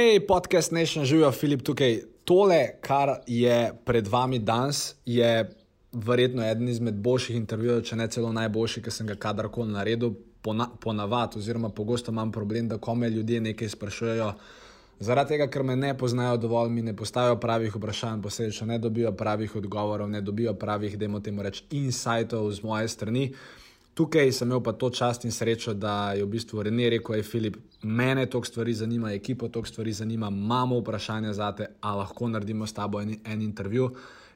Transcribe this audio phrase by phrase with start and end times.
[0.00, 2.00] Hej, podcast Nation, živijo Filip tukaj.
[2.24, 5.50] Tole, kar je pred vami danes, je
[5.92, 10.16] verjetno eden izmed boljših intervjujev, če ne celo najboljši, ki sem ga kadarkoli naredil.
[10.82, 14.32] Ponavadi, oziroma pogosto imam problem, da ko me ljudje nekaj sprašujejo,
[14.98, 19.12] zaradi tega, ker me ne poznajo dovolj, mi ne postavijo pravih vprašanj, posledično ne dobijo
[19.12, 23.28] pravih odgovorov, ne dobijo pravih, da jim temu rečem, insightov z moje strani.
[23.94, 27.22] Tukaj sem imel pa to čast in srečo, da je v bistvu René rekel: Hej,
[27.22, 32.28] Filip, mene to stvari zanima, ekipo to stvari zanima, imamo vprašanje za te, a lahko
[32.28, 33.90] naredimo s tabo en, en intervju.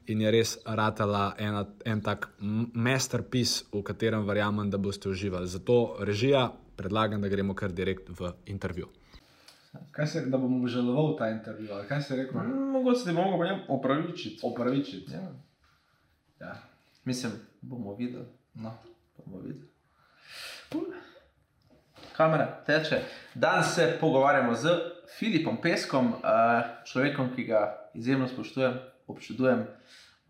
[0.07, 2.29] In je res ratala ena, en tak
[2.73, 5.47] masterpiece, v katerem verjamem, da boste uživali.
[5.47, 8.87] Zato režija predlagam, da gremo kar direkt v intervju.
[9.91, 11.73] Kaj se, da bomo želovali ta intervju?
[11.73, 12.41] ali Kaj se je rekel?
[12.71, 14.39] Mogoče se bomo potem opravičiti.
[14.43, 15.11] Opravičiti.
[15.11, 15.31] Ja.
[16.39, 16.55] Ja.
[17.05, 18.25] Mislim, bomo videli.
[18.53, 18.73] No.
[19.29, 19.65] Bomo videli.
[22.17, 23.01] Kamera teče.
[23.33, 24.69] Danes se pogovarjamo z
[25.19, 29.67] Filipom Peskom, eh, človekom, ki ga izjemno spoštujem, občudujem,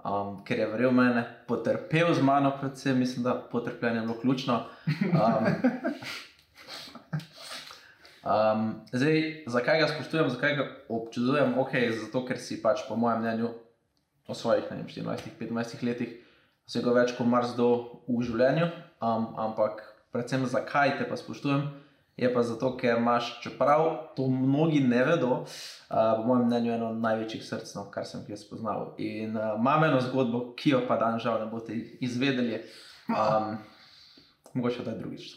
[0.06, 4.66] um, ker je verjel mene, potrpel z mano, predvsem mislim, da potrpljenje je bilo ključno.
[5.14, 5.46] Um,
[8.20, 11.54] Um, zdaj, zakaj ga spoštujem, zakaj ga občudujem?
[11.58, 13.54] Ok, zato ker si pač, po mojem mnenju,
[14.28, 16.12] v svojih 24-25 letih
[16.68, 17.70] vsega več kot marsikdo
[18.06, 18.68] v življenju.
[19.00, 21.64] Um, ampak, predvsem zakaj te pa spoštujem,
[22.20, 25.46] je pa zato, ker imaš, čeprav to mnogi ne vedo, uh,
[26.18, 28.94] po mojem mnenju, eno največjih src, no, kar sem jih spoznal.
[28.98, 32.60] In uh, imam eno zgodbo, ki jo pa dan žal ne boste izvedeli.
[33.10, 33.56] Um,
[34.54, 35.32] mogoče da drugič.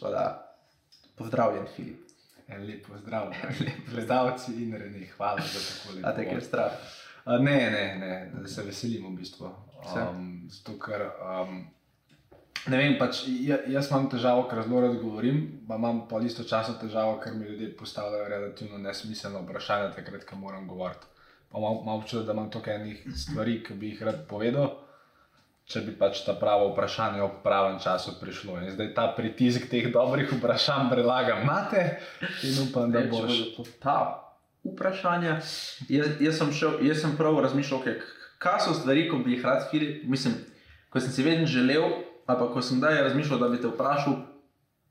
[1.15, 2.03] Pozdravljen, Filip.
[2.47, 3.31] En lep pozdrav,
[3.91, 6.07] gledalci in reni, hvala za tako lepo.
[6.07, 6.71] A te je strah?
[7.25, 9.47] Uh, ne, ne, ne, da se veselim v bistvu.
[9.95, 11.63] Um, zato, ker, um,
[12.67, 13.23] ne vem, pač,
[13.67, 17.73] jaz imam težavo, ker zelo rad govorim, pa imam pa istočasno težavo, ker mi ljudje
[17.79, 21.09] postavljajo relativno nesmiselno vprašanje, takrat, ko moram govoriti.
[21.51, 24.71] Pa imam občutek, da imam toliko enih stvari, ki bi jih rad povedal
[25.69, 28.59] če bi pač ta pravo vprašanje ob pravem času prišlo.
[28.61, 31.83] In zdaj ta pritisk teh dobrih vprašanj prelagam na te
[32.43, 33.55] in upam, da boš.
[33.83, 33.97] Ta
[34.67, 35.37] vprašanja,
[35.91, 37.83] jaz, jaz, sem šel, jaz sem prav razmišljal,
[38.43, 39.71] kaj so stvari, ko bi jih rad.
[40.03, 40.35] Mislim,
[40.91, 44.15] ko sem si vedno želel, ali pa ko sem daj razmišljal, da bi te vprašal,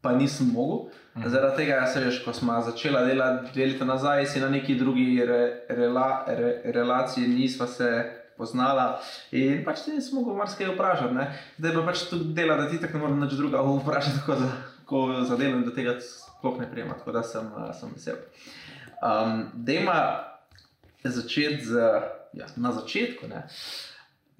[0.02, 0.90] pa nisem mogel.
[1.16, 1.28] Mhm.
[1.28, 5.24] Zaradi tega, se veš, ko smo začeli delati dve leti nazaj, si na neki drugi
[5.26, 7.90] re, rela, re, relaciji nisva se
[8.36, 9.00] poznala.
[9.30, 11.14] In pač ti nisem mogel marsikaj vprašati.
[11.14, 11.28] Ne?
[11.58, 14.50] Zdaj pa pač tu dela, da ti tako ne moreš nič druga vprašati, tako da
[14.86, 16.98] ko za delo in do tega sploh ne prijema.
[16.98, 18.18] Tako da sem, sem vesel.
[19.02, 20.24] Um, Dejma
[21.04, 21.78] začeti z,
[22.32, 23.28] ja, na začetku.
[23.28, 23.46] Ne?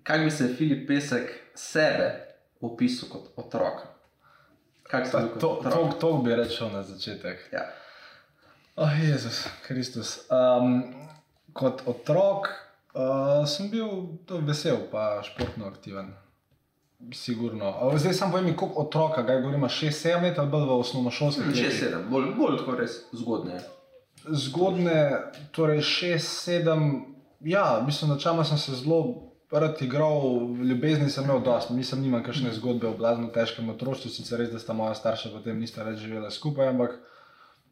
[0.03, 2.22] Kaj bi se Filip Pesek sebe
[2.63, 3.87] opisal kot otrok?
[5.41, 7.49] To, to, to bi rečel na začetek.
[7.53, 7.65] Ja.
[8.77, 10.29] Oh, Jezus Kristus.
[10.29, 10.93] Um,
[11.53, 12.53] kot otrok
[12.93, 13.89] Uh, sem bil
[14.45, 16.13] vesel, pa športno aktiven.
[17.13, 17.73] Sigurno.
[17.97, 21.71] Zdaj sem povem, koliko otroka, kaj govorimo, 6-7 let ali bolj v osnovnošolskem šoli.
[21.73, 23.63] 6-7, bolj, bolj tako res zgodne.
[24.29, 24.99] Zgodne,
[25.57, 26.85] torej 6-7,
[27.49, 30.23] ja, mislim, da čama sem se zelo rad igral,
[30.65, 34.61] ljubezni sem imel dosti, nisem imel kakšne zgodbe o blazno težkem otroštvu, sicer res, da
[34.63, 37.01] sta moja starša potem nista več živela skupaj, ampak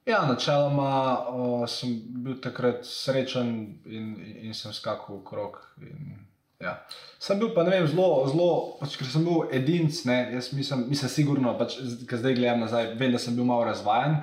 [0.07, 0.93] Ja, načeloma
[1.29, 1.93] uh, sem
[2.25, 3.51] bil takrat srečen
[3.85, 5.59] in, in, in sem skakal v krog.
[5.85, 6.15] In,
[6.61, 6.79] ja.
[7.21, 8.49] Sem bil pa ne vem, zelo, zelo,
[8.81, 11.77] pač, ker sem bil edinc, ne, jaz mislim, mislim sigurno, pač,
[12.09, 14.17] ker zdaj gledam nazaj, vem, da sem bil malo razvajen.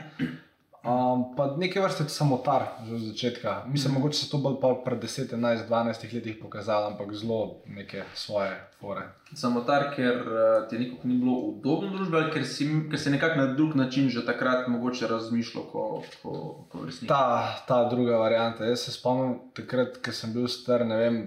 [0.86, 3.64] Um, pa nekaj vrste samotar, že od začetka.
[3.68, 3.98] Mislim, mm.
[3.98, 9.02] mogoče se to bolj pred 10, 11, 12 letih pokazalo, ampak zelo neke svoje fore.
[9.34, 13.48] Samotar, ker uh, ti nekako ni bilo udobno družbe, ker si, ker si nekako na
[13.58, 16.38] drug način že takrat mogoče razmišljal, ko, ko,
[16.70, 17.10] ko resnici.
[17.10, 18.66] Ta, ta druga varianta.
[18.66, 21.20] Jaz se spomnim takrat, ko sem bil star, ne vem,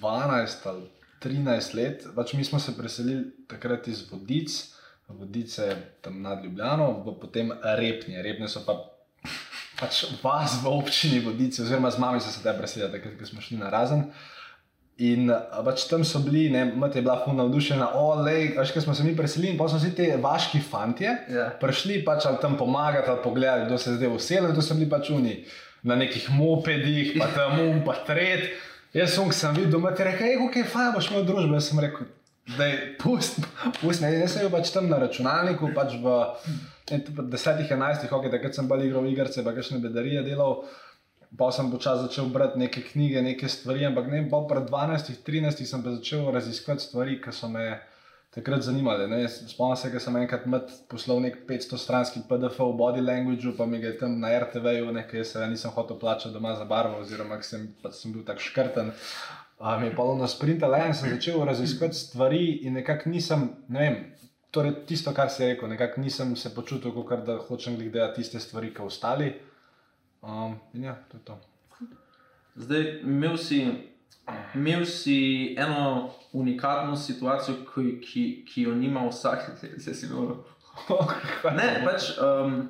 [0.00, 0.88] 12 ali
[1.20, 4.77] 13 let, pač mi smo se preselili takrat iz Vodic
[5.08, 8.22] vodice tam nad Ljubljano, potem repne.
[8.22, 8.76] Repne so pa
[9.78, 13.40] pač vas v občini vodice, oziroma z mami so se tam preselili, takrat, ko smo
[13.40, 14.08] šli na razen.
[14.98, 15.30] In
[15.62, 19.06] pač tam so bili, ne, mati je bila funa navdušena, olej, veš, ko smo se
[19.06, 21.30] mi preselili, pa so vsi ti vaški fanti yeah.
[21.30, 21.44] Ja.
[21.60, 25.12] prišli pač ali tam pomagati, ali pogledati, kdo se zdaj vsele, to so bili pač
[25.14, 25.44] oni
[25.86, 28.50] na nekih mopedih, pa tam um, pa tret.
[28.96, 31.54] Jaz sem videl, da je rekel, kaj je fajn, boš imel družbo.
[31.54, 32.08] Jaz sem rekel,
[32.48, 33.40] Zdaj, pust,
[34.00, 36.14] me, jaz sem bil pač tam na računalniku, pač v
[36.88, 40.62] 10-11, okay, takrat sem bolj igral igrice, pa kakšne bedarije delal.
[41.36, 45.82] Pa sem počasi začel brati neke knjige, neke stvari, ampak ne, pa pred 12-13 sem
[45.84, 47.66] pa začel raziskovati stvari, ki so me
[48.32, 49.04] takrat zanimale.
[49.28, 53.82] Spomnim se, da sem enkrat med poslal nek 500-stranski PDF v body language, pa mi
[53.82, 57.68] ga je tam na RTV-ju, nekaj se nisem hotel plačati doma za barvo, oziroma sem,
[57.84, 58.94] pač sem bil tako škrten.
[59.60, 63.80] Mi je pa na sprinta le in sem začel raziskovati stvari in nekako nisem, ne
[63.80, 63.96] vem.
[64.50, 68.70] Torej, tisto, kar si rekel, nekako nisem se počutil, kot da hočem gledati tiste stvari,
[68.74, 69.34] kot ostali.
[70.22, 71.38] Um, in ja, to je to.
[72.54, 73.66] Zdaj, imel si,
[74.54, 79.50] imel si eno unikatno situacijo, ki, ki, ki jo nima vsak,
[79.82, 80.36] zdaj si imel.
[81.58, 82.68] Ne, pač um,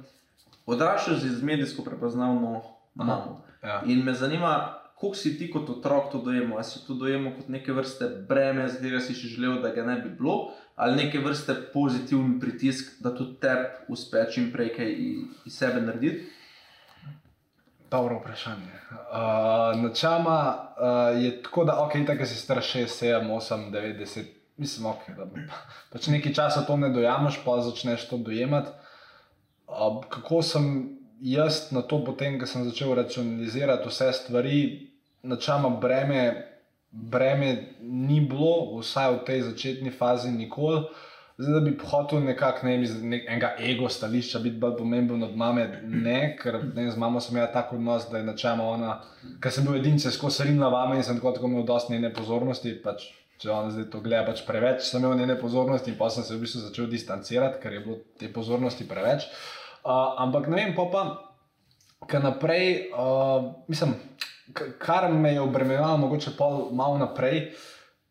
[0.67, 2.62] odraščal si z medijsko prepoznavno
[2.94, 3.44] mamo.
[3.62, 3.82] Ja.
[3.87, 6.59] In me zanima, kako si ti kot otrok to dojemal.
[6.59, 10.00] Ali si to dojemal kot neke vrste breme, z katerega si želel, da ga ne
[10.03, 14.91] bi bilo, ali neke vrste pozitiven pritisk, da tudi tebi uspe čim prej kaj
[15.47, 16.27] iz sebe narediti.
[17.91, 18.75] Dobro vprašanje.
[18.91, 20.59] Uh, načama
[21.15, 24.25] uh, je tako, da ok, tako si star 6, 7, 8, 9, 10,
[24.56, 25.62] mislim, ok, da pa-
[25.93, 28.69] pač nekaj časa to ne dojameš, pa začneš to dojemati.
[29.69, 34.88] Uh, kako sem jaz na to, potem, ko sem začel racionalizirati vse stvari,
[35.23, 36.23] načama breme,
[36.91, 40.87] breme ni bilo, vsaj v tej začetni fazi, nikoli.
[41.38, 45.37] Zdaj, da bi hotel nekako ne, iz nek, enega ego stališča biti bolj pomemben od
[45.37, 48.97] mame, ne, ker ne, z mamo sem imel tako odnos, da je načela ona,
[49.43, 52.75] ker sem bil edince skozi rinila vame in sem tako, tako imel dosti njene pozornosti.
[52.82, 53.06] Pač,
[53.38, 56.35] če ona zdaj to gleda, pač preveč sem imel njene pozornosti in pa sem se
[56.35, 59.31] v bistvu začel distancirati, ker je bilo te pozornosti preveč.
[59.87, 61.05] Uh, ampak ne vem, pa pa,
[62.11, 63.94] kar naprej, uh, mislim,
[64.79, 66.31] kar me je obremenjevalo, mogoče
[66.73, 67.53] malo naprej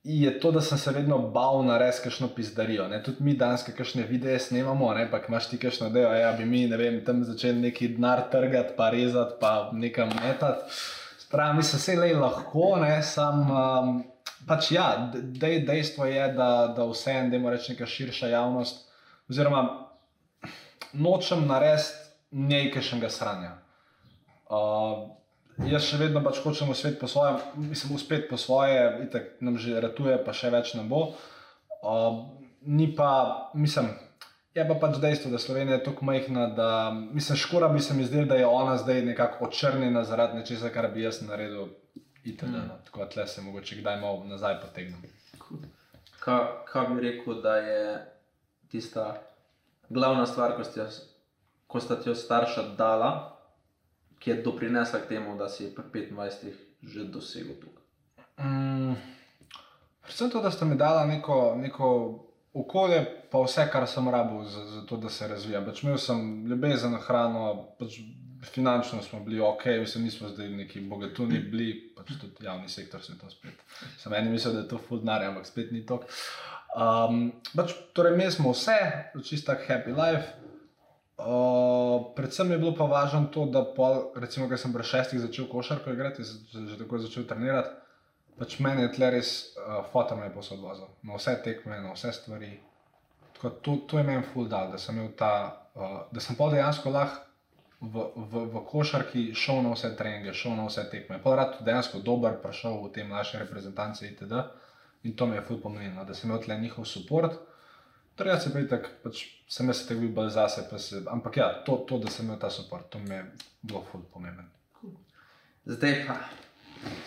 [0.08, 2.88] je to, da sem se vedno bal narediti kakšno pizdarijo.
[2.88, 3.02] Ne?
[3.04, 5.10] Tudi mi danes, kakšne videe snemamo, ne?
[5.12, 8.22] pa ko imaš ti kakšno idejo, ja, bi mi ne vem, tam začeli neki denar
[8.32, 10.72] trgati, pa rezati, pa nekam metati.
[11.20, 13.52] Spravi, mislim, vse le lahko, ne, sam.
[13.52, 14.04] Um,
[14.48, 18.86] Pač ja, dej, dejstvo je, da, da vseeno, da ima reči neka širša javnost,
[19.30, 19.64] oziroma
[20.94, 23.50] nočem narediti nekajšnega sranja.
[24.48, 25.17] Uh,
[25.66, 29.80] jaz še vedno pač hočem uspeti po svoje, mislim, uspeti po svoje, itak nam že
[29.82, 31.14] ratuje, pa še več ne bo.
[31.82, 32.26] Uh,
[32.62, 33.90] ni pa, mislim,
[34.58, 38.06] je pa pač dejstvo, da Slovenija je tako majhna, da mislim, škoda bi se mi
[38.06, 41.74] zdelo, da je ona zdaj nekako očrnjena zaradi nečesa, kar bi jaz naredil.
[42.28, 42.50] Itd.
[42.50, 42.68] Mm.
[42.68, 42.76] No.
[42.86, 45.02] Tako da se mogoče kdaj malo nazaj potegnem.
[46.20, 47.82] Kaj, kaj bi rekel, da je
[48.72, 49.22] tista
[49.90, 50.86] glavna stvar, ko, ste,
[51.68, 53.37] ko sta ti jo starša dala,
[54.20, 57.84] ki je doprinesla k temu, da si pri 25 že dosegel tukaj?
[58.40, 58.96] Mm,
[60.02, 61.90] predvsem to, da ste mi dali neko, neko
[62.54, 65.66] okolje, pa vse, kar sem rabil za, za to, da se razvijam.
[65.66, 68.00] Pač imel sem ljubezen, hrano, pač
[68.46, 73.18] finančno smo bili ok, mislim, nismo zdaj neki bogatuni bili, pač tudi javni sektor se
[73.20, 73.64] to spet.
[73.98, 76.02] Sem eni mislil, da je to full denar, ampak spet ni to.
[76.78, 78.78] Um, pač, torej, imeli smo vse,
[79.26, 80.47] čisto tak happy life.
[81.18, 85.48] Uh, predvsem je bilo pa važno to, da pol, recimo, ker sem pri šestih začel
[85.50, 87.74] košarko igrati, z- že tako začel trenirati.
[88.38, 91.96] Pač meni je tle res uh, foto me je posod vozil, na vse tekme, na
[91.96, 92.52] vse stvari.
[93.34, 95.32] Tako, to, to je meni full dal, da sem imel ta,
[95.74, 97.26] uh, da sem pol dejansko lahko
[97.82, 101.18] v, v, v košarki šel na vse treninge, šel na vse tekme.
[101.24, 104.38] Pa rad dejansko dober, prišel v te naše reprezentance itd.
[105.06, 107.30] In to mi je full pomenilo, da sem imel tle njihov podpor.
[108.18, 111.04] Torej, jaz se pa itak, pač sem jaz se tako bil bolj zase, pa se,
[111.14, 113.26] ampak ja, to, to, da sem imel ta podpor, to mi je
[113.62, 114.48] bilo full pomemben.
[115.66, 116.16] Zdaj pa,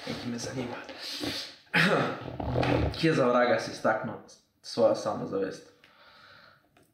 [0.07, 0.79] nekaj me zanima.
[2.99, 4.23] Kje za vraga si staknil
[4.63, 5.67] svojo samozavest?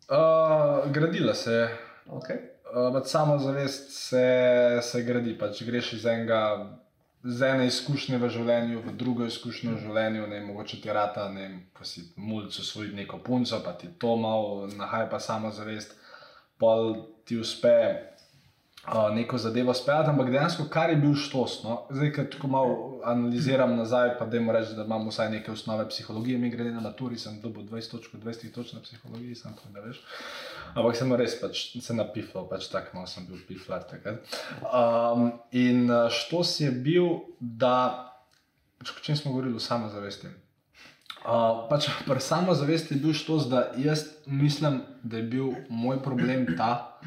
[0.09, 1.69] Uh, gradila se je,
[2.07, 2.39] Okay.
[2.71, 4.27] Uh, pač samozavest se,
[4.83, 6.41] se gradi, pač greš iz enega,
[7.25, 11.69] z ene izkušnje v življenju, v drugo izkušnjo v življenju, ne mogoče ti rata, ne
[11.75, 15.97] ko si mulj usvojil neko punco, pa ti to malo nahaja pa samozavest,
[16.59, 16.95] pol
[17.25, 17.77] ti uspe
[18.89, 21.59] uh, neko zadevo speljati, ampak dejansko kar je bil štos.
[21.65, 21.77] No?
[21.91, 26.39] Zdaj, ker tako malo analiziram nazaj, pa da rečem, da imam vsaj neke osnove psihologije,
[26.39, 29.81] mi grede na maturi, sem dobil 20 točk, 20 točk na psihologiji, sem to ne
[29.81, 30.03] veš.
[30.75, 34.23] Ampak sem res pač, se napifal, pač tako malo sem bil piflar takrat.
[34.71, 38.13] Um, in štos je bil, da,
[38.79, 40.33] pač, o čem smo govorili, o samozavesti.
[41.27, 46.47] Uh, pač pri samozavesti je bil štos, da jaz mislim, da je bil moj problem
[46.59, 47.01] ta,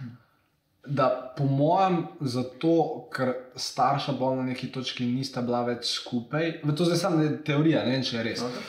[0.85, 2.73] da po mojem, zato
[3.15, 7.97] ker starša bolj na neki točki nista bila več skupaj, to zdaj samo teorija, ne
[7.97, 8.65] vem, če je res, Okay.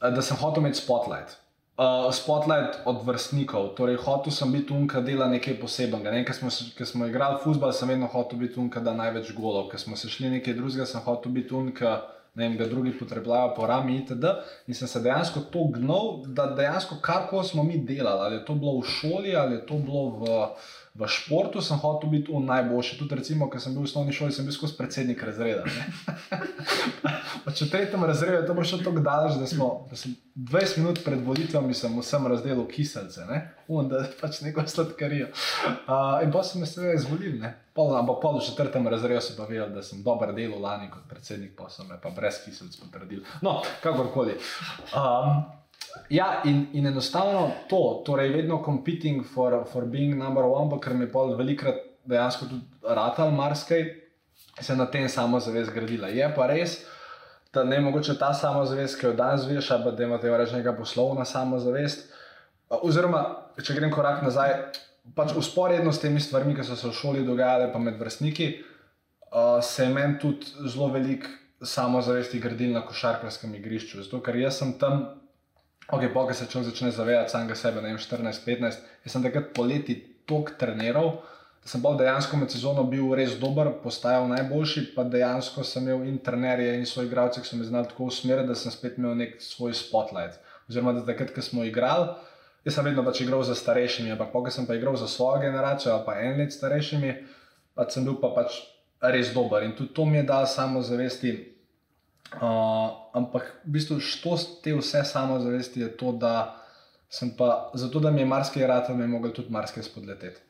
[0.00, 0.14] okay.
[0.14, 1.38] da sem hotel imeti spotlight.
[1.76, 6.12] Uh, spotlight od vrstnikov, torej hotel sem biti unka, dela nekaj posebnega.
[6.12, 6.22] Ne?
[6.24, 6.48] Ker smo,
[6.78, 9.68] ko smo igrali futbol, sem vedno hotel biti unka, da največ golov.
[9.68, 11.98] Ker smo se šli nekaj drugega, sem hotel biti unka,
[12.32, 14.32] ne vem, da drugi potrebujejo po rami itd.
[14.68, 18.56] In sem se dejansko to gnal, da dejansko karkoli smo mi delali, ali je to
[18.56, 20.40] bilo v šoli, ali je to bilo v,
[20.96, 22.96] v športu, sem hotel biti v najboljši.
[22.98, 25.66] Tudi recimo, ker sem bil v osnovni šoli, sem bil skozi predsednik razreda.
[27.46, 31.02] Pač v tretjem razredu je to prišlo tako daleč, da, smo, da sem 20 minut
[31.04, 33.42] pred volitvami sem vsem razdelil kiselce, ne?
[33.68, 35.28] Un, da pač neko sladkarijo.
[35.86, 39.74] Uh, in pa so me seveda pol, ampak pol v četrtem razredu so pa vedeli,
[39.76, 43.22] da sem dober delal lani kot predsednik, pa so me pa brez kiselc potrdili.
[43.44, 44.40] No, kakorkoli.
[44.96, 45.44] Um,
[46.10, 50.94] Ja, in, in enostavno to, torej vedno competing for, for being number one, pa ker
[50.94, 53.86] mi je pol velikrat dejansko tudi ratal marsikaj,
[54.60, 56.08] se na tem samozavest gradila.
[56.08, 56.78] Je pa res,
[57.54, 61.24] da ne mogoče ta samozavest, ki jo danes vidiš, pa da imaš reči neka poslovna
[61.24, 62.06] samozavest.
[62.82, 63.22] Oziroma,
[63.62, 64.54] če grem korak nazaj,
[65.14, 68.48] pač usporedno s temi stvarmi, ki so se v šoli dogajale, pa med vrstniki,
[69.30, 71.28] uh, se je meni tudi zelo velik
[71.62, 74.02] samozavesti gradil na košarkarskem igrišču.
[74.02, 75.06] Zato, ker jaz sem tam
[75.86, 78.86] Ok, pa se človek začne zavedati samega sebe, ne vem, 14-15.
[79.06, 79.94] Jaz sem takrat poleti
[80.26, 81.20] tok treniral,
[81.66, 86.18] sem bolj dejansko med sezono bil res dober, postajal najboljši, pa dejansko sem imel in
[86.22, 89.38] trenerje in svoje igralce, ki so me znali tako usmeriti, da sem spet imel nek
[89.42, 90.38] svoj spotlight.
[90.66, 92.12] Oziroma, da takrat, ko smo igrali,
[92.66, 95.94] jaz sem vedno pač igral za starejšimi, ampak ko sem pa igral za svojo generacijo
[95.94, 97.12] ali pa en let starejšimi,
[97.74, 98.62] pa sem bil pa pač
[99.02, 99.62] res dober.
[99.62, 101.34] In tudi to mi je dal samozavesti.
[102.26, 102.40] Uh,
[103.12, 106.56] ampak v bistvu, što te vse samozavesti je to, da
[107.08, 110.40] sem pa, zato da mi je marsikaj rad, mi je mogel tudi marsikaj spodleteti.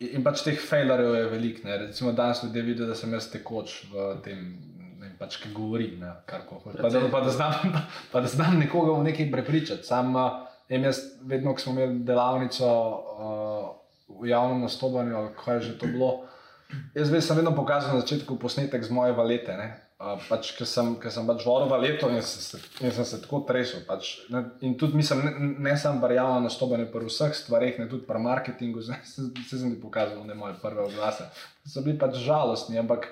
[0.00, 1.68] In, in pač teh failerjev je veliko.
[1.68, 1.76] ne.
[1.78, 4.40] Recimo danes ljudje vidijo, da sem jaz tekoč v tem,
[4.78, 6.74] ne vem, pač, ki govorim, ne, kar koli.
[6.80, 9.86] Pa, da- pa, da znam- pa, pa da znam nekoga v nekaj prepričati.
[9.86, 10.14] Sam
[10.68, 13.70] em jaz, vedno, ko smo imeli delavnico uh,
[14.22, 16.24] v javnem nastopanju, kaj je že to bilo.
[16.94, 19.52] Jaz veš, sem vedno pokazal na začetku posnetek z moje valete.
[19.52, 19.91] ne.
[20.02, 23.20] Uh, pač, ker sem, ker sem pač vodil valeto in, sem se- in sem se
[23.22, 23.84] tako tresel.
[23.86, 27.86] Pač, ne, in tudi mislim, ne, ne samo pri javnem nastopanju, pri vseh stvareh, ne
[27.86, 28.98] tudi pri marketingu, vse
[29.46, 31.28] sem ti pokazal, ne moje prve oglase.
[31.62, 33.06] So bili pač žalostni, ampak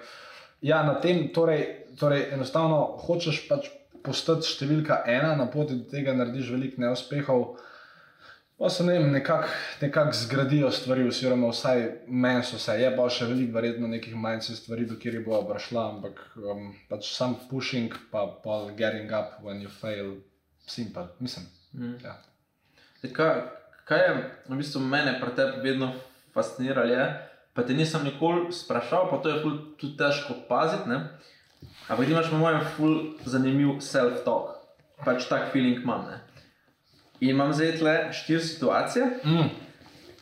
[0.67, 1.63] ja, na tem, torej,
[2.01, 3.71] torej enostavno hočeš pač
[4.03, 7.53] postati številka ena, na poti do tega narediš veliko neuspehov.
[8.61, 9.49] Pa se ne vem, nekako
[9.81, 14.59] nekak zgradijo stvari, oziroma vsaj meni so se, je pa še veliko, verjetno nekih manjših
[14.59, 19.65] stvari, do kjer bo prišla, ampak um, pač sam pushing, pa pa getting up when
[19.65, 20.13] you fail,
[20.69, 21.49] simple, mislim.
[21.73, 21.97] Mm.
[22.05, 22.19] Ja.
[23.01, 23.35] Zdaj, Kaj,
[23.89, 24.15] kaj je
[24.53, 25.95] v bistvu mene pri tebi vedno
[26.37, 27.11] fasciniralo, je,
[27.57, 29.43] pa te nisem nikoli sprašal, pa to je
[29.81, 30.93] tudi težko paziti.
[30.93, 31.07] Ne?
[31.89, 34.53] Ampak imaš, po mojem, ful zanimiv self-talk,
[35.01, 36.11] pač tak feeling imam.
[36.13, 36.21] Ne?
[37.21, 39.49] In imam zdaj tle štiri situacije, Mm.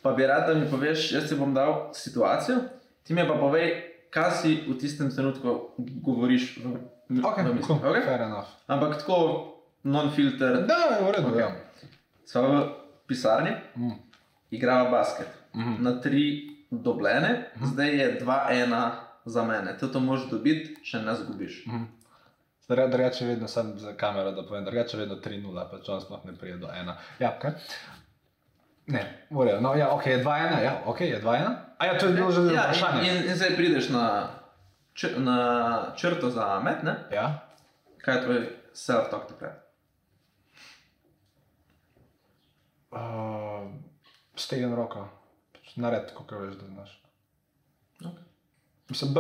[0.03, 2.57] pa bi rad, da mi poveš, jaz ti bom dal situacijo,
[3.03, 3.73] ti mi pa povej,
[4.11, 6.69] kaj si v tistem trenutku govoriš v,
[7.11, 7.67] v, Ok, v mislih.
[7.67, 8.43] cool, Okay?
[8.67, 9.19] Ampak tako
[9.85, 11.29] non-filter, Da, je v redu.
[11.29, 11.37] Ok.
[11.37, 11.51] Ja.
[12.25, 12.69] smo v
[13.07, 13.93] pisarni, Mm.
[14.51, 15.29] igrava basket.
[15.55, 15.77] Mhm.
[15.81, 16.25] Na tri
[16.71, 17.31] dobljene,
[17.63, 18.91] zdaj je 2-1
[19.25, 19.79] za mene.
[19.79, 21.65] To, to moraš dobiti, če ne zgubiš.
[21.65, 21.79] Zdaj,
[22.69, 26.35] Drugače vedno sem za kamero, da povem, drugače vedno 3-0, pa če on sploh ne
[26.37, 26.93] pride do 1.
[27.19, 27.55] Ja, kaj?
[28.87, 29.61] Ne, morajo.
[29.61, 31.55] No, ja, ok, je 2-1, ja, ok, je 2-1.
[31.79, 33.09] A ja, to je bilo že Ja, vprašanje.
[33.11, 34.05] in, in, zdaj prideš na,
[34.95, 35.39] č, na
[35.97, 36.97] črto za met, ne?
[37.13, 37.49] Ja.
[38.05, 38.41] kaj je tvoj
[38.75, 39.65] self-talk takrat?
[42.91, 43.69] Uh,
[44.37, 45.09] Stegen roko,
[45.53, 46.93] Pač nared, kot veš, da znaš.
[48.01, 48.28] Okay.
[48.89, 49.15] Mislim,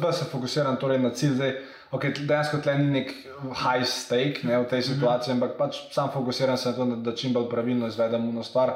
[0.00, 1.34] b se fokusiram torej na cilj.
[1.34, 1.52] Zdaj,
[1.90, 3.12] okay, dejansko tle ni nek
[3.42, 7.16] high stake ne, v tej situaciji, ampak pač sam fokusiram se na to, da, da
[7.16, 8.72] čim bolj pravilno izvedem uno stvar,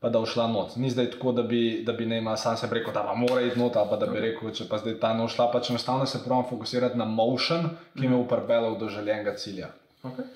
[0.00, 0.76] pa da ušla not.
[0.76, 3.40] Ni zdaj tako, da bi, da bi ne imel sam se rekel, da pa mora
[3.40, 6.06] iti not, ali pa da bi rekel, če pa zdaj ta ne ušla, pač enostavno
[6.06, 9.72] se pravim fokusirati na motion, ki me bo pripeljal do željenega cilja.
[10.02, 10.28] Okay.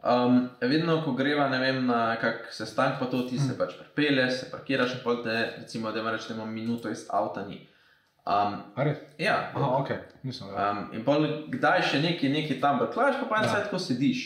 [0.00, 4.46] Um, vedno, ko greva vem, na kak sestanek, pa to ti se pač pripelje, se
[4.50, 7.66] parkiraš in pol te, recimo, da imaš minuto iz avta ni.
[8.30, 8.60] Um,
[9.18, 9.90] ja, Aha, ok,
[10.22, 10.70] nisem vedel.
[10.70, 13.58] Um, in pol, kdaj še neki, neki tam brklaš, pa pa en Ja.
[13.58, 13.64] ja.
[13.64, 14.20] tako sediš,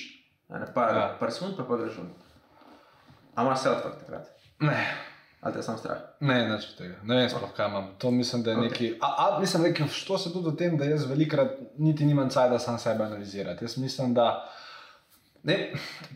[0.48, 1.16] ne par, Ja.
[1.20, 2.10] par sekund, pa pa greš ven.
[3.34, 4.28] A imaš self-talk takrat?
[4.60, 4.76] Ne.
[5.40, 5.98] Ali te sam strah?
[6.20, 6.94] Ne, nič tega.
[7.04, 7.88] Ne vem, sploh kaj imam.
[7.98, 8.62] To mislim, da je Ok.
[8.64, 8.70] okay.
[8.70, 8.98] neki.
[9.00, 12.30] A, a mislim, da je to se tudi o tem, da jaz velikrat niti nimam
[12.30, 13.64] cajt, da sam sebe analizirati.
[13.64, 14.48] Jaz mislim, da.
[15.44, 15.56] Ne,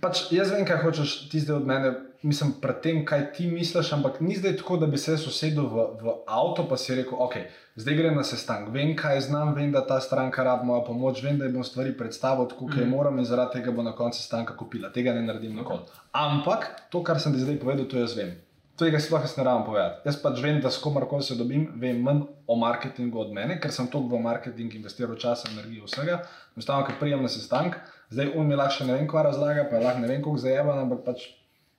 [0.00, 1.90] pač jaz vem, kaj hočeš ti zdaj od mene,
[2.24, 5.68] mislim, pred tem, kaj ti misliš, ampak ni zdaj tako, da bi se jaz usedel
[5.68, 7.36] v, v avto pa si rekel, ok,
[7.76, 11.36] zdaj grem na sestanek, vem, kaj znam, vem, da ta stranka rab moja pomoč, vem,
[11.36, 12.88] da bom stvari predstavil tako, kot mm.
[12.88, 14.88] moram in zaradi tega bo na koncu sestanka kupila.
[14.94, 15.84] Tega ne naredim nikoli.
[16.16, 18.32] Ampak to, kar sem ti zdaj povedal, to jaz vem.
[18.78, 20.08] tega sploh jaz ne rabim povedati.
[20.08, 23.74] Jaz pač vem, da s komarkoli se dobim, vem manj o marketingu od mene, ker
[23.74, 26.22] sem toliko v marketing investiral čas, energijo, vsega.
[26.56, 27.76] Enostavno, ker prijem na sestank,
[28.12, 30.42] zdaj on mi lahko še ne vem, kva razlaga, pa je lahko ne vem, koliko
[30.44, 31.24] zajeba, ampak pač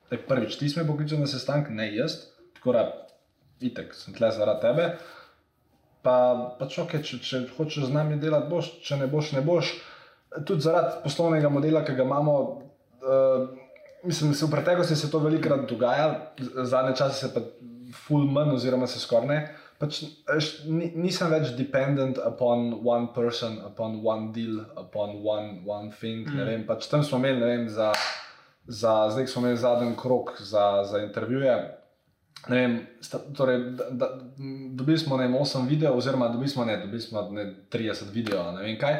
[0.10, 2.20] daj, prvič ti smo pokličali na sestank, ne jaz,
[2.58, 2.84] tako da
[3.62, 4.90] itek, sem tle zaradi tebe.
[6.06, 6.16] Pa
[6.60, 9.74] pač ok, če, če hočeš z nami delati, boš, če ne boš, ne boš.
[10.48, 12.36] Tudi zaradi poslovnega modela, ki ga imamo.
[13.00, 13.50] Uh,
[14.00, 16.32] Mislim, da se v preteklosti se to velikokrat dogaja,
[16.64, 17.42] zadnje čase se pa
[18.06, 19.40] full manj, oziroma se skoraj ne.
[19.80, 20.02] Pač,
[20.68, 26.28] ni- nisem več dependent upon one person, upon one deal, upon one, one thing.
[26.28, 26.46] Mm.
[26.50, 27.94] Vem, pač, tam smo imeli, ne vem, za,
[28.68, 31.56] za, zdaj smo imeli zadnji krok za, za intervjuje.
[32.48, 34.08] Ne Vem, sta, torej, da, da,
[34.76, 38.54] dobili smo ne vem, 8 videov, oziroma dobili smo, ne, dobili smo ne, 30 videov,
[38.56, 39.00] ne vem kaj.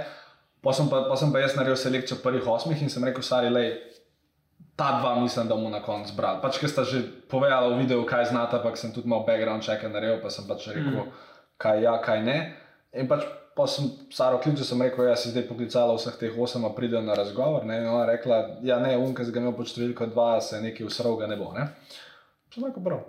[0.64, 3.52] Pa sem pa, pa sem pa jaz naredil selekcijo prvih osmih in sem rekel, stari,
[3.52, 3.72] lej,
[4.80, 6.40] ta dva mislim, da bomo na koncu brali.
[6.40, 9.84] Pač, ker sta že povedala v videu, kaj znata, pa sem tudi malo background check
[9.84, 11.12] naredil, pa sem pač rekel, mm.
[11.58, 12.38] kaj ja, kaj ne.
[12.94, 16.64] In pač pa sem Saro klical, sem rekel, jaz si zdaj poklicala vseh teh osem,
[16.64, 17.66] a pride na razgovor.
[17.66, 17.78] Ne?
[17.78, 20.88] In ona je rekla, ja ne, unka z ga imel pod številko dva, se nekaj
[20.88, 21.52] usrl ga ne bo.
[21.52, 21.68] Ne?
[22.48, 23.04] Sem rekel, prav.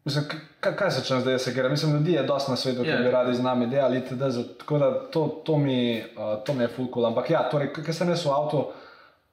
[0.00, 1.68] Mislim, k- k- kaj se čem zdaj, se gre?
[1.68, 3.02] Mislim, ljudi je dosti na svetu, ki Ja.
[3.02, 5.76] bi radi z nami delali, za- Tako da to, to, mi,
[6.16, 7.04] uh, to mi je fulkul.
[7.04, 8.62] Ampak ja, torej, ker sem jaz v avtu,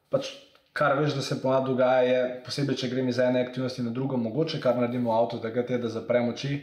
[0.10, 0.34] pač
[0.78, 4.18] kar veš, da se ponad dogaja, je posebej, če grem iz ene aktivnosti na drugo,
[4.22, 6.60] mogoče kar naredim v avtu, takrat je, da zaprem oči.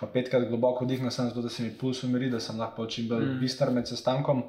[0.00, 3.06] Pa petkrat globoko vdihnem, sem zato, da se mi puls umiri, da sem lahko čim
[3.10, 3.40] bolj mm.
[3.42, 4.40] bistr med sestankom.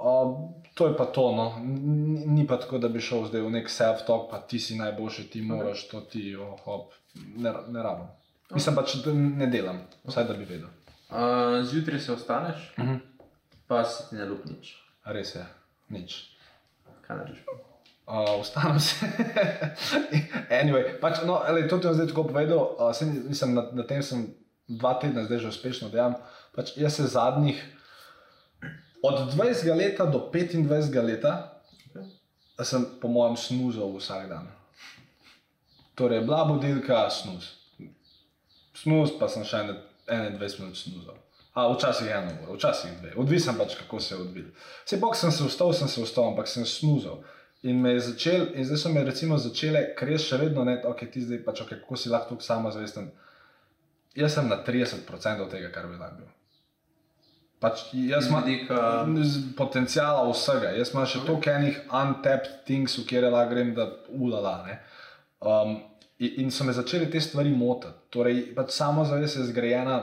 [0.00, 0.34] Uh,
[0.74, 1.46] to je pa to, no.
[1.64, 5.24] Ni, ni pa tako, da bi šel zdaj v nek self-talk, pa ti si najboljši,
[5.32, 6.92] ti moraš to, ti, oh, hop.
[7.36, 8.10] Ne, ne rabim.
[8.50, 10.68] Mislim pa, če ne delam, vsaj da bi vedel.
[11.10, 13.00] Uh, zjutraj se ostaneš, Mhm.
[13.66, 14.74] pa se ti ne lup nič.
[15.04, 15.46] Res je,
[15.88, 16.20] nič.
[17.06, 17.69] Kaj narediš?
[18.10, 19.06] Uh, Vstanem se.
[20.60, 22.74] anyway, pač, no, elej, to ti bom zdaj tako povedal.
[22.74, 24.26] Uh, sem, mislim, na, na tem sem
[24.66, 26.18] dva tedna zdaj že uspešno delam.
[26.50, 27.62] Pač, jaz se zadnjih
[29.02, 31.60] od 20 leta do 25 leta
[32.64, 34.48] sem, po mojem, snuzal vsak dan.
[35.94, 37.56] Torej, bila budilka, snuz.
[38.76, 39.74] Snuz, pa sem še ene
[40.08, 41.16] 21 minut snuzal.
[41.50, 44.48] A, včasih eno uro, včasih dve, odvisen pač kako se je odvil.
[44.86, 47.20] Vse bog sem se vstal, sem se vstal, ampak sem snuzal.
[47.62, 51.04] In je začel, in zdaj so me recimo začele, ker jaz še vedno ne, ok,
[51.12, 53.10] ti zdaj pač, ok, kako si lahko tako samozavesten.
[54.16, 56.30] Jaz sem na 30% tega, kar bi lahko bil.
[57.60, 60.72] Pač jaz imam vidika- z potencijala vsega.
[60.72, 64.64] Jaz imam še toliko enih untapped things, v kjer lahko grem, da ulala.
[64.66, 64.80] Ne?
[65.44, 65.82] Um,
[66.18, 67.92] in, in so me začeli te stvari motiti.
[68.10, 70.00] Torej, pač samozavest je zgrajena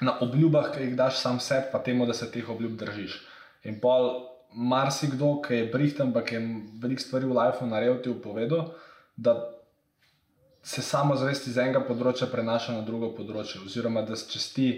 [0.00, 3.22] na obljubah, ki jih daš sam sebi, pa temu, da se teh obljub držiš.
[3.70, 6.42] In pol marsikdo, ki je brihten, pa ki je
[6.80, 8.72] veliko stvari v lifeu naredil, ti je povedal,
[9.16, 9.36] da
[10.66, 13.60] se samozavest iz enega področja prenaša na drugo področje.
[13.68, 14.68] Oziroma, da če ti,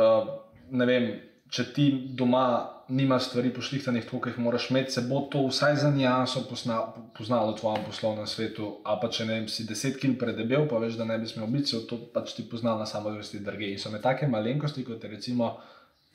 [0.00, 0.32] uh,
[0.72, 1.06] ne vem,
[1.52, 2.48] če ti doma
[2.88, 6.80] nimaš stvari pošlihtanih, tako kot jih moraš imeti, se bo to vsaj za nijanso pozna,
[7.16, 8.72] poznalo v tvojem poslovnem svetu.
[8.88, 11.50] A pa če ne vem, si 10 kg predebel, pa veš, da ne bi smel
[11.52, 13.68] biti, to pač ti poznalo na samozavesti drge.
[13.74, 15.58] In so me take malenkosti, kot je recimo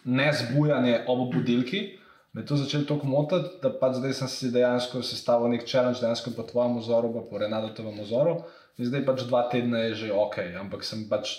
[0.04, 1.86] nezbujanje ob budilki.
[2.34, 6.02] Me je to začelo tako motiti, da pač zdaj sem si dejansko sestavil nek challenge,
[6.02, 8.40] dejansko po tvojem vzoru, pa po Renatovem vzoru.
[8.82, 11.38] In zdaj pač dva tedna je že ok, ampak sem pač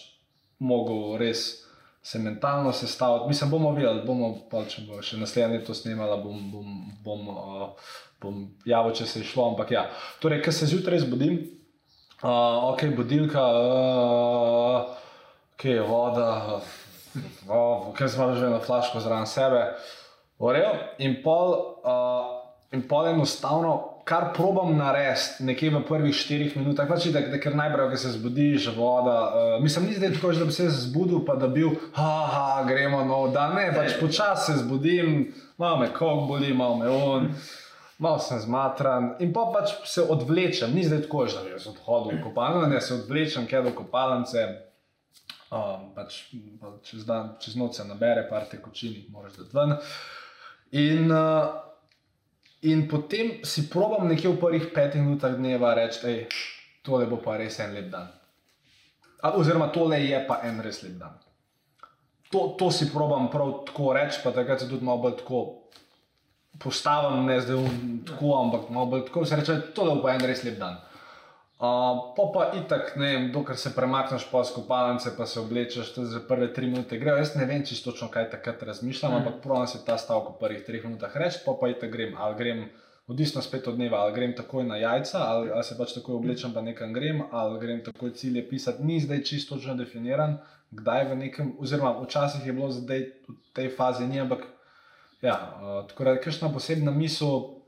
[0.63, 1.65] mogel res
[2.05, 3.27] se mentalno sestaviti.
[3.29, 6.71] Mislim, bomo videli, bomo pa če bo še naslednje to snimala, bom, bom,
[7.03, 7.91] bom, uh,
[8.23, 9.49] bom javil, če se je šlo.
[9.51, 9.87] Ampak ja,
[10.23, 11.41] torej, ker se zjutraj zbudim,
[12.21, 14.95] uh, ok, budilka, uh,
[15.57, 16.31] ok, voda,
[17.51, 19.65] uh, kaj sem že na flaško zraven sebe.
[20.39, 20.73] Oreo.
[20.99, 22.31] In pol, uh,
[22.75, 27.57] in pol enostavno, kar probam narediti, nekje v prvih štirih minutah, pač da, da ker
[27.57, 29.19] najprej, ko se zbudiš, voda.
[29.31, 33.05] Uh, mislim, ni zdaj tako, da bi se zbudil, pa da bi bil, haha, gremo
[33.09, 33.55] nov dan.
[33.57, 37.31] Ne, pač počasi se zbudim, malo me kog boli, malo me on.
[37.99, 42.19] Malo sem zmatran in pa pač se odvlečem, ni zdaj tako, da bi jaz odhodil
[42.19, 44.43] v kopalnico, ne se odvlečem, kjer do kopalnice,
[45.55, 46.25] um, pač,
[46.61, 49.77] pa čez, dan, čez noč se nabere, par tekočini, moraš da ven.
[50.75, 51.55] In, uh,
[52.67, 56.15] in potem si probam nekje v prvih petih minutah dneva reči, da
[56.83, 58.11] tole bo pa res en lep dan.
[59.23, 61.15] A, oziroma, tole je pa en res lep dan.
[62.35, 65.45] To, to si probam prav tako reči, pa takrat se tudi malo bolj tako
[66.59, 70.43] postavim, ne zdaj v- tako, ampak malo bolj tako se reče, tole pa en res
[70.43, 70.83] lep dan.
[71.65, 76.05] Uh, pa pa itak, ne vem, dokler se premakneš po skopalnice, pa se oblečeš, to
[76.05, 77.15] za prve tri minute gre.
[77.23, 79.21] Jaz ne vem čisto točno, kaj takrat razmišljam, mm.
[79.23, 82.37] ampak pravim si ta stavek v prvih treh minutah reči, pa pa itak grem, ali
[82.39, 82.67] grem
[83.07, 86.55] Odvisno spet od dneva, ali grem takoj na jajca, ali, ali se pač takoj oblečem,
[86.55, 88.85] pa nekam grem, ali grem takoj cilje pisati.
[88.85, 90.39] Ni zdaj čisto točno definiran,
[90.71, 94.47] kdaj v nekem, oziroma včasih je bilo zdaj v tej fazi, ni, ampak
[95.21, 97.61] ja, uh, tako da je kakšna posebna misel.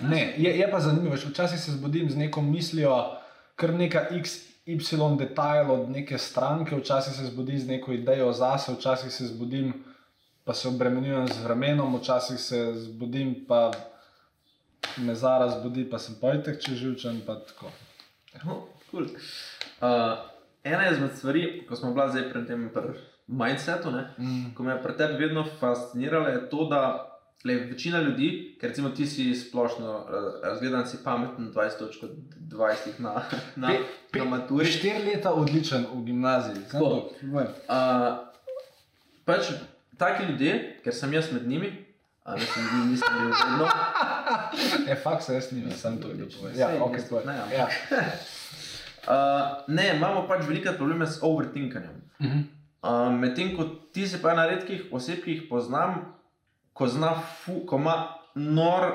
[0.00, 3.16] Ne, je, je pa zanimivo, včasih se zbudim z neko mislijo,
[3.56, 8.72] kar neka X, Y detajl od neke stranke, včasih se zbudim z neko idejo zase,
[8.72, 9.72] včasih se zbudim,
[10.44, 13.70] pa se obremenjujem z vremenom, včasih se zbudim, pa
[14.96, 17.72] me zara zbudi, pa sem pojtek, če živčen, pa tako.
[18.44, 19.04] Oh, cool.
[19.80, 20.18] uh,
[20.64, 22.70] ena izmed stvari, ko smo bili zdaj pred tem
[23.26, 24.54] mindsetu, ne, Mm.
[24.54, 27.07] ko me je pri tebi vedno fasciniralo, je to, da
[27.44, 28.28] le, večina ljudi,
[28.60, 33.22] ker recimo ti si splošno raz- razgledan, si pameten 20 točk od 20 na,
[33.56, 33.78] na, Pe-
[34.10, 34.66] pe- na maturi.
[34.66, 36.64] Štiri leta odličen v gimnaziji.
[36.64, 36.78] Tako.
[36.80, 37.12] to.
[37.24, 38.18] Uh,
[39.24, 39.52] pač
[39.96, 41.70] taki ljudje, ker sem jaz med njimi,
[42.24, 43.68] a ne sem bil, nisem bil vedno.
[44.86, 46.28] E, fakt se jaz nisem, sem to videl.
[46.54, 47.26] Ja, ok, mislim, povej.
[47.26, 47.68] ne, Ja.
[49.00, 49.14] Uh,
[49.68, 51.94] ne, imamo pač velike probleme s overthinkanjem.
[52.20, 52.40] Mhm.
[52.82, 55.94] Uh, Medtem ko ti si pa ena redkih oseb, ki jih poznam,
[56.78, 57.94] ko, zna fu, ko ima
[58.36, 58.92] nor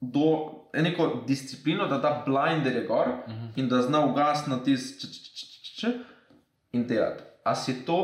[0.00, 0.26] do
[0.72, 3.46] e, neko disciplino, da da blinder je gor Mhm.
[3.56, 5.06] in da zna ugasniti tisti
[5.76, 5.88] č,
[6.72, 7.22] in delati.
[7.44, 7.98] A si to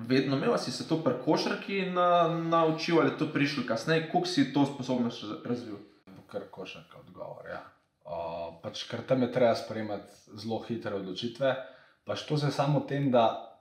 [0.00, 4.52] vedno imel, si se to pri košarki na, naučil ali to prišlo kasneje, koliko si
[4.52, 5.76] to sposobnost raz- razvil?
[6.26, 7.46] Kar košarka odgovor.
[7.48, 7.62] Ja.
[8.04, 8.10] Uh,
[8.62, 11.54] pač, ker tam je treba sprejemati zelo hitre odločitve.
[12.04, 13.53] Pač to se samo tem, da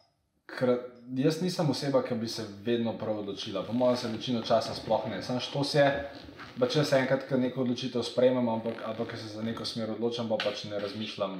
[0.60, 0.78] ker
[1.16, 3.63] jaz nisem oseba, ki bi se vedno prav odločila.
[3.63, 5.22] Po mojem se večino časa sploh ne.
[5.24, 6.12] Sam što se je,
[6.60, 10.30] pa če se enkrat ko neko odločitev sprejmem, ampak ker se za neko smer odločam,
[10.30, 11.39] pa pač ne razmišljam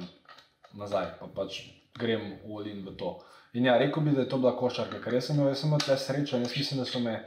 [0.74, 1.62] nazaj, pa pač
[1.98, 3.18] grem v in v to.
[3.54, 5.96] In ja, rekel bi, da je to bila košarka, ker jaz sem imel, imel tle
[5.96, 7.20] srečo in jaz mislim, da so me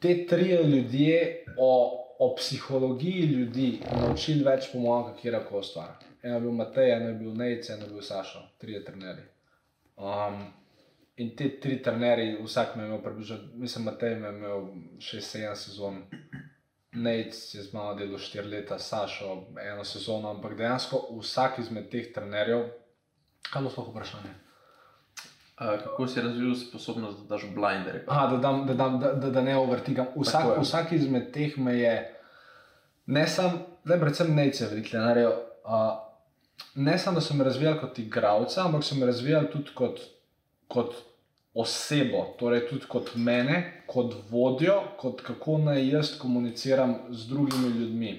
[0.00, 1.72] te trije ljudje o,
[2.18, 5.98] o psihologiji ljudi naučili več, po mojem, kot kjer koli stvar.
[6.22, 9.26] En je bil Matej, en je bil Nejc, en je bil Sašo, trije trenerji.
[9.96, 10.44] Um,
[11.16, 14.60] in te tri trenerji, vsak me je imel približno, mislim, Matej me je imel
[14.98, 16.02] 6-7 sezon.
[16.92, 22.08] Nejc je z mano delal 4 leta, Sašo eno sezono, ampak dejansko vsak izmed teh
[22.14, 22.64] trenerjev,
[23.52, 24.32] kaj bo sploh vprašanje?
[25.60, 28.04] Kako si razvil sposobnost, da daš blinder?
[28.08, 30.06] Aha, da, dam, da, dam, da, da, da ne overtikam.
[30.16, 31.94] Vsak, vsak izmed teh me je,
[33.06, 35.34] ne samo, da predvsem nece veliko naredijo.
[35.64, 35.74] Uh,
[36.74, 40.00] ne samo, da so me razvijali kot igralca, ampak so me razvijali tudi kot,
[40.70, 40.94] kot
[41.54, 48.12] osebo, torej tudi kot mene, kot vodjo, kot kako naj jaz komuniciram z drugimi ljudmi.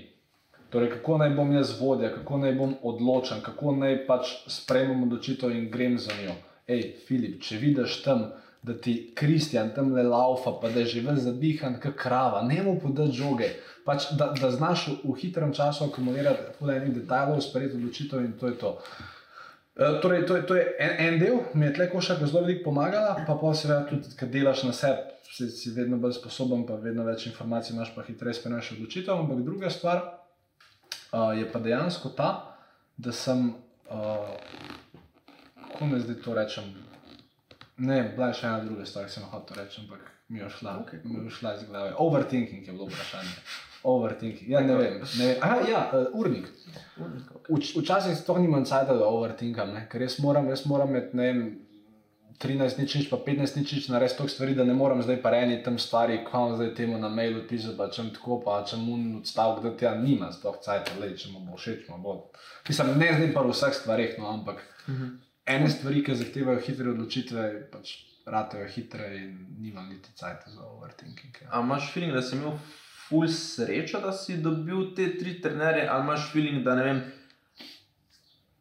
[0.71, 5.51] Torej, kako naj bom jaz vodja, kako naj bom odločen, kako naj pač sprejmem odločitev
[5.51, 6.35] in grem za njo.
[6.67, 8.29] Hej, Filip, če vidiš tam,
[8.63, 12.61] da ti Kristjan tam le laufa, pa da je že ven zadihan, kot krava, ne
[12.63, 13.49] mu podati žoge.
[13.85, 18.37] Pač, da, da znaš v, v hitrem času akumulirati tudi enih detajlov, sprejeti odločitev in
[18.39, 18.75] to je to.
[18.77, 19.10] E,
[20.01, 23.15] torej, to je, to je en, en del, mi je tle košarka zelo veliko pomagala,
[23.27, 27.05] pa pa seveda tudi, ker delaš na sebi, si, si vedno bolj sposoben, pa vedno
[27.07, 29.15] več informacij imaš, pa hitreje sprejmeš odločitev.
[29.15, 32.29] Ampak druga stvar uh, je pa dejansko ta,
[32.97, 33.47] da sem,
[33.89, 34.31] uh,
[35.55, 36.71] kako naj zdaj to rečem,
[37.77, 40.53] ne, bila je še ena druga stvar, ki sem jo hotel reči, ampak mi je
[40.59, 41.95] šla, okay, mi je šla iz glave.
[41.97, 43.35] Overthinking je bilo vprašanje.
[43.83, 44.99] Overthinking, ja, ne vem.
[45.17, 45.37] Ne vem.
[45.41, 46.47] Aha, ja, uh, urnik.
[47.49, 49.87] Vč, včasih sploh nimam cajt, da overthinkam, ne?
[49.91, 51.41] ker jaz moram, jaz moram med ne vem,
[52.41, 55.29] 13 nič, nič, pa 15 nič, nič narediti toliko stvari, da ne morem zdaj pa
[55.37, 59.03] eni tam stvari, kam zdaj temu na mailu pisati, pa čem tako, pa čem un
[59.19, 62.15] odstavek, da tja nima sploh cajt, da če mu bo všeč, mu bo.
[62.67, 65.09] Mislim, ne zdaj pa v vseh stvarih, no, ampak Mhm.
[65.45, 67.91] ene stvari, ki zahtevajo hitre odločitve, pač
[68.25, 71.37] ratejo hitre in nimam niti cajt za overthinking.
[71.41, 71.47] Ja.
[71.51, 72.57] A imaš feeling, da si imel
[73.11, 77.01] ful srečo, da si dobil te tri trenerje, ali imaš feeling, da ne vem,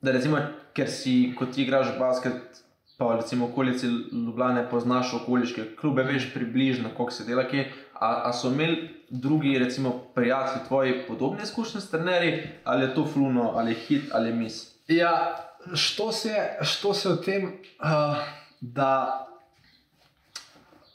[0.03, 0.41] da recimo,
[0.75, 2.65] ker si kot igraš basket,
[2.99, 7.71] pa recimo okolici Ljubljane poznaš okoliške klube, veš približno, koliko se dela kje.
[7.95, 13.07] A, a so imeli drugi, recimo, prijatelji tvoji podobne izkušnje s trenerji, ali je to
[13.07, 14.75] fluno, ali hit, ali mis?
[14.89, 15.37] Ja,
[15.75, 18.17] što se, što se o tem, uh,
[18.61, 19.27] da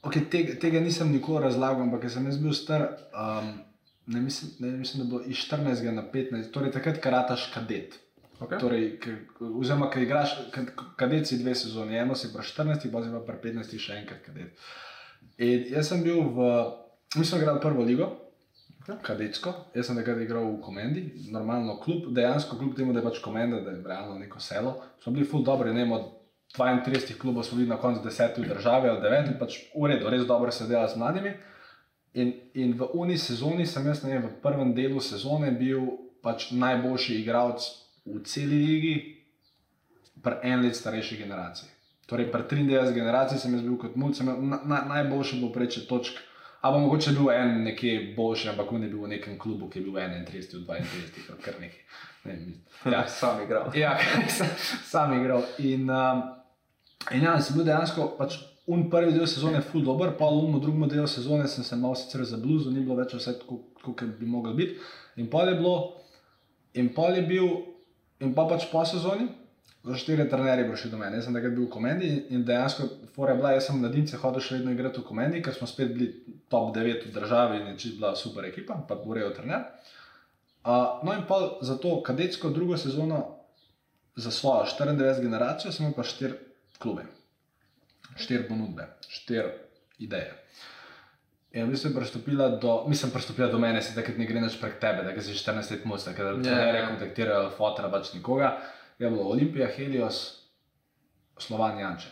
[0.05, 3.51] okay, tega, tega nisem nikoli razlagal, ampak sem jaz bil star, um,
[4.07, 7.99] ne, mislim, ne mislim, da bo iz 14 na 15, torej takrat karataš kadet.
[8.39, 8.59] Okay.
[8.59, 8.99] Torej,
[9.39, 13.33] oziroma, ki igraš, kad- kadet si dve sezoni, eno si pri 14, pa zdaj pa
[13.33, 14.67] pri 15 še enkrat kadet.
[15.37, 16.49] In jaz sem bil v,
[17.15, 18.09] mi smo igrali prvo ligo,
[19.01, 23.21] kadetsko, jaz sem takrat igral v Komendi, normalno klub, dejansko kljub temu, da je pač
[23.23, 26.11] Komenda, da je realno neko selo, smo bili full dobri, ne vem, od
[26.57, 30.25] 32 klubov smo bili na koncu deseti v državi ali deveti, pač v redu, res
[30.27, 31.33] dobro se dela z mladimi.
[32.13, 35.89] In, in v uni sezoni sem jaz, ne vem, v prvem delu sezone bil
[36.23, 37.67] pač najboljši igralec
[38.05, 38.95] v celi ligi,
[40.25, 41.69] pri en let starejši generaciji.
[42.05, 45.51] Torej, pri 93 generaciji sem jaz bil kot mulj, sem imel na, na, najboljši bo
[45.53, 46.21] preče točk.
[46.65, 49.85] Ali mogoče bil en nekje boljši, ampak on je bil v nekem klubu, ki je
[49.85, 50.25] bil 31,
[50.57, 51.81] 32, kar nekaj.
[52.25, 52.37] Ne,
[52.89, 53.69] Ja, sam igral.
[53.77, 53.97] Ja,
[54.37, 54.49] sem
[54.85, 55.45] sam igral.
[55.57, 56.23] In, um,
[57.11, 60.61] in ja, sem bil dejansko pač un prvi del sezone full dober, pa un v
[60.61, 64.25] drugem delu sezone sem se malo sicer zabluzil, ni bilo več vse tako, kot bi
[64.25, 64.79] moglo biti.
[65.21, 65.75] In pol je bilo,
[66.73, 67.49] in pol je bil,
[68.25, 69.27] in pa pač po sezoni,
[69.85, 71.19] za štiri trenerje prišli do mene.
[71.19, 74.41] Jaz sem takrat bil v komendi in dejansko, fora je bila, jaz sem mladince hodil
[74.41, 76.09] še vedno igrati v komendi, ker smo spet bili
[76.49, 79.67] top 9 v državi in je čist bila super ekipa, pa gorejo trener.
[80.65, 83.21] Uh, no in pa za to kadetsko drugo sezono,
[84.17, 86.33] za svojo 94 generacijo, sem pa štiri
[86.77, 87.05] klube,
[88.15, 89.51] štiri ponudbe, štiri
[89.99, 90.33] ideje.
[91.55, 94.57] In v bistvu je pristopila do, mislim, pristopila do mene, se takrat ne gre več
[94.59, 96.87] prek tebe, da si 14 let mojster, ker Ja, ne ja.
[96.89, 98.57] kontaktirajo, fotra pač nikoga.
[98.99, 100.19] Je bilo Olimpija, Helios,
[101.39, 102.11] Slovan Janče.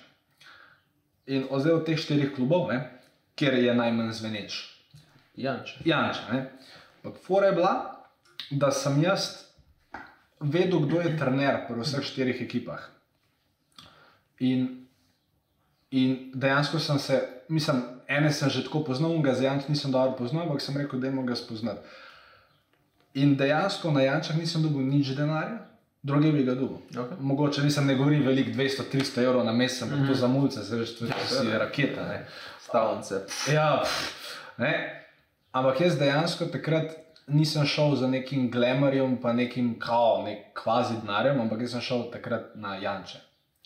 [1.28, 2.80] In od teh štirih klubov, ne,
[3.36, 4.62] kjer je najmanj zveneč,
[5.36, 5.84] Janče.
[5.86, 6.23] Janča.
[6.32, 6.41] ne.
[7.04, 7.73] Ampak fora je bila,
[8.52, 9.43] da sem jaz
[10.39, 12.80] vedel, kdo je trener pri vseh štirih ekipah.
[14.39, 14.88] In,
[15.91, 20.17] in dejansko sem se, mislim, ene sem že tako poznal, ga za Janč nisem dobro
[20.17, 21.82] poznal, ampak sem rekel, da jim ga spoznati.
[23.13, 25.60] In dejansko na Jančah nisem dobil nič denarja,
[26.04, 26.80] druge bi ga dobil.
[26.89, 27.19] Okay.
[27.19, 30.08] Mogoče nisem ne govoril veliko, 200-300 evrov na mesec, ampak mm -hmm.
[30.08, 31.58] to za mulce, se veš, to je seveda.
[31.58, 32.08] raketa.
[32.08, 32.26] Ne.
[32.62, 33.22] Stavnice.
[33.54, 35.04] Ja, pff, ne.
[35.52, 36.91] Ampak jaz dejansko takrat
[37.28, 42.12] nisem šel za nekim glamorjem, pa nekim kao, nek kvazi denarjem, ampak jaz sem šel
[42.12, 43.19] takrat na Janče,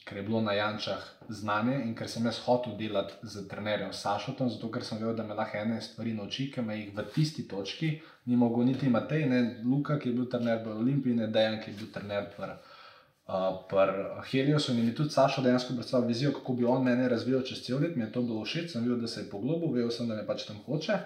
[0.08, 4.50] ker je bilo na Jančah znanje in ker sem jaz hotel delati z trenerjem Sašotom,
[4.50, 7.48] zato ker sem vedel, da me lahko ene stvari nauči, ki me jih v tisti
[7.48, 11.60] točki ni mogel niti Matej, ne Luka, ki je bil trener v Olimpiji, ne Dejan,
[11.64, 12.52] ki je bil trener v.
[13.28, 17.60] Uh, Heliosu in mi tudi Saša dejansko predstavlja vizijo, kako bi on mene razvijal čez
[17.66, 17.96] cel let.
[17.96, 20.24] Mi je to bilo všeč, sem videl, da se je poglobil, vedel sem, da me
[20.28, 21.00] pač tam hoče.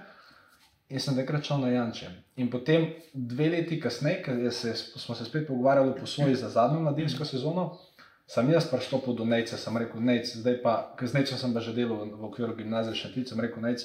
[0.92, 2.12] In sem takrat šel na Janče.
[2.44, 6.80] In potem dve leti kasneje, je se, smo se spet pogovarjali o posoji za zadnjo
[6.80, 7.78] mladinsko sezono,
[8.32, 11.64] sem jaz pristopil do Nejca, sem rekel, Nejc, zdaj pa, ker z Nejcem sem pa
[11.64, 13.84] že delal v, okviru gimnazije Šentvic, sem rekel, Nejc,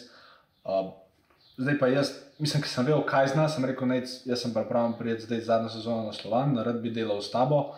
[0.63, 0.95] uh,
[1.59, 4.95] zdaj pa jaz, mislim, ker sem vedel, kaj zna, sem rekel, Nejc, jaz sem pripravljen
[5.01, 7.75] prijeti zdaj zadnjo sezono na Slovan, rad bi delal s tabo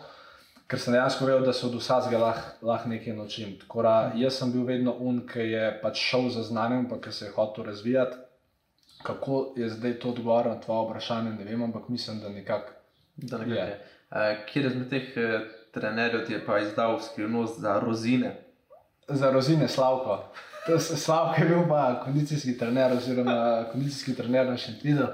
[0.69, 3.55] ker sem dejansko vedel, da se od vsega lahko lah nekaj naučim.
[3.63, 7.11] Tako da jaz sem bil vedno un, ki je pač šel za znanjem, pa ki
[7.11, 8.17] se je hotel razvijati.
[9.03, 12.75] Kako je zdaj to odgovor na tvoje vprašanje, ne vem, ampak mislim, da nekako.
[13.15, 13.53] Da ne Je.
[13.53, 13.79] gre.
[14.11, 15.47] Uh, Kjer izmed teh eh,
[15.79, 18.35] trenerjev ti je pa izdal skrivnost za rozine?
[19.07, 20.23] Za rozine Slavko.
[20.67, 25.07] Je Slavko je bil pa kondicijski trener, oziroma kondicijski trener na Šentvidu.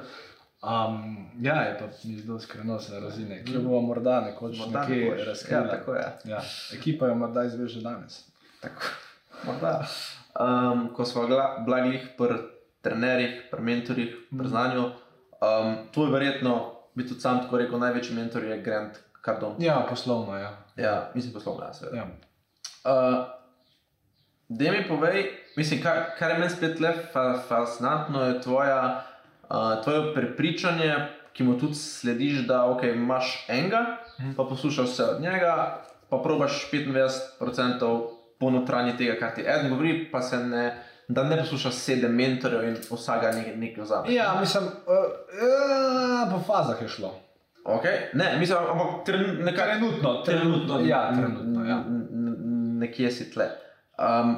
[0.65, 4.81] Um, ja, je pa mi zelo skrivno za rozine, ki jo bomo morda nekoč Morda
[4.81, 5.61] nekje razkrili.
[5.61, 6.05] Ja, tako je.
[6.25, 6.41] Ja,
[6.73, 8.25] ekipa jo morda izve že danes.
[8.61, 8.81] Tako.
[9.45, 9.87] Morda.
[10.39, 11.27] Um, ko smo
[11.65, 12.37] blagih pri
[12.81, 16.55] trenerjih, pri mentorjih, pri znanju, um, tvoj verjetno,
[16.95, 19.55] bi tudi sam tako rekel, največji mentor je Grant Cardone.
[19.59, 20.57] Ja, poslovno, ja.
[20.75, 21.97] Ja, mislim, poslovno, ja, seveda.
[21.97, 22.03] ja.
[22.03, 23.25] Uh,
[24.49, 29.03] da mi povej, mislim, kar, kar je meni spet le fa, fascinantno, je tvoja,
[29.49, 30.95] uh, tvoje prepričanje,
[31.33, 33.97] ki mu tudi slediš, da okay, imaš enega,
[34.37, 38.07] pa poslušaš vse od njega, pa probaš 95%
[38.39, 40.83] ponotranji tega, kar ti eden govori, pa se ne.
[41.07, 44.13] Da ne poslušaš sedem mentorjev in vsakega nekaj, nekaj vzame.
[44.13, 47.11] Ja, mislim, uh, uh, po fazah je šlo.
[47.65, 47.97] Okay.
[48.13, 51.79] Ne, mislim, ampak tren, nekaj, Trenutno, trenutno, ja, trenutno, ja.
[51.81, 52.35] N- n-
[52.75, 53.47] Nekje si tle.
[53.97, 54.35] Um,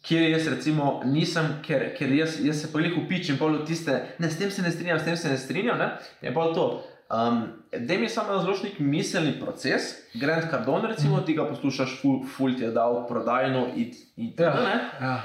[0.00, 4.30] kjer jaz recimo nisem, ker, ker jaz, jaz se pojih upičim, pol v tiste, ne,
[4.30, 5.88] s tem se ne strinjam, s tem se ne strinjam, ne,
[6.22, 6.66] je pa to.
[7.08, 7.42] Um,
[7.72, 9.82] da mi je samo nek miselni proces,
[10.14, 14.32] Grand Cardone, recimo, ti ga poslušaš, ful, ful ti je dal prodajno in, Ja.
[14.36, 14.76] tako ne.
[15.00, 15.16] Ja.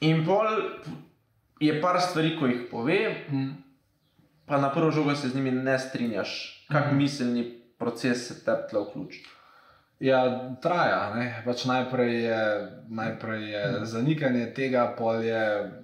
[0.00, 0.46] In pol
[1.60, 3.50] je par stvari, ko jih pove, Mm.
[4.50, 6.32] Pa na prvo žogo se z njimi ne strinjaš,
[6.68, 6.96] kak Mhm.
[6.96, 7.44] miselni
[7.78, 9.22] proces se te tle vključi.
[10.00, 10.20] Ja,
[10.56, 11.14] traja.
[11.14, 11.42] Ne?
[11.44, 12.38] Pač najprej je,
[12.88, 15.42] najprej je zanikanje tega, pol je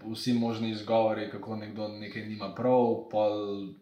[0.09, 3.35] vsi možni izgovori, kako nekdo nekaj nima prav, pol,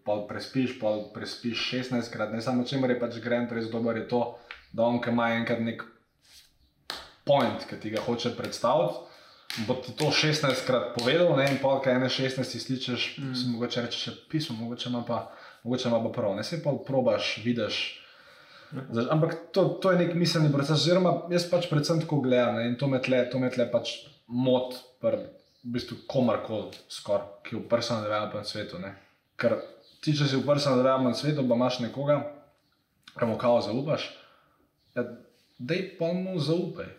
[0.05, 2.33] pol prespiš, pol prespiš 16 krat.
[2.33, 4.25] Ne samo čemer je pač Grant res dober, je to,
[4.73, 5.85] da on, ki ima enkrat nek
[7.25, 9.14] point, ki ti ga hoče predstaviti.
[9.69, 11.47] Bo to 16 krat povedal, ne?
[11.53, 13.35] in pol, kaj ene 16 slišiš, mm.
[13.39, 15.29] si mogoče reči še pismo, mogoče ima pa,
[15.63, 16.35] mogoče ima pa prav.
[16.35, 17.79] Ne se pa probaš, vidiš.
[18.91, 22.67] Zaš- Ampak to, to je nek miselni proces, oziroma jaz pač predvsem tako gledam ne,
[22.73, 23.95] in to me tle, to me tle pač
[24.27, 25.23] mot pri
[25.65, 28.81] v bistvu komarkoli, skoraj, ki je v personal development svetu.
[28.83, 28.91] Ne?
[29.41, 29.57] Ker
[30.05, 32.19] ti, če si v personal development svetu, pa imaš nekoga,
[33.15, 34.11] kamo kao zaupaš,
[34.99, 35.07] ja,
[35.59, 36.91] dej pa mu zaupaj.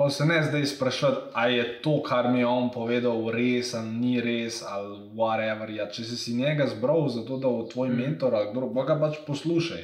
[0.00, 3.90] Pa se ne zdaj sprašuješ, ali je to, kar mi je on povedal, res ali
[4.00, 5.68] ni res, ali whatever.
[5.76, 7.98] Ja, če si, si njega zbral, zato da bo tvoj mm.
[8.00, 9.82] mentor ali kdo, pa ga pač poslušaj.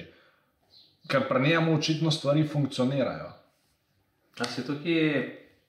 [1.13, 3.29] Ker pri njemu očitno stvari funkcionirajo.
[4.41, 5.05] A si to kje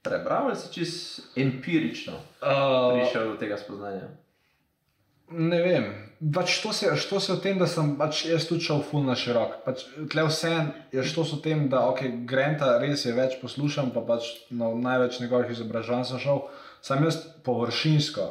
[0.01, 4.07] prebral ali si čist empirično Uh, prišel do tega spoznanja?
[5.27, 6.06] Ne vem.
[6.17, 9.13] Pač to, se, to se o tem, da sem pač jaz tudi šel ful na
[9.17, 9.59] širok.
[9.65, 10.53] Pač, tle vse
[10.95, 15.19] je šlo o tem, da okay, Granta res je več poslušam, pa pač na največ
[15.21, 16.41] njegovih izobraževanj sem šel.
[16.81, 18.25] Sam jaz površinsko,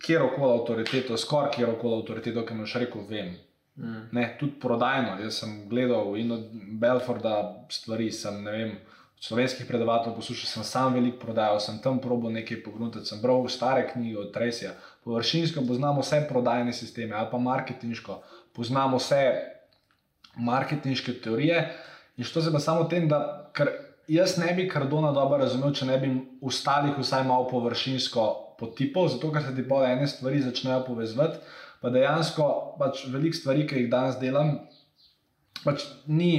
[0.00, 3.34] kjerkoli avtoriteto, skoraj kjerkoli avtoriteto, ki mi še rekel, vem.
[3.76, 4.08] Mm.
[4.16, 5.18] Ne, tudi prodajno.
[5.20, 6.48] Jaz sem gledal in od
[6.80, 7.36] Belforda
[7.68, 8.76] stvari, sem ne vem.
[9.20, 13.86] Slovenskih predavateljev poslušal sem sam veliko prodajal, sem tam probo nekaj pognuti, sem bral stare
[13.92, 14.74] knjige od Tresja.
[15.06, 18.20] Površinsko poznamo vse prodajne sisteme ali pa marketinško,
[18.52, 19.20] poznamo vse
[20.36, 21.60] marketinške teorije.
[22.16, 23.70] In što se pa samo o tem, da ker
[24.08, 26.10] jaz ne bi Cardona dobro razumel, če ne bi
[26.42, 28.26] ostalih vsaj malo površinsko
[28.58, 31.38] potipal, zato ker se ti pol ene stvari začnejo povezati.
[31.80, 32.48] Pa dejansko
[32.80, 34.56] pač veliko stvari, ki jih danes delam,
[35.62, 36.32] pač ni,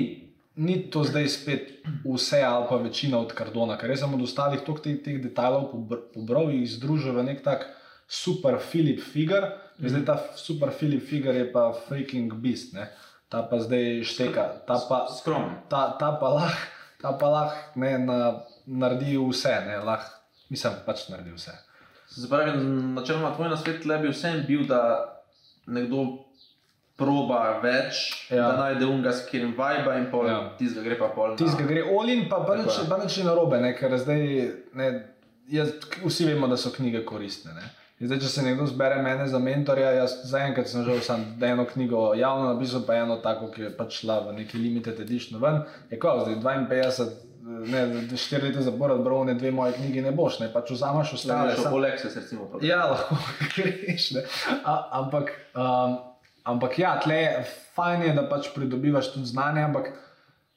[0.57, 4.65] ni to zdaj spet vse ali pa večina od Cardona, ker jaz sem od ostalih
[4.65, 7.69] toliko teh, teh detajlov pobr- pobral in jih združil v nek tak
[8.07, 9.51] super Philip Figure.
[9.79, 9.89] Mm.
[9.89, 12.87] Zdaj ta super Philip Figure je pa freaking beast, ne?
[13.29, 15.67] ta pa zdaj šteka, ta pa, Skromen.
[15.69, 20.01] ta, ta pa lahko ta pa lah, ne, na, naredi vse, ne, lah,
[20.49, 21.53] mislim, pač naredi vse.
[22.09, 22.55] Se pravi,
[22.95, 24.79] načeloma tvoj nasvet le bi vsem bil, da
[25.67, 26.23] nekdo
[26.97, 28.47] proba več, Ja.
[28.47, 30.39] da najde unga, s katerim vibe in pol, Ja.
[30.57, 31.35] tistega gre pa pol.
[31.37, 32.41] na- ki gre olin, pa
[33.03, 35.03] nič ni narobe, ne, ker zdaj ne,
[35.49, 35.73] jaz,
[36.05, 37.53] vsi vemo, da so knjige koristne.
[37.53, 37.61] Ne.
[37.97, 41.63] In Zdaj, če se nekdo zbere mene za mentorja, jaz zaenkrat sem že sam eno
[41.65, 45.63] knjigo javno napisal, pa eno tako, ki je pač šla v neki limited edition ven.
[45.89, 47.07] Je kot zdaj 52,
[47.65, 47.81] ne,
[48.13, 51.55] 4 leta zapora, bral ne dve moje knjige, ne boš, ne pač vzameš ostale.
[51.55, 52.45] Še sam- po Lexus, recimo.
[52.45, 52.69] prodal.
[52.69, 53.17] Ja, lahko
[53.55, 54.11] greš.
[54.11, 54.25] ne.
[54.63, 55.97] A, ampak, um,
[56.45, 57.33] ampak ja, tle je
[57.73, 59.89] fajn, je, da pač pridobivaš tudi znanje, ampak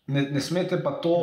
[0.08, 1.16] ne, ne smete pa to.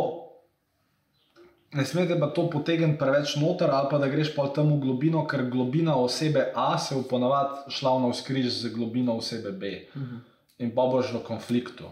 [1.76, 5.26] Ne smete pa to potegniti preveč noter, ali pa da greš pa tam v globino,
[5.28, 9.88] ker globina osebe A se v ponavadi šla v skriž z globino osebe B.
[9.96, 10.18] Mhm.
[10.60, 11.92] In pa boš v konfliktu.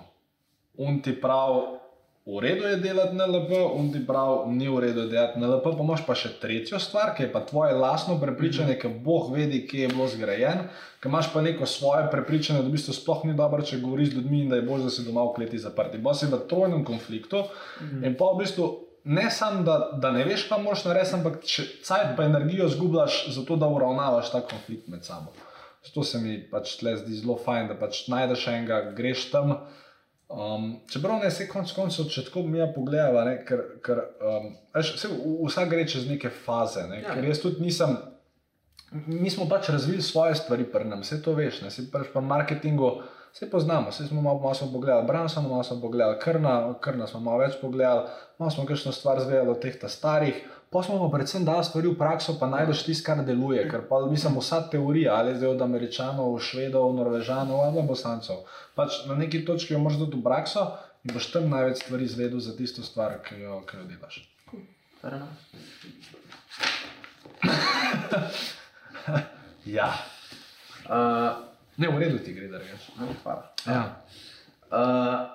[0.78, 1.80] Un ti prav,
[2.26, 5.48] v redu je delati na LP, un ti prav, ni v redu je delati na
[5.48, 9.30] LP, pa imaš pa še tretjo stvar, ki je pa tvoje lastno prepričanje, ki Bog
[9.36, 10.66] vedi, kje je bilo zgrajen,
[11.04, 14.18] ki imaš pa neko svoje prepričanje, da v bistvu sploh ni dobro, če govoriš z
[14.18, 16.02] ljudmi in da je bolj, da si doma v kleti zaprti.
[16.02, 17.46] Bo si v trojnem konfliktu
[18.02, 18.85] in pa v bistvu.
[19.06, 21.36] Ne samo, da, da ne veš, kaj moraš narediti, ampak
[21.84, 25.34] cajt pa energijo zgubljaš, zato da uravnavaš ta konflikt med sabo.
[25.86, 29.52] Zato se mi pač tle zdi zelo fajn, da pač najdeš enega, greš tam.
[30.28, 34.48] Um, čeprav ne se konc koncev, če tako mi je pogledala, ne, ker, ker um,
[34.74, 36.88] veš, saj v- vsak gre čez neke faze.
[36.90, 37.14] Ne, Ja.
[37.14, 37.94] ker jaz tudi nisem.
[39.06, 42.90] Mi smo pač razvili svoje stvari, prnem, vse to veš, ne, se pač pa marketingu,
[43.36, 47.20] vse poznamo, vse smo malo, malo smo pogledali, Branson, malo smo pogledali, Krna, Krna smo
[47.20, 50.36] malo več pogledali, malo smo kakšno stvar zvedeli od teh ta starih,
[50.70, 54.00] pa smo pa predvsem dali stvari v prakso, pa najdeš tisto, kar deluje, ker pa
[54.08, 59.74] mislim, vsa teorija, ali zdaj od Američanov, Švedov, Norvežanov ali Bosancov, pač na neki točki
[59.74, 60.72] jo moraš dati v prakso
[61.04, 64.24] in boš tam največ stvari zvedel za tisto stvar, ki jo, ki jo delaš.
[69.66, 69.90] Ja,
[70.86, 72.90] Uh, ne v redu ti gre, da rečeš.
[73.24, 73.54] hvala.
[73.66, 74.04] Ja.
[74.72, 75.30] Uh,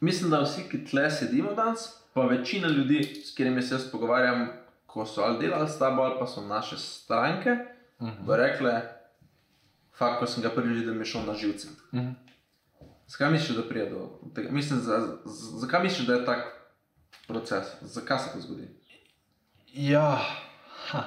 [0.00, 4.48] mislim, da vsi, ki tle sedimo danes, pa večina ljudi, s katerimi se jaz pogovarjam,
[4.86, 7.50] ko so ali delali s tabo, ali pa so naše stranke,
[7.98, 8.24] uh -huh.
[8.26, 8.82] bo rekle,
[9.98, 11.68] fakt, ko sem ga prvič videl, mi je šel na živce.
[11.92, 12.14] Uh -huh.
[13.08, 14.50] Zakaj misliš, da pride do tega?
[14.50, 16.70] Mislim, za, z, zakaj misliš, da je tak
[17.26, 17.64] proces?
[17.80, 18.68] Zakaj se to zgodi?
[19.72, 20.20] Ja,
[20.88, 21.04] ha.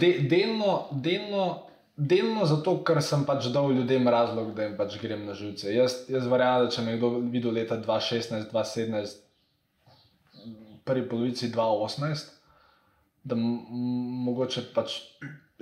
[0.00, 5.24] De, delno, delno, delno zato, ker sem pač dal ljudem razlog, da jim pač grem
[5.28, 5.70] na živce.
[5.74, 9.20] Jaz, jaz verjamem, da če me kdo videl leta 2016, 2017,
[10.84, 12.32] prvi polovici 2018,
[13.24, 14.98] da mogoče pač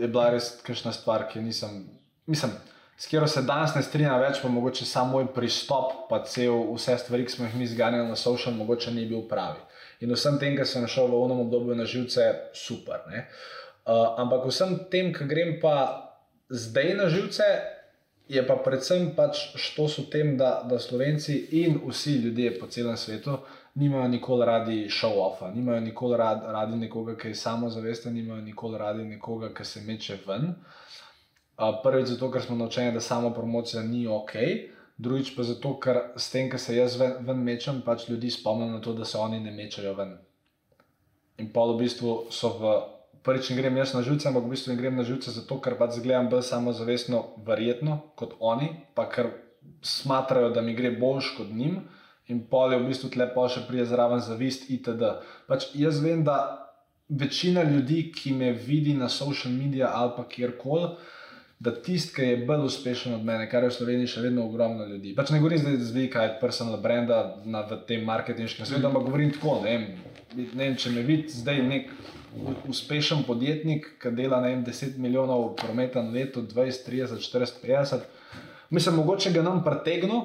[0.00, 1.84] je bila res kakšna stvar, ki nisem,
[2.26, 2.54] mislim.
[2.96, 6.96] S katero se danes ne strinjam več, pa mogoče samo moj pristop, pa cel vse
[7.02, 9.58] stvari, ki smo jih mi zganjali na social, mogoče ni bil pravi.
[10.04, 12.28] In vsem tem, ki sem šel v onom obdobju na živce,
[12.58, 13.02] super.
[13.10, 13.24] Ne?
[13.82, 16.11] Uh, ampak vsem tem, ki grem pa
[16.52, 17.48] zdaj na živce,
[18.28, 22.96] je pa predvsem pač šlo s tem, da, da Slovenci in vsi ljudje po celem
[22.96, 23.40] svetu
[23.74, 29.04] nimajo nikoli radi show-offa, nimajo nikoli rad, radi nekoga, ki je samozavesten, nimajo nikoli radi
[29.04, 30.54] nekoga, ki se meče ven.
[31.82, 34.32] Prvič zato, ker smo naučeni, da samo promocija ni ok,
[34.98, 38.72] drugič pa zato, ker s tem, ker se jaz ven, ven mečem, pač ljudi spomnim
[38.72, 40.16] na to, da se oni ne mečajo ven.
[41.38, 42.74] In pa v bistvu so v.
[43.22, 45.76] Prvič ne grem jaz na živce, ampak v bistvu ne grem na živce zato, ker
[45.78, 49.30] pač zgledam bolj samozavestno, verjetno kot oni, pa ker
[49.82, 51.84] smatrajo, da mi gre boljš kot njim
[52.30, 55.14] in pol je v bistvu tle pa še prije zraven zavist itd.
[55.46, 56.36] Pač jaz vem, da
[57.08, 60.94] večina ljudi, ki me vidi na social medijih ali pa kjerkoli,
[61.62, 64.86] da tisti, ki je bolj uspešen od mene, kar je v Sloveniji še vedno ogromno
[64.86, 65.12] ljudi.
[65.14, 69.60] Pač ne govorim zdaj vika, je personal branda na tem marketinškem svetu, ampak govorim tako,
[69.62, 69.84] ne vem,
[70.36, 71.90] ne vem če me vidi zdaj nek
[72.68, 78.06] uspešen podjetnik, ki dela vem, 10 milijonov prometa na leto, 20, 30, 40, 50.
[78.70, 80.22] Mislim, mogoče ga nam pretegnu,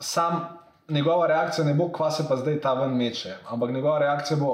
[0.00, 0.40] sam
[0.88, 4.50] njegova reakcija ne bo, kva se pa zdaj ta ven meče, ampak njegova reakcija bo,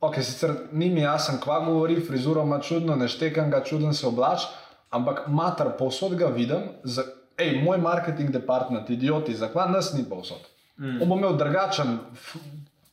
[0.00, 4.06] ok, sicer ni mi jasen, kva govori, frizuro ima čudno, ne štekam ga, čuden se
[4.06, 4.48] oblač,
[4.90, 7.04] ampak mater, povsod ga vidim, za,
[7.36, 10.48] ej, moj marketing department, idioti, zakaj nas ni povsod.
[10.78, 11.02] Mm.
[11.02, 11.98] On bo imel drugačen,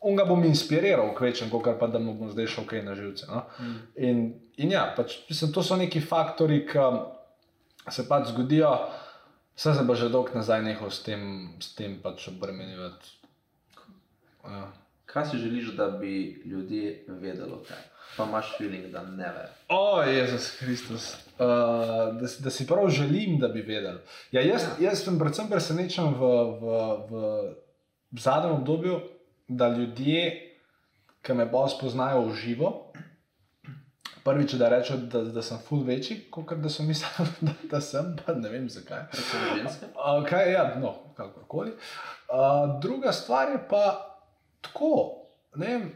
[0.02, 3.28] on ga bom inspiriral, kvečem, kot pa da mu bom zdaj šel kaj na živce.
[3.30, 3.44] No?
[3.60, 3.78] Mm.
[3.96, 4.24] In,
[4.58, 6.88] in ja, pač, mislim, to so neki faktori, ki
[7.94, 8.74] se pač zgodijo.
[9.56, 13.14] Vse se bo že dolgo nazaj nehal s tem, s tem pač obremenjevati.
[14.48, 14.72] Ja.
[15.06, 17.78] Kaj si želiš, da bi ljudje vedeli o tem?
[18.18, 19.44] Pa imaš feeling, da ne ve.
[19.70, 21.14] O, Jezus Kristus.
[21.38, 24.02] Uh, da, da si prav želim, da bi vedel.
[24.32, 26.32] Ja, jaz, jaz sem predvsem presenečen v,
[26.62, 26.82] v,
[28.12, 29.00] v zadnjem obdobju,
[29.58, 30.26] da ljudje,
[31.22, 32.72] ki me bolj spoznajo v živo,
[34.24, 38.16] prvič, da rečejo, da, da sem full večji, kot da so mislili, da, da sem,
[38.18, 39.08] pa ne vem zakaj.
[39.96, 41.72] Okay, ja, no, kakorkoli.
[41.72, 43.84] Uh, druga stvar je pa
[44.62, 44.94] tako,
[45.56, 45.92] ne vem,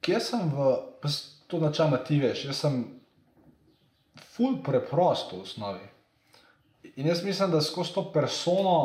[0.00, 0.72] kje sem v,
[1.02, 1.12] pa
[1.50, 2.82] to načela ti veš, jaz sem
[4.30, 5.86] ful preprost v osnovi.
[6.96, 8.76] In jaz mislim, da skozi to persono,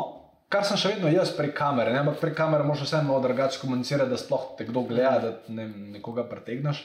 [0.52, 3.60] kar sem še vedno jaz prek kamere, ne, ampak prek kamere moraš vseeno malo drugače
[3.62, 6.84] komunicirati, da sploh te kdo gleda, da ne, nekoga pretegneš.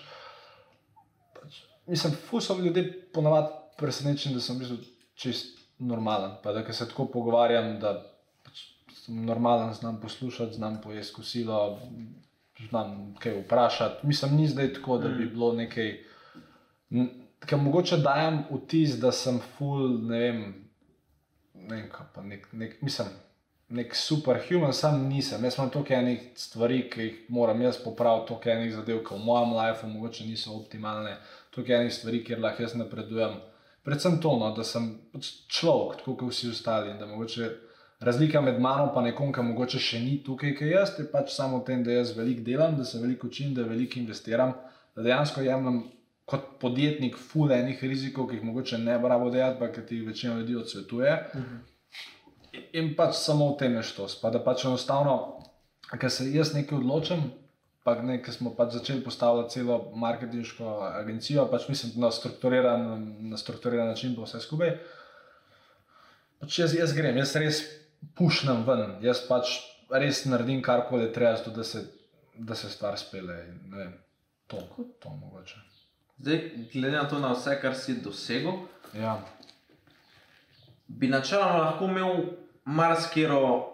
[1.38, 4.80] Pač, mislim, ful so ljudje ponavadi presenečeni, da sem bistvu
[5.18, 6.38] čist normalen.
[6.44, 7.96] Pa da se tako pogovarjam, da
[8.46, 8.66] pač
[9.04, 11.80] sem normalen, znam poslušati, znam pojesti kosilo,
[12.70, 14.08] znam kaj vprašati.
[14.08, 15.98] Mislim, ni zdaj tako, da bi bilo nekaj.
[17.46, 20.42] Ker mogoče dajem vtis, da sem full, ne vem,
[21.54, 23.08] ne vem, pa nek, nek, mislim,
[23.72, 25.44] nek superhuman, sam nisem.
[25.44, 29.24] Jaz imam toliko enih stvari, ki jih moram jaz popraviti, toliko enih zadev, ki v
[29.26, 31.16] mojem lifeu mogoče niso optimalne,
[31.56, 33.40] toliko enih stvari, kjer lahko jaz napredujem.
[33.88, 36.94] Predvsem to, no, da sem pač človek, tako kot vsi ostali.
[38.00, 41.60] razlika med mano in nekom, ki mogoče še ni tukaj, kot jaz, je pač samo
[41.62, 44.54] v tem, da jaz veliko delam, da se veliko učim, da veliko investiram,
[44.96, 45.84] da dejansko jemljem
[46.26, 50.08] kot podjetnik ful enih rizikov, ki jih mogoče ne bi rabo delati, pa ki jih
[50.08, 51.20] večina ljudi odsvetuje.
[51.36, 51.60] In-
[52.74, 54.18] In pač samo v tem je štos.
[54.20, 55.40] Pa da pač enostavno,
[55.92, 57.24] ker se jaz nekaj odločim,
[57.84, 62.84] pa ne, ker smo pač začeli postavljati celo marketinško agencijo, pač mislim na strukturiran,
[63.32, 64.76] na strukturiran način, pa vse skupaj.
[66.42, 67.64] Pač jaz, jaz grem, jaz res
[68.18, 69.60] pušnem ven, jaz pač
[69.92, 71.86] res naredim karkoli treba, zato da se,
[72.36, 73.38] da se stvar spele.
[73.70, 73.96] Ne vem,
[74.52, 74.62] to,
[75.00, 75.60] to mogoče.
[76.22, 76.42] Zdaj,
[76.74, 79.22] glede na to, na vse, kar si dosegel, Ja.
[80.88, 82.26] bi načeloma lahko imel
[82.66, 83.68] marsikero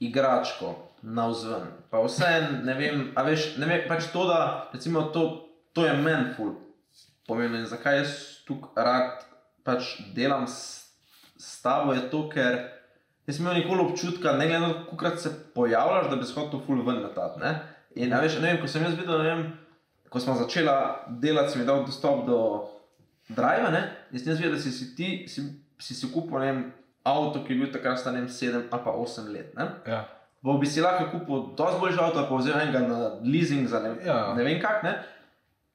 [0.00, 1.66] igračko na vzven.
[1.90, 2.30] Pa vse,
[2.64, 5.26] ne vem, a veš, ne vem, pač to, da recimo to,
[5.72, 6.56] to je meni ful
[7.26, 8.10] pomembno in zakaj jaz
[8.46, 9.24] tukaj rad
[9.66, 10.86] pač delam s,
[11.38, 12.58] s tabo, je to, ker
[13.26, 16.62] jaz imel nikoli občutka, ne glede na to, koliko se pojavljaš, da bi se hotel
[16.66, 17.40] ful ven letati.
[17.40, 17.52] ne.
[17.96, 19.44] In a veš, ne vem, ko sem jaz videl, ne vem,
[20.10, 22.40] ko smo začela delati, si mi dal dostop do
[23.28, 23.82] Drive, ne?
[24.12, 25.42] Jaz sem jaz videl, da si, si ti si,
[25.82, 26.60] si, si kupil ne vem,
[27.06, 28.28] avto, ki je bil takrat star 7
[28.66, 29.54] ali pa 8 let.
[29.54, 29.66] Ne?
[29.86, 30.04] Ja.
[30.42, 33.94] Bo bi si lahko kupil dosti boljši avto, pa vzel enega na leasing za ne,
[34.04, 34.34] Ja.
[34.34, 34.82] ne vem kak.
[34.82, 34.92] Ne?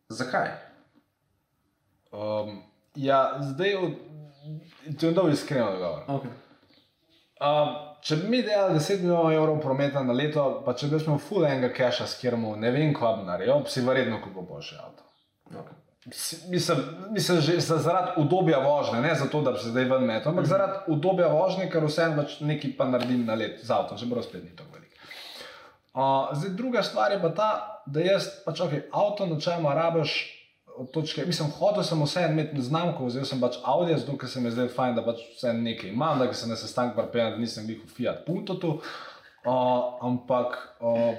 [0.09, 0.49] Zakaj?
[2.11, 2.61] Um,
[2.95, 3.99] ja, zdaj, od-
[4.99, 6.03] to je dobro iskreno odgovor.
[6.09, 6.31] Okay.
[7.41, 7.69] Um,
[8.01, 11.45] če bi mi delali 10 milijonov evrov prometa na leto, pa če bi smo full
[11.45, 15.03] enega keša, s katerim ne vem, kva bi naredil, bi si verjetno kupil boljši avto.
[15.51, 15.77] Okay.
[16.49, 16.77] Mislim,
[17.11, 20.45] mislim že za- zaradi udobja vožnje, ne zato, da bi se zdaj ven metal, ampak
[20.45, 24.43] zaradi udobja vožnje, ker vseeno pač nekaj pa naredim na let z avtom, čeprav spet
[24.43, 24.95] ni tako velik.
[25.93, 27.49] Uh, zdaj, druga stvar je pa ta,
[27.85, 30.37] da jaz pač okay, avto načeloma rabiš
[30.77, 31.25] od točke.
[31.25, 34.71] Mislim, hotel sem vseeno imeti znamko, vzel sem pač Audi, zato ker se mi zdaj
[34.73, 37.89] fajn, da pač vse nekaj imam, da se na sestank pripeljam, da nisem bil v
[37.93, 38.79] Fiat Punto tu.
[39.45, 39.53] Uh,
[40.01, 41.13] ampak uh,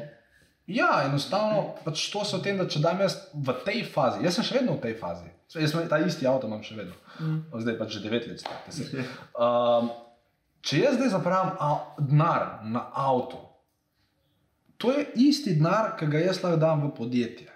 [0.70, 4.46] Ja, enostavno pač to so tem, da če dam jaz v tej fazi, jaz sem
[4.46, 5.30] še vedno v tej fazi.
[5.52, 7.40] Jaz sem, ta isti avto imam še vedno, mm.
[7.64, 8.40] zdaj pač že 9 let.
[8.40, 9.06] star, te se.
[9.36, 9.90] Um,
[10.64, 11.58] če jaz zdaj zapravim
[11.98, 13.42] denar na avto,
[14.80, 17.50] to je isti denar, ki ga jaz lahko dam v podjetje.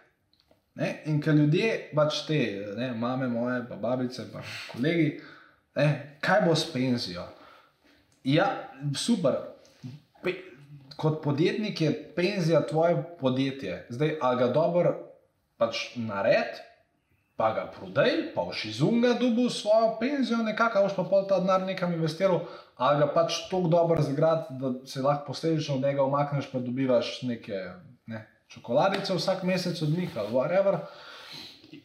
[0.77, 0.91] Ne?
[1.09, 2.41] In ker ljudje, pač te,
[2.77, 4.43] ne, mame moje, pa babice, pa
[4.75, 5.09] kolegi,
[5.79, 5.87] ne,
[6.21, 7.25] kaj bo s penzijo?
[8.27, 8.51] Ja,
[8.99, 9.39] super.
[10.23, 10.35] Pe,
[10.97, 13.87] kot podjetnik je penzija tvoje podjetje.
[13.89, 14.95] Zdaj, ali ga dobro
[15.57, 16.61] pač nared,
[17.37, 21.27] pa ga prodaj, pa boš iz unga dobil svojo penzijo, nekako, a boš pa pol
[21.29, 22.41] ta denar nekam investiral,
[22.77, 27.23] ali ga pač tako dobro zgrad, da se lahko posledično od njega umakneš, pa dobivaš
[27.23, 27.61] neke
[28.07, 30.79] ne, čokoladice vsak mesec od njih ali whatever.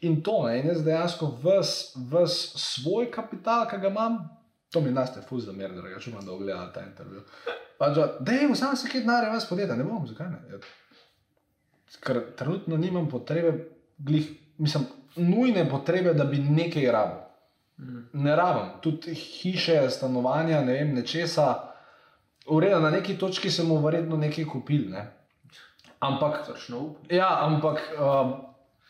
[0.02, 4.20] In to, ne, in jaz dejansko ves svoj kapital, ki ga imam,
[4.72, 7.24] to mi naste fuz za mer, da če imam dolgo gledati ta intervju.
[7.78, 10.42] Pač, da je vzam se kaj denarja, vas podjetja, ne bom, zakaj ne?
[10.52, 10.60] Ja.
[12.02, 13.54] Ker trenutno nimam potrebe,
[13.98, 17.20] glih, mislim, nujne potrebe, da bi nekaj rabil.
[18.14, 21.48] Ne rabim, tudi hiše, stanovanja, ne vem, nečesa.
[22.48, 24.88] Urejeno, na neki točki sem mu verjetno nekaj kupil.
[24.94, 25.04] Ne?
[26.02, 27.12] Ampak Srčno up.
[27.14, 28.34] Ja, ampak um,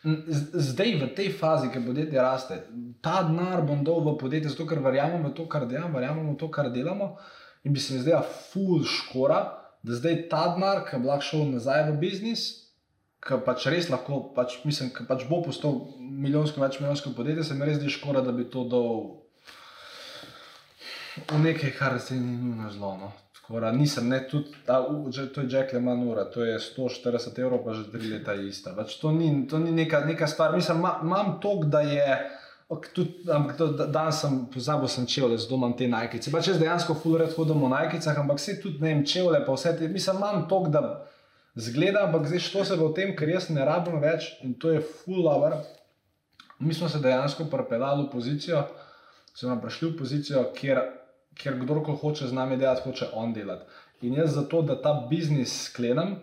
[0.02, 2.58] zdaj v tej fazi, ki podjetje raste,
[3.02, 6.38] ta denar bom dal v podjetje, zato ker verjamem v to, kar delam, verjamem v
[6.40, 7.16] to, kar delamo.
[7.62, 9.42] In bi se mi zdela ful škora,
[9.82, 12.42] da zdaj ta denar, ki bi lahko šel nazaj v biznis,
[13.22, 17.54] ki pač res lahko, pač, mislim, ki pač bo postal milijonsko, več milijonsko podjetje, se
[17.54, 19.22] mi res zdi škora, da bi to dal
[21.30, 22.96] v nekaj, kar se ni nujno zelo.
[22.98, 23.12] No.
[23.60, 27.38] Da nisem, ne, tudi ta, u, že, to je Jack Leman ura, to je 140
[27.38, 28.72] evrov, pa že tri leta ista.
[28.72, 32.16] Pač to ni, to ni neka, neka stvar, mislim, ma, imam tok, da je.
[32.94, 33.26] Tudi,
[33.58, 36.32] to- da- danes sem pozabil, sem čevlje, zato imam te najkice.
[36.32, 39.52] Pač jaz dejansko full red hodim v najkicah, ampak vse tudi ne vem, čevlje, pa
[39.52, 40.80] vse te, mislim, imam tok, da
[41.54, 44.80] zgleda, ampak zdaj što se v tem, ker jaz ne rabim več in to je
[44.80, 45.58] full lover.
[46.58, 48.64] Mi smo se dejansko pripeljali v pozicijo,
[49.34, 50.80] smo prišli v pozicijo, kjer,
[51.38, 53.64] kjer kdorkoli hoče z nami delati, hoče on delati.
[54.02, 56.16] In jaz zato, da ta biznis sklenem,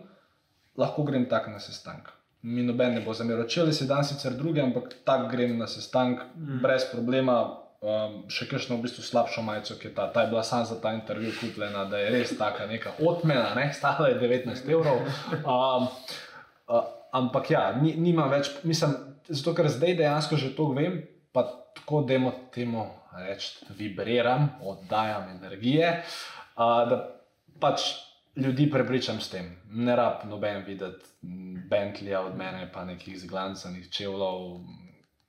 [0.76, 2.10] lahko grem tak na sestank.
[2.42, 3.48] Mi noben ne bo zameril.
[3.48, 6.60] Čeli si dan sicer druge, ampak tak grem na sestank mm.
[6.62, 7.40] brez problema.
[7.80, 10.74] Um, še kakšno v bistvu slabšo majico, ki je ta, ta je bila samo za
[10.82, 13.70] ta intervju kupljena, da je res taka neka odmena, ne?
[13.72, 15.00] stala je 19 evrov.
[15.40, 15.86] Um,
[16.68, 18.92] uh, ampak ja, ni, nima več, mislim,
[19.24, 21.00] zato ker zdaj dejansko že to vem,
[21.32, 22.84] pa tako demo temu
[23.16, 26.02] reči, vibriram, oddajam energije,
[26.56, 27.20] uh, da
[27.60, 27.80] pač
[28.36, 29.56] ljudi prepričam s tem.
[29.70, 34.60] Ne rab noben videti mm, Bentleya od mene, pa nekih zglancenih čevljev.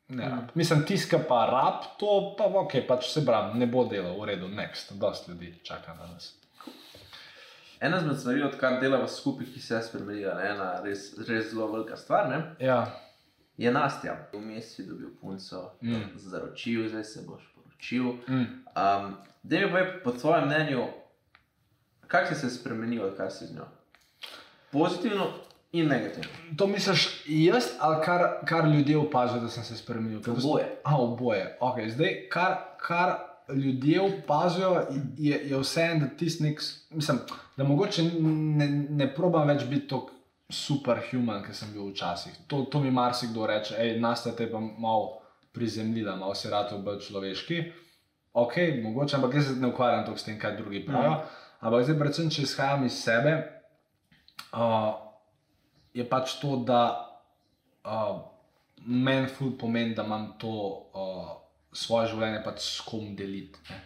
[0.08, 0.52] Ne rab.
[0.56, 4.48] Mislim, tiska pa rab, to pa ok, pač se bram, ne bo delo, v redu,
[4.48, 6.34] next, dosti ljudi čaka na nas.
[7.82, 11.98] Ena izmed stvari, odkar delamo skupaj, ki se je spremenila, ena res, res zelo velika
[11.98, 12.84] stvar, ne, Ja,
[13.58, 14.28] je Nastja.
[14.34, 15.94] Vmes si dobil punco, Mm.
[15.96, 16.12] mm.
[16.16, 17.51] zaročil, zdaj se boš
[17.82, 18.04] poročil.
[18.28, 18.46] mm.
[18.68, 20.84] Um, da mi povej, po tvojem mnenju,
[22.08, 23.66] kako si se spremenil, odkar si z njo?
[24.72, 25.28] Pozitivno
[25.72, 26.30] in negativno.
[26.58, 30.22] To misliš jaz ali kar, kar ljudje opazijo, da sem se spremenil?
[30.22, 30.80] To- Oboje.
[30.84, 31.58] A, oboje.
[31.60, 33.16] Okay, zdaj, kar, kar
[33.50, 34.82] ljudje opazijo,
[35.18, 37.20] je, je vseeno, da tisti nek, mislim,
[37.58, 40.12] da mogoče ne, ne probam več biti tako
[40.50, 42.34] superhuman, kot sem bil včasih.
[42.48, 45.21] To, to mi marsikdo reče, hej, nastete pa malo
[45.52, 47.62] prizemljila, malo si rado bolj človeški.
[48.34, 51.12] Ok, mogoče, ampak jaz se ne ukvarjam toliko s tem, kaj drugi pravijo.
[51.12, 51.40] Mm.
[51.62, 53.34] Ampak zdaj, predvsem, če izhajam iz sebe,
[54.56, 54.94] uh,
[55.94, 56.82] je pač to, da
[57.84, 58.22] uh,
[58.86, 61.32] meni ful pomeni, da imam to uh,
[61.74, 63.60] svoje življenje pač s kom deliti.
[63.70, 63.82] ne.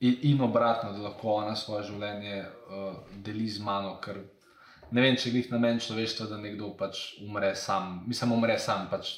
[0.00, 4.22] In, in obratno, da lahko ona svoje življenje uh, deli z mano, ker
[4.90, 9.12] ne vem, če jih namen človeštva, da nekdo pač umre sam, mislim, umre sam, pač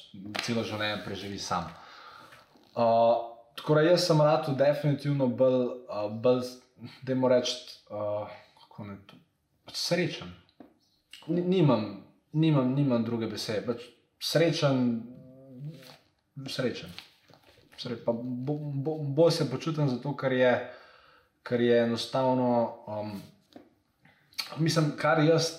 [0.44, 1.68] celo življenje preživi sam.
[2.72, 6.44] Uh, tako da jaz sem rad definitivno bolj, uh, bolj
[7.02, 7.58] da mu rečem,
[7.90, 8.28] uh,
[8.64, 9.18] kako ne to,
[9.68, 10.32] pač srečen.
[11.28, 13.66] Ni- Nimam, nimam, nimam druge besede.
[13.66, 13.84] Pač
[14.20, 15.02] srečen,
[16.48, 16.90] srečen.
[17.78, 20.52] Sre, pa bo, bo, bolj se počutim zato, ker je,
[21.42, 22.48] ker je enostavno.
[22.86, 23.16] Um,
[24.58, 25.52] mislim, kar jaz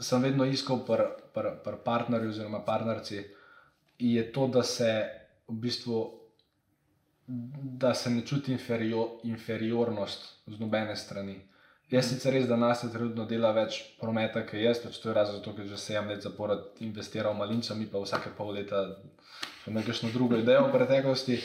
[0.00, 3.24] sem vedno iskal pri pr, pr partnerju oziroma partnerci,
[3.98, 4.90] je to, da se
[5.48, 6.00] v bistvu.
[7.80, 11.36] Da se ne čuti inferior, inferiornost z nobene strani.
[11.90, 15.14] Jaz sicer res, da nas je trenutno dela več prometa, kot jaz, pač to je
[15.14, 18.82] razlog, zato, ker že 7 let zapored investiral malinca, mi pa vsake pol leta
[19.66, 21.38] imeli kakšno drugo idejo v preteklosti.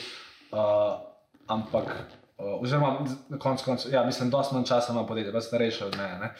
[0.50, 1.02] Uh,
[1.50, 1.90] ampak,
[2.38, 5.84] uh, oziroma na koncu koncev, ja, mislim, da dosti manj časa ima podjetje, pa starejše
[5.86, 6.18] od mene.
[6.18, 6.30] ne.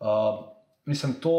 [0.00, 0.44] Uh,
[0.84, 1.36] mislim, to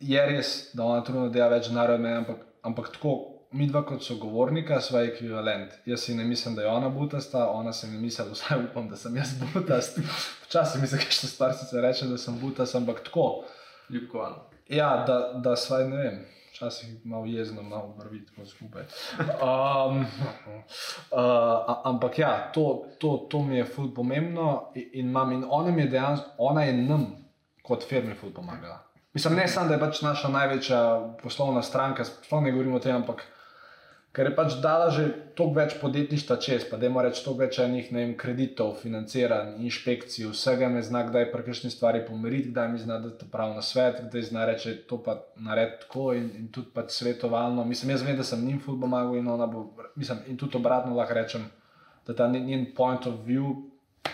[0.00, 3.14] je res, da ona trudno dela več denarja od mene, ampak, ampak tako,
[3.52, 5.74] mi dva kot sogovornika sva ekvivalent.
[5.86, 8.96] Jaz si ne mislim, da je ona butasta, ona se ne misli, vsaj upam, da
[8.96, 9.98] sem jaz butast.
[10.46, 13.44] Včasih mi se kakšne stvari sicer reče, da sem butast, ampak tako.
[13.90, 14.48] Ljubkovalno.
[14.68, 16.20] Ja, da, da sva, ne vem,
[16.52, 18.82] včasih malo jezno, malo vrvi tako skupaj.
[19.42, 20.04] Um,
[21.10, 25.70] uh, ampak ja, to, to, to mi je ful pomembno in, in, imam, in ona
[25.70, 27.21] mi je dejansko, ona je nam
[27.62, 28.82] kot firmi ful pomagala.
[29.12, 30.80] Mislim, ne samo, da je pač naša največja
[31.22, 33.26] poslovna stranka, sploh ne govorimo o tem, ampak
[34.12, 35.04] ker je pač dala že
[35.36, 40.26] toliko več podjetništva čez, pa da ima reči toliko več enih vem, kreditov, financiranj, inšpekcij,
[40.32, 44.00] vsega me zna, kdaj pri kakšni stvari pomiriti, kdaj mi zna dati prav na svet,
[44.08, 47.64] kdaj zna reči, to pa naredi tako in, in tudi pač svetovalno.
[47.68, 50.96] Mislim, jaz vem, da sem njim ful pomagal in ona bo, mislim, in tudi obratno
[50.96, 51.48] lahko rečem,
[52.08, 53.54] da ta njen point of view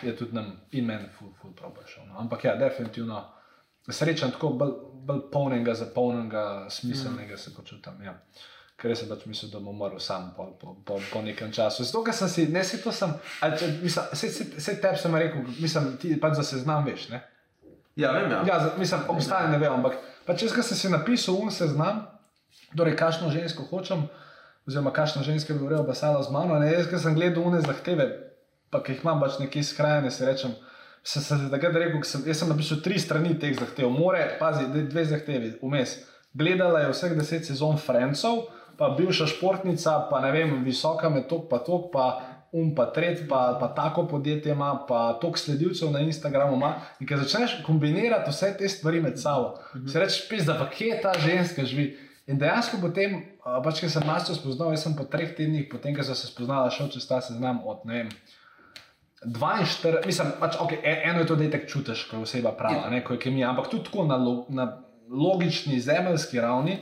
[0.03, 2.07] je tudi nam in meni ful, ful prav prišel.
[2.11, 2.19] No.
[2.23, 3.25] Ampak ja, definitivno.
[3.89, 4.73] Srečen tako bolj,
[5.09, 7.39] bolj polnega, zapolnjenega, smiselnega mm.
[7.39, 8.03] se počutim.
[8.05, 8.19] Ja.
[8.79, 11.83] Ker sem pač mislil, da bom umrl sam po, po, po, po nekem času.
[11.83, 13.11] Zato, ker sem si, ne si to sem,
[13.43, 17.09] ali če, mislim, se, se, se tebi sem rekel, mislim, ti pač za seznam veš,
[17.11, 17.25] ne?
[17.99, 18.45] Ja, vem, ja.
[18.47, 22.05] Ja, mislim, obstaja, ne vem, ampak pač jaz, ko sem si napisal un seznam,
[22.79, 24.07] torej kakšno žensko hočem,
[24.69, 28.07] oziroma kakšna ženska bi vrela basala z mano, ne, jaz, ko sem gledal une zahteve,
[28.71, 30.55] pa ki jih imam pač nekje skrajne, si rečem,
[31.09, 35.05] sem se takrat rekel, sem, jaz sem napisal tri strani teh zahtev, more, pazi, dve
[35.09, 35.99] zahtevi, vmes.
[36.37, 38.49] Gledala je vseh deset sezon Francov,
[38.79, 42.09] pa bivša športnica, pa ne vem, visoka med tok, pa tok, pa
[42.53, 46.75] um, pa tret, pa, pa tako podjetje ima, pa toliko sledilcev na Instagramu ima.
[47.01, 49.57] In ko začneš kombinirati vse te stvari med sabo,
[49.89, 51.97] si rečeš, pis, da pa kje ta ženska živi.
[52.29, 53.23] In dejansko potem,
[53.65, 56.69] pač, ker sem master spoznal, jaz sem po treh tednih, potem, ko sem se spoznala,
[56.71, 58.11] šel čez ta seznam od ne vem.
[59.25, 62.53] 42, mislim, pač, okay, e- eno je to, da je tako čutiš, ko je oseba
[62.53, 66.79] prava, ne, ko je kemija, ampak tudi tako na, lo, na logični, zemeljski ravni,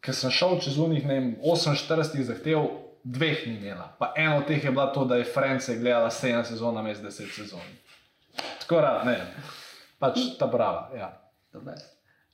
[0.00, 2.68] ker sem šel čez unih, ne vem, 48 zahtev,
[3.02, 3.88] dveh ni imela.
[3.98, 7.06] Pa eno od teh je bila to, da je France gledala 7 sezon na mestu
[7.06, 7.60] 10 sezon.
[8.60, 9.18] Tako da, ne,
[9.98, 10.90] pač ta prava.
[10.94, 11.10] Ja.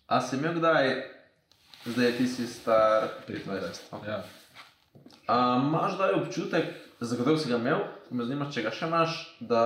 [0.07, 0.93] A si imel kdaj,
[1.87, 3.81] zdaj ti si star 25?
[3.91, 4.09] Okay.
[4.09, 4.23] Ja.
[5.27, 6.65] A imaš zdaj občutek,
[7.01, 9.63] zagotovo si ga imel, me zanima, če ga še imaš, da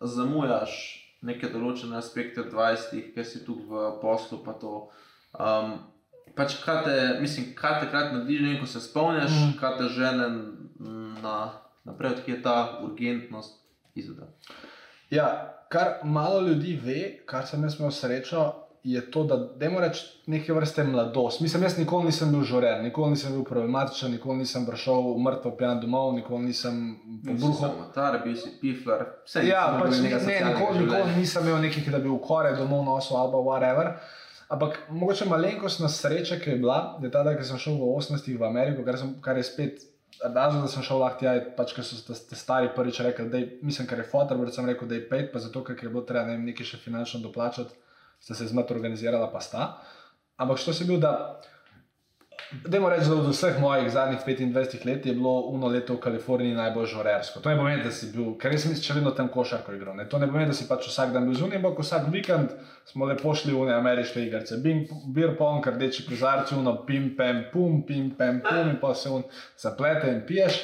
[0.00, 0.74] zamujaš
[1.22, 4.88] neke določene aspekte v 20, ker si tu v poslu, pa to.
[5.32, 5.78] Um,
[6.36, 9.56] pač kaj te, mislim, kaj te krat naredi, ne ko se spomniš, mm.
[9.60, 10.28] kaj te žene
[11.22, 11.36] na,
[11.88, 13.60] naprej, odkje je ta urgentnost
[13.98, 14.30] izveda.
[15.12, 15.28] Ja,
[15.72, 18.44] kar malo ljudi ve, kar sem jaz imel srečo,
[18.84, 21.40] je to, da dajmo reči neke vrste mladost.
[21.40, 25.80] Mislim, jaz nikoli nisem bil žorer, nikoli nisem bil problematičen, nikoli nisem prišel mrtev pijan
[25.80, 27.60] domov, nikoli nisem Bil pobruhal.
[27.60, 31.92] samotar, bil si pifler, vse Ja, nisi pač imel ne, nikoli, nikoli nisem imel nekih,
[31.94, 33.94] da bi v kore domov nosil ali whatever.
[34.52, 38.34] Ampak mogoče malenkostna sreča, ki je bila, da je ta, da sem šel v 18.
[38.38, 39.86] v Ameriko, kar, sem, kar je spet
[40.22, 43.38] razlog, da sem šel lahko tja, je pač, ker so te, stari prvič rekli, da
[43.40, 45.88] je, mislim, ker je fotor, da sem rekel, da je pet, pa zato, ker je
[45.88, 47.78] bilo treba ne vem, nekaj še finančno doplačati,
[48.22, 49.72] sta se zmet organizirala, pa sta.
[50.38, 51.40] Ampak što si bil, da
[52.52, 56.54] Dajmo reči, da od vseh mojih zadnjih 25 let je bilo uno leto v Kaliforniji
[56.54, 57.40] najbolj žorersko.
[57.40, 59.96] To ne pomeni, da si bil, ker res mislim, še vedno tam košarko igral.
[59.96, 60.04] Ne?
[60.12, 62.52] To ne pomeni, da si pač vsak dan bil zunaj, ampak vsak vikend
[62.90, 64.60] smo lepo šli v ne ameriške igrice.
[64.60, 69.24] Beer pong, rdeči kozarci, uno pim, pem, pum, pim, pem, pum in pa se un
[69.56, 70.60] zaplete in piješ.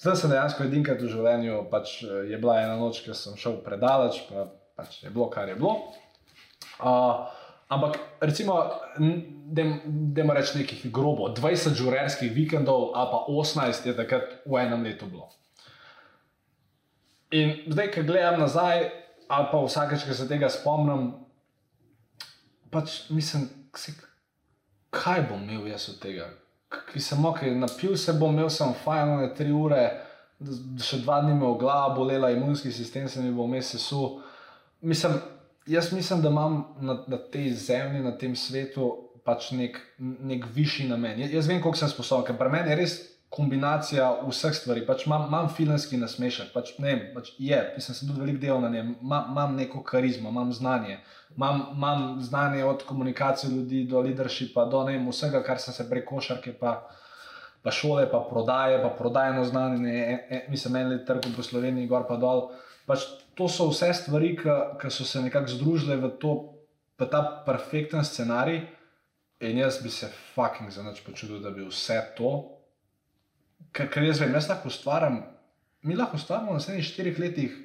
[0.00, 3.60] Zdaj sem dejansko edinkrat v življenju, pač eh, je bila ena noč, ko sem šel
[3.64, 5.76] predaleč, pa pač je bilo, kar je bilo.
[6.80, 7.26] Uh,
[7.68, 8.70] ampak, recimo,
[9.46, 14.84] da ima reči nekih grobo, 20 žurerskih vikendov, ali pa 18 je takrat v enem
[14.84, 15.30] letu bilo.
[17.30, 18.90] In zdaj, ko gledam nazaj,
[19.28, 21.12] ali pa vsakeč, ko se tega spomnim,
[22.70, 23.48] pač mislim,
[24.90, 26.28] kaj bom imel jaz od tega.
[26.90, 29.82] Ki sem ok, napil se bom, imel sem fajn na tri ure,
[30.82, 34.20] še dva dni me je glava bolela, imunski sistem se mi bo vmes sesul.
[34.80, 35.16] Mislim,
[35.66, 38.92] jaz mislim, da imam na, na tej zemlji, na tem svetu
[39.26, 41.20] pač nek, nek višji namen.
[41.20, 42.96] Jaz, jaz vem, koliko sem sposoben, ker pri meni je res
[43.36, 44.84] kombinacija vseh stvari.
[44.86, 48.70] Pač imam, imam filmski nasmešek, pač, ne vem, pač je, sem tudi veliko delal na
[48.72, 51.00] njem, imam, imam neko karizmo, imam znanje.
[51.36, 55.88] Imam, imam znanje od komunikacije ljudi do leadershipa, do ne vem, vsega, kar sem se
[55.90, 56.78] prek košarke pa,
[57.66, 61.42] pa šole, pa prodaje, pa prodajno znanje, ne, e, e, mislim, en let trg po
[61.42, 62.46] Sloveniji, gor pa dol.
[62.86, 63.04] Pač
[63.36, 66.32] to so vse stvari, ki so se nekako združile v, to,
[66.98, 68.62] v ta perfekten scenarij.
[69.44, 72.30] In jaz bi se fucking za nič počutil, da bi vse to,
[73.76, 75.18] ker, ker jaz vem, jaz lahko ustvarjam,
[75.84, 77.58] mi lahko ustvarjamo v naslednjih štirih letih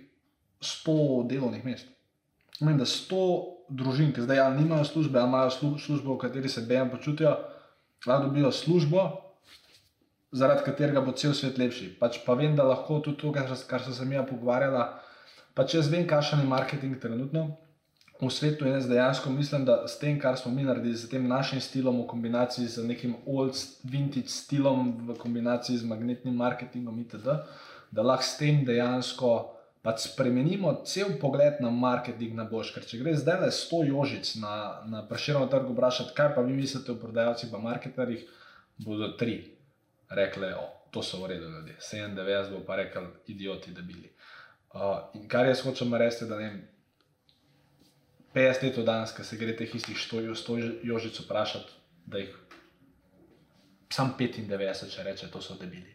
[0.59, 1.88] 100 delovnih mest.
[2.59, 3.22] Pomeni, da 100
[3.72, 7.38] družin, ki zdaj ali nimajo službe, ali imajo slu, službo, v kateri se bejem počutijo,
[8.05, 9.05] lahko dobijo službo,
[10.32, 11.93] zaradi katerega bo cel svet lepši.
[11.99, 14.86] Pač pa vem, da lahko tudi to, kar, kar so se mi pogovarjala,
[15.58, 17.58] pač jaz vem, kakšen je marketing trenutno.
[18.22, 21.24] V svetu in jaz dejansko mislim, da s tem, kar smo mi naredili, z tem
[21.28, 27.39] našim stilom, v kombinaciji z nekim old vintage stilom, v kombinaciji z magnetnim marketingom, itd.,
[27.91, 29.32] da lahko s tem dejansko
[29.82, 32.70] pač spremenimo cel pogled na marketing na boš.
[32.76, 34.54] Ker če gre zdaj le 100 jožic na,
[34.86, 38.28] na preširjeno trgu, vprašati, kaj pa vi mislite o prodajalcih, pa marketerjih,
[38.86, 39.41] bodo tri
[40.14, 41.80] rekle, o, to so v redu ljudje.
[41.82, 44.14] 97 bo pa rekel, idioti, da bili.
[44.72, 46.59] Uh, in kar jaz hočem reči, da ne vem.
[48.34, 51.74] 50 let od danes, ki se gre teh istih 100 jožic vprašati,
[52.07, 52.36] da jih
[53.91, 55.91] sam 95, če reče, to so debili.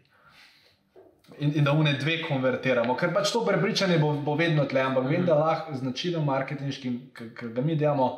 [1.40, 4.82] In, in da v ne dve konvertiramo, ker pač to prepričanje bo, bo vedno tle,
[4.84, 8.10] ampak vem, da lahko z načinom marketinškim, ki ga mi delamo,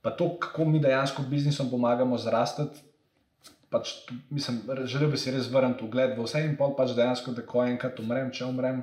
[0.00, 2.86] pa to, kako mi dejansko biznisom pomagamo zrastati.
[3.68, 3.90] Pač,
[4.32, 7.66] mislim, želel bi si res vrniti ugled v vse in pol, pač dejansko, da ko
[7.66, 8.80] enkrat umrem, če umrem,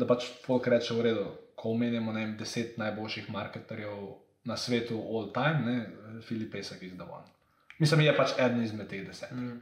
[0.00, 1.26] da pač folk reče v redu.
[1.60, 4.14] Ko omenjamo vem, deset najboljših marketerjev
[4.48, 7.26] na svetu, all time, ne, Filip Pesek izdavan.
[7.80, 9.32] Mislim, je pač eden izmed teh deset.
[9.36, 9.60] Mm.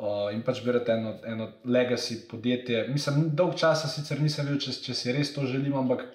[0.00, 2.86] Uh, in pač berete eno, eno legacy podjetje.
[2.88, 6.06] Mislim, dolg časa sicer nisem vedel, če, če si res to želim, ampak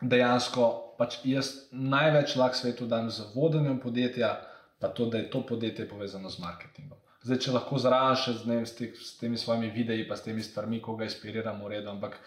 [0.00, 4.32] dejansko pač jaz največ lahko svetu dam z vodenjem podjetja,
[4.80, 7.00] pa to, da je to podjetje povezano z marketingom.
[7.26, 10.22] Zdaj, če lahko zraven še z, ne, s, te, s temi svojimi videi, pa s
[10.22, 11.90] temi stvarmi, ko ga inspiriram, v redu.
[11.90, 12.20] Ampak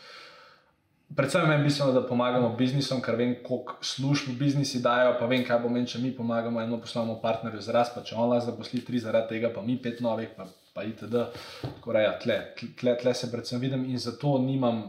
[1.16, 5.62] predvsem meni bistveno, da pomagamo biznisom, ker vem, koliko služb biznisi dajo, pa vem, kaj
[5.64, 9.00] bo meni, če mi pomagamo eno poslovnemu partnerju rast, pa če on lahko zaposli tri
[9.00, 11.24] zaradi tega, pa mi pet novih, pa, pa itd.
[11.64, 12.42] Tako da, ja, tle,
[12.82, 14.84] tle, tle se predvsem vidim in zato nimam,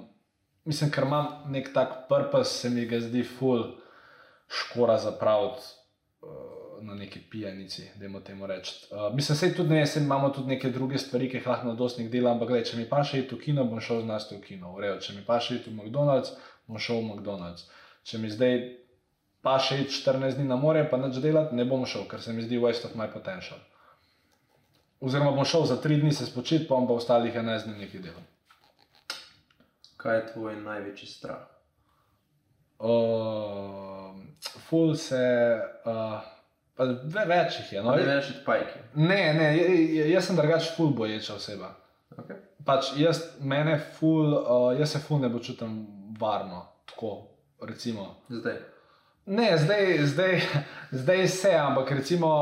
[0.67, 3.69] mislim, ker imam nek tak purpose, se mi ga zdi ful
[4.51, 5.71] škora zapraviti.
[6.27, 8.74] Uh, Na neki pijanici, da jim temu rečem.
[8.91, 12.09] Uh, mislim, da tudi ne, imamo tudi neke druge stvari, ki jih lahko na dostnik
[12.11, 14.41] delam, ampak gledaj, če mi pa še iti v kino, bom šel z nas v
[14.41, 14.97] kino, urejo.
[15.05, 16.33] Če mi pa še iti v McDonald's,
[16.68, 17.66] bom šel v McDonald's.
[18.09, 18.57] Če mi zdaj
[19.45, 22.33] pa še iti 14 dni na more, pa neč delati, ne bom šel, ker se
[22.33, 23.61] mi zdi waste of my potential.
[25.05, 28.05] Oziroma bom šel za 3 dni se spočiti, pa bom pa ostalih 11 dni nekaj
[28.09, 28.26] delal.
[30.01, 31.45] Kaj je tvoj največji strah?
[32.81, 34.16] Uh,
[34.64, 35.24] ful se.
[35.85, 36.39] Uh,
[36.81, 37.85] Ve, več jih je.
[37.85, 37.95] No.
[37.99, 38.83] Ne več kot pajki.
[38.97, 39.49] Ne, ne,
[40.09, 41.74] jaz sem drugač ful boječa oseba.
[42.16, 42.39] Okay.
[42.64, 45.78] Pač jaz, mene ful, uh, jaz se ful ne počutim
[46.20, 47.12] varno, tako
[47.68, 48.07] recimo.
[48.33, 48.59] Zdaj.
[49.31, 50.41] Ne, zdaj, zdaj,
[51.03, 52.33] zdaj se, ampak recimo,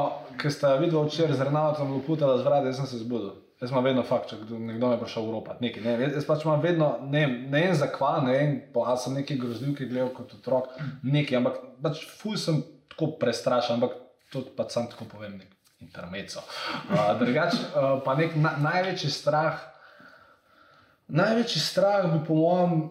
[0.41, 3.35] ker ste videli včeraj z Renatom luputala z vrata, jaz sem se zbudil.
[3.61, 5.83] Jaz imam vedno fakt, če nekdo me prišel v Evropo, nekaj.
[5.83, 9.89] Ne, jaz pač imam vedno, ne, ne vem zakva, ne vem, pa sem neki grozljivki
[9.91, 10.71] gledal kot otrok,
[11.03, 12.63] nekaj, ampak pač ful sem
[12.95, 13.99] tako prestrašen, ampak
[14.33, 16.43] to pa sam tako povem, nek intermezzo.
[16.91, 19.61] Uh, drugač, uh, pa nek na, največji strah,
[21.09, 22.91] največji strah bi po mojem.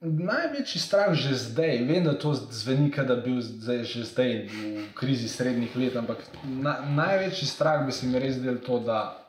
[0.00, 4.86] Največji strah že zdaj, vem, da to zveni, da bi bil zdaj, že zdaj v
[4.96, 9.20] krizi srednjih let, ampak na, največji strah bi se mi res zdel to, da,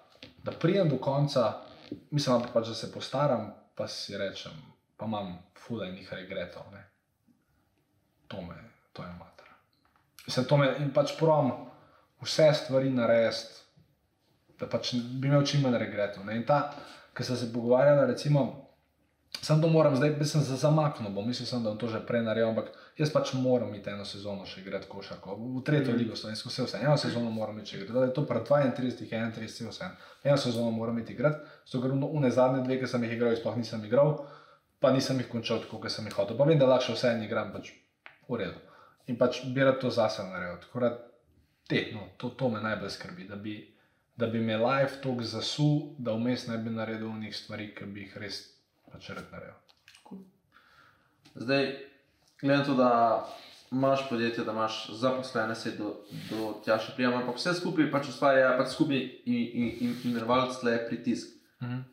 [0.45, 1.60] da prijem do konca,
[2.12, 4.56] mislim pa pač, da se postaram, pa si rečem,
[4.95, 6.72] pa imam fulajnih regretov.
[6.72, 6.88] Ne.
[8.32, 8.56] To me,
[8.93, 9.30] to je mata.
[10.28, 11.51] Mislim, to me in pač prom
[12.22, 13.61] vse stvari narediti,
[14.59, 16.28] da pač bi imel čim manj regretov.
[16.30, 16.67] In ta,
[17.17, 18.43] ki sem se pogovarjal, recimo,
[19.41, 22.22] sem to moram, zdaj bi se zamaknil, bom mislil, sem, da bom to že prej
[22.22, 22.69] naredil, ampak
[22.99, 25.39] jaz pač moram imeti eno sezono še igrati košarko.
[25.57, 27.93] V tretjo ligo slovensko vse, vse, eno sezono moram imeti igrati.
[27.97, 29.91] Da je to pred 32, 31, vse,
[30.24, 31.41] eno sezono moram imeti igrati.
[31.65, 34.19] So gre v ne zadnje dve, ki sem jih igral, sploh nisem igral,
[34.80, 36.38] pa nisem jih končal tako, kot sem jih hotel.
[36.38, 37.74] Pa vem, da lahko vse en igram, pač
[38.30, 38.70] v redu
[39.12, 40.59] in pač bi rad to zase naredil.
[40.64, 40.91] Tako da
[41.68, 43.55] te, no, to, to me najbolj skrbi, da bi,
[44.16, 48.05] da bi me life tako zasul, da vmes ne bi naredil nekaj stvari, ki bi
[48.05, 48.41] jih res
[48.91, 49.57] pač rad naredil.
[51.36, 51.70] Zdaj,
[52.41, 52.91] gledam to, da
[53.72, 55.93] imaš podjetje, da imaš zaposlene, se do,
[56.30, 58.99] do tja še prijema, ampak vse skupaj pač ustvarja pač skupaj
[59.32, 61.36] imenovalec in, in, le pritisk.
[61.64, 61.84] Mhm.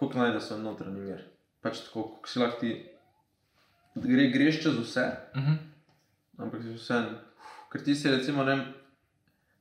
[0.00, 1.22] Kako naj da so notranji mir?
[1.62, 2.70] Pač tako, kako si lahko ti
[3.94, 5.06] gre, greš čez vse.
[5.36, 5.69] Mhm
[6.42, 6.98] ampak že vse.
[7.72, 8.56] Ker ti si, recimo, ne,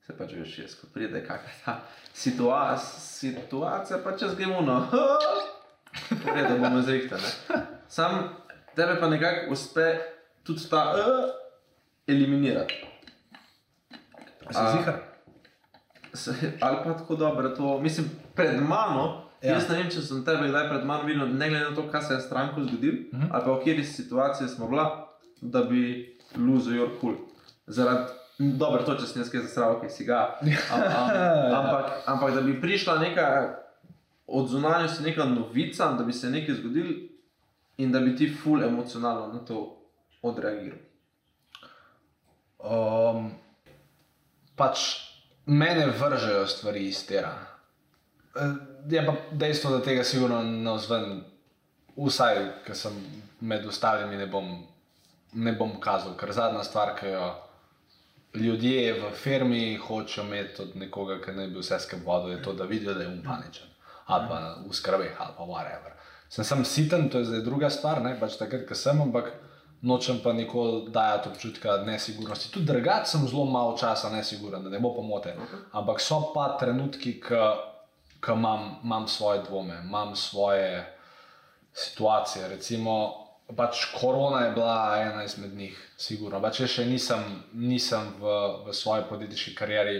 [0.01, 1.73] se pač veš, jaz, ko pride kakšna ta
[2.13, 4.87] situacija, situacija pa čez gemuno.
[6.23, 7.29] Torej, da bomo zrihtali.
[7.87, 8.29] Sam
[8.75, 9.97] tebe pa nekako uspe
[10.43, 11.29] tudi ta uh,
[12.07, 12.85] eliminirati.
[14.49, 14.95] Si zihar?
[16.13, 17.49] se, ali pa tako dobro.
[17.49, 19.49] To, mislim, pred mano, Ja.
[19.49, 19.53] ja.
[19.55, 22.01] jaz ne vem, če sem tebe kdaj pred mano videl, ne glede na to, kaj
[22.01, 23.23] se je s stranko zgodilo, uh Mhm.
[23.23, 23.29] -huh.
[23.31, 24.85] ali pa v kateri situaciji smo bila,
[25.41, 27.15] da bi loser your cool.
[27.67, 30.21] Zaradi, dobro, to če si nekaj zasral, ki si ga.
[30.41, 31.09] Am, am,
[31.59, 33.27] ampak, ampak da bi prišla neka
[34.27, 36.93] od zunanjosti, neka novica, da bi se nekaj zgodilo
[37.77, 39.59] in da bi ti full emocionalno na to
[40.21, 40.79] odreagiral.
[42.59, 43.31] Um,
[44.55, 44.79] pač
[45.45, 47.31] mene vržejo stvari iz tera.
[48.35, 48.53] Eh,
[48.89, 51.19] Je pa dejstvo, da tega sigurno ne vzven,
[51.97, 52.95] vsaj, ker sem
[53.39, 54.53] med ostalimi, ne bom,
[55.33, 57.27] ne bom kazal, ker zadnja stvar, ki jo
[58.35, 62.65] ljudje v firmi hočejo imeti od nekoga, ki naj bi vse vodil, je to, da
[62.69, 63.69] vidijo, da je umpaničen
[64.09, 65.93] ali pa v skrbeh ali pa whatever.
[66.29, 69.31] Sem sem siten, to je zdaj druga stvar, ne pač takrat, ko sem, ampak
[69.81, 72.51] nočem pa nikoli dajati občutka nesigurnosti.
[72.53, 75.35] Tudi drugače sem zelo malo časa nesiguren, da ne bo pomote.
[75.71, 80.85] Ampak so pa trenutki, ko imam, imam svoje dvome, imam svoje
[81.73, 82.47] situacije.
[82.47, 86.41] Recimo, pač korona je bila ena izmed njih, sigurno.
[86.41, 87.23] Pač jaz še nisem,
[87.53, 88.37] nisem v,
[88.67, 89.99] v svoji podjetniški karieri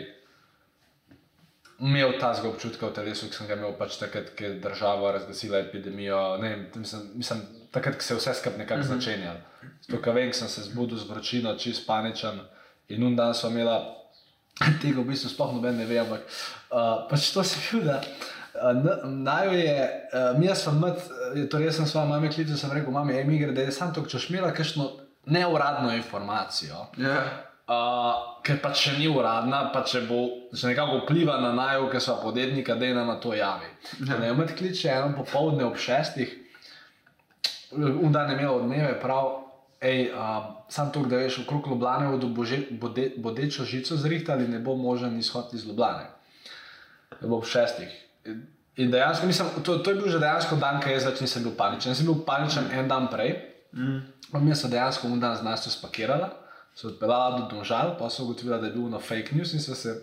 [1.79, 5.63] imel tazga občutka v telesu, ki sem ga imel pač takrat, ko je država razglasila
[5.63, 6.37] epidemijo.
[6.41, 8.95] Ne, mislim, mislim, takrat, ko se je vse skupaj nekako uh -huh.
[8.95, 9.39] začenjalo.
[9.81, 12.39] Zato, ker vem, sem se zbudil z vročino, čist paničen
[12.89, 13.79] in un dan smo imeli,
[14.81, 18.01] tega v bistvu sploh noben ne ve, ampak uh, pač to se je da.
[19.03, 21.03] Naj je, mi smo med,
[21.51, 23.93] torej jaz sem svojo mamo klical, sem rekel, mami, ej, mi gre, da je samo
[23.93, 24.89] to, če šmela kakšno
[25.29, 26.87] neuradno informacijo.
[26.97, 27.21] Ja.
[27.69, 30.23] Uh, ker pa če ni uradna, pa če bo
[30.57, 33.69] če nekako vpliva na naju, ki so podjetnika, da je nam to javi.
[34.07, 34.17] Ja.
[34.17, 36.33] Ne, med kliče eno popoldne ob šestih,
[37.77, 39.29] un dan je imel odmeve, prav,
[39.85, 44.57] ej, uh, sam to, da veš, okrog Ljubljana bodo bože, bode, bodečo žico zrihtali, ne
[44.59, 45.67] bo možen izhod iz
[47.21, 48.08] bo ob šestih.
[48.79, 51.55] In dejansko, mislim, to, to je bil že dejansko dan, ki jaz več nisem bil
[51.59, 51.91] paničen.
[51.91, 53.33] Jaz sem bil paničen en dan prej.
[53.75, 53.99] Mm.
[54.45, 56.29] Mi smo dejansko un dan z nas spakirali,
[56.75, 59.75] se odpeljala do Donžal, pa so ugotovila, da je bil na fake news in so
[59.75, 59.95] se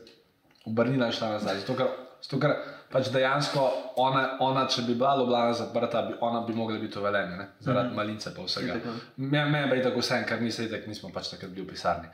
[0.67, 1.62] obrnila in šla nazaj.
[1.62, 1.93] Zato, ker,
[2.23, 2.55] zato, ker
[2.93, 3.64] pač dejansko
[4.03, 7.97] ona, ona, če bi bila Ljubljana zaprta, bi, ona bi mogla biti uveljena, zaradi mm.
[7.97, 8.77] malince pa vsega.
[9.17, 12.12] Meni je tako vse, ker mi se itek nismo pač takrat bili v pisarni.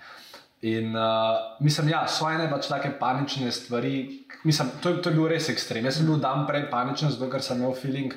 [0.62, 3.94] In uh, mislim, ja, so ene pač take panične stvari.
[4.46, 5.88] Mislim, to, to je bil res ekstrem.
[5.88, 8.14] Jaz sem bil dan prej paničen, zato ker sem imel feeling,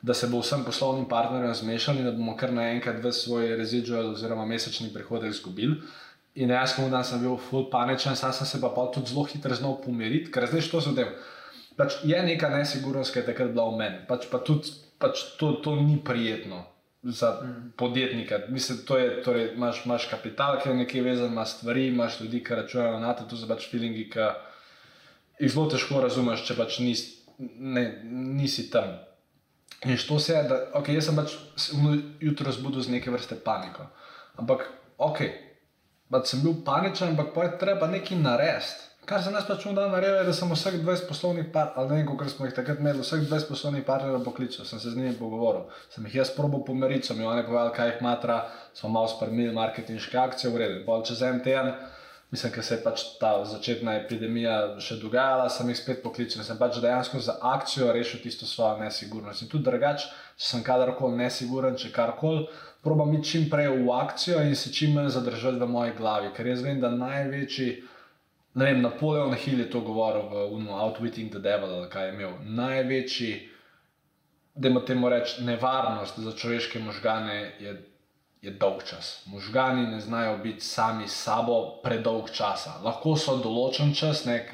[0.00, 4.14] da se bo vsem poslovnim partnerjem zmešali in da bomo kar naenkrat v svoj residual
[4.14, 5.76] oziroma mesečni prihodek izgubili.
[6.40, 9.28] In jaz sem dan sem bil full paničen, sam sem se pa pa tudi zelo
[9.28, 11.12] hitro znal pomiriti, ker zdaj što se tem.
[11.76, 14.04] Pač je neka nesigurnost, ki je takrat bila v meni.
[14.08, 16.71] Pač pa tudi pač to, to ni prijetno
[17.02, 17.72] za mm.
[17.76, 18.38] podjetnika.
[18.48, 22.44] Mislim, to je, torej, imaš, imaš kapital, ki je nekje vezan na stvari, imaš ljudi,
[22.44, 24.28] ki računajo na to, to so pač feelingi, ki
[25.40, 27.06] jih zelo težko razumeš, če pač nis,
[27.58, 28.94] ne, nisi tam.
[29.84, 31.34] In što se je, da okay, jaz sem pač
[32.20, 33.88] jutro zbudil z neke vrste paniko.
[34.38, 35.24] Ampak, ok,
[36.10, 38.91] pač sem bil paničen, ampak pa je treba nekaj narediti.
[39.12, 41.96] Kar za nas pač dan naredil, je, da sem vseh 20 poslovnih partnerjev, ali ne
[41.98, 45.12] vem, koliko smo jih takrat imeli, vseh 20 poslovnih partnerjev poklical, sem se z njimi
[45.18, 45.66] pogovoril.
[45.92, 48.38] Sem jih jaz probo pomeriti, so mi oni povedali, kaj jih matra,
[48.72, 50.80] smo malo spremili marketinške akcije, v redu.
[50.88, 51.68] Bolj čez en teden,
[52.32, 56.48] mislim, ker se je pač ta začetna epidemija še dogajala, sem jih spet poklical in
[56.48, 59.44] sem pač dejansko za akcijo rešil tisto svojo nesigurnost.
[59.44, 60.08] In tudi drugače,
[60.40, 62.46] če sem kadarkoli nesiguren, če karkoli,
[62.80, 66.48] probam iti čim prej v akcijo in se čim manj zadržati v moji glavi, ker
[66.48, 67.82] jaz vem, da največji.
[68.54, 72.14] Ne vem, Napoleon Hill je to govoril v Unu, Outwitting the Devil, ali kaj je
[72.14, 72.32] imel.
[72.44, 73.32] Največji,
[74.54, 77.72] da ima temu reči, nevarnost za človeške možgane je,
[78.42, 79.22] je dolg čas.
[79.26, 82.76] Možgani ne znajo biti sami s sabo predolg časa.
[82.84, 84.52] Lahko so določen čas, nek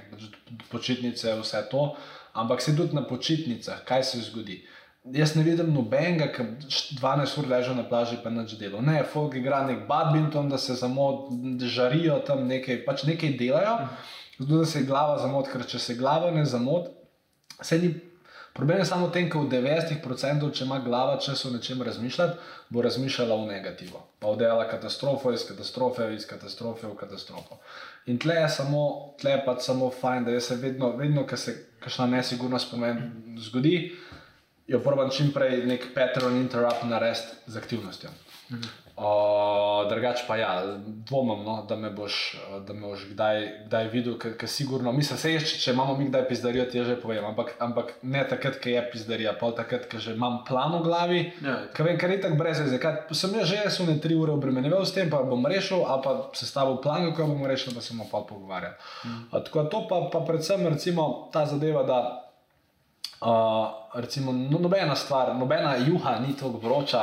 [0.70, 1.94] počitnice, vse to,
[2.38, 4.60] ampak se tudi na počitnicah, kaj se zgodi.
[5.04, 6.44] Jaz ne vidim nobenega, ki
[6.98, 8.80] 12 ur leže na plaži, pa nič delo.
[8.84, 13.78] Ne, folk igra nek badminton, da se da žarijo tam nekaj, pač nekaj delajo,
[14.38, 16.90] zato da se glava zamot, ker če se glava ne zamot,
[17.62, 17.94] se ni.
[18.58, 22.38] Problem je samo v tem, da v 90%, če ima glava čas o nečem razmišljati,
[22.74, 24.00] bo razmišljala v negativo.
[24.18, 27.60] Pa oddelala katastrofo iz katastrofe, iz katastrofe v katastrofo.
[28.10, 31.54] In tle je samo, tle je pač samo fajn, da se vedno, vedno, ko se
[31.78, 33.76] kakšna nesigurnost pomeni, zgodi,
[34.68, 38.10] jo probam čim prej nek pattern interrupt narediti z aktivnostjo.
[38.98, 40.62] Uh, drugač pa ja,
[41.06, 42.34] dvomim, no, da me boš,
[42.66, 46.24] da me boš kdaj, kdaj videl, ker sigurno, mislim, se če, če imamo mi kdaj
[46.26, 50.16] pizdarijo, ti že povem, ampak, ampak ne takrat, ko je pizdarija, pa takrat, ko že
[50.18, 51.70] imam plan v glavi, Ja.
[51.76, 52.80] ker vem, ker je tako brez veze.
[52.82, 56.02] Kaj, sem jaz že jaz ne tri ure obremenjeval s tem, pa bom rešil, ali
[56.02, 58.74] pa sestavil plan, kako bom rešil, pa se bomo pa pogovarjali.
[59.04, 59.20] Mm.
[59.30, 62.27] Uh, tako to pa, pa predvsem recimo ta zadeva, da
[63.20, 67.02] Uh, recimo, no, nobena stvar, nobena juha ni tako vroča,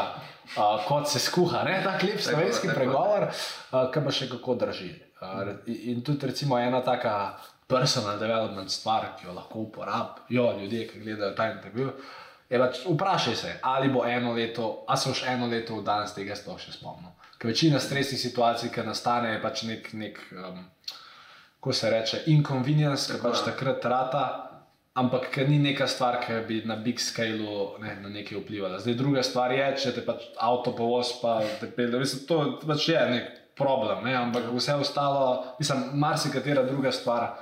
[0.57, 1.63] uh, kot se skuha.
[1.63, 1.81] Ne?
[1.83, 2.79] Tak lep slovenski tako.
[2.79, 4.93] pregovor, uh, ki pa še kako drži.
[5.19, 7.35] Uh, in, tudi recimo, ena taka
[7.67, 11.91] personal development stvar, ki jo lahko uporabijo ljudje, ki gledajo ta intervju.
[12.49, 16.13] Je pač vprašaj se, ali bo eno leto, a se boš eno leto v danes
[16.13, 17.11] tega sploh še spomnil.
[17.41, 20.61] Ker večina stresnih situacij, ki nastane, je pač nek, nek um,
[21.59, 24.44] ko se reče, inconvenience, ki pač takrat rata,
[24.95, 28.79] ampak ker ni neka stvar, ki bi na big scaleu ne, na nekaj vplivala.
[28.79, 32.87] Zdaj, druga stvar je, če te pač avto povoz, pa te pelje, mislim, to pač
[32.93, 37.35] je nek problem, ne, ampak vse ostalo, mislim, marsikatera druga stvar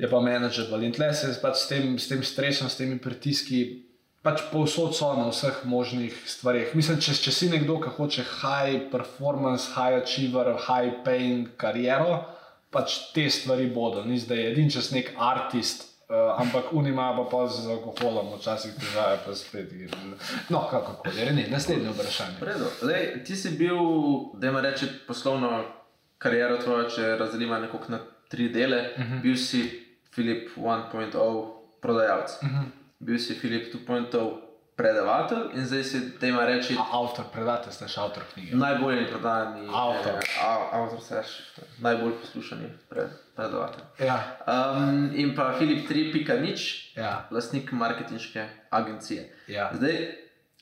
[0.00, 0.72] je pa menedžer.
[0.84, 3.86] In tle se pač s tem, s tem stresom, s temi pritiski.
[4.20, 6.74] Pač povsod so na vseh možnih stvareh.
[6.76, 12.18] Mislim, če, če si nekdo, ki hoče high performance, high achiever, high paying kariero,
[12.68, 14.04] pač te stvari bodo.
[14.04, 19.18] Ni zdaj edin čas nek artist, uh, ampak unima pa pa z alkoholom, včasih težave,
[19.26, 19.72] pa spet.
[20.48, 22.36] No, kako koli, ne, naslednje vprašanje.
[22.82, 23.78] Lej, ti si bil,
[24.34, 25.64] da ima reči, poslovno
[26.18, 28.90] kariero tvojo, če razdelimo nekako na tri dele.
[28.96, 29.22] Uh -huh.
[29.22, 31.46] Bil si Filip 1.0
[31.80, 32.64] prodajalec, uh -huh.
[32.98, 34.50] bil si Filip 2.0
[34.80, 38.56] predavatelj in zdaj si, da ima reči, A, avtor, predate, ste še avtor knjige.
[38.56, 40.14] najbolj prodajani Avtor.
[40.24, 41.34] Eh, avtor seš,
[41.84, 43.84] najbolj poslušani pred, predavatelj.
[44.00, 46.56] Ja, Um, in pa Filip 3.0,
[46.96, 49.24] ja, lastnik marketinške agencije.
[49.48, 49.70] ja.
[49.72, 49.96] Zdaj,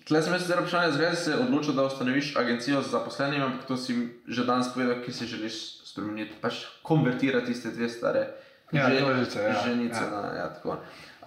[0.04, 3.66] tle sem jaz zdaj vprašanje, zakaj si se odločil, da ustanoviš agencijo za zaposlenimi, ampak
[3.66, 3.96] to si
[4.28, 8.28] že danes povedal, ki si želiš spremeniti, pač konvertirati tiste dve stare
[8.70, 9.96] Ja, že- dvožice, ja, ženice.
[9.98, 10.10] ja.
[10.12, 10.76] Na, ja, tako.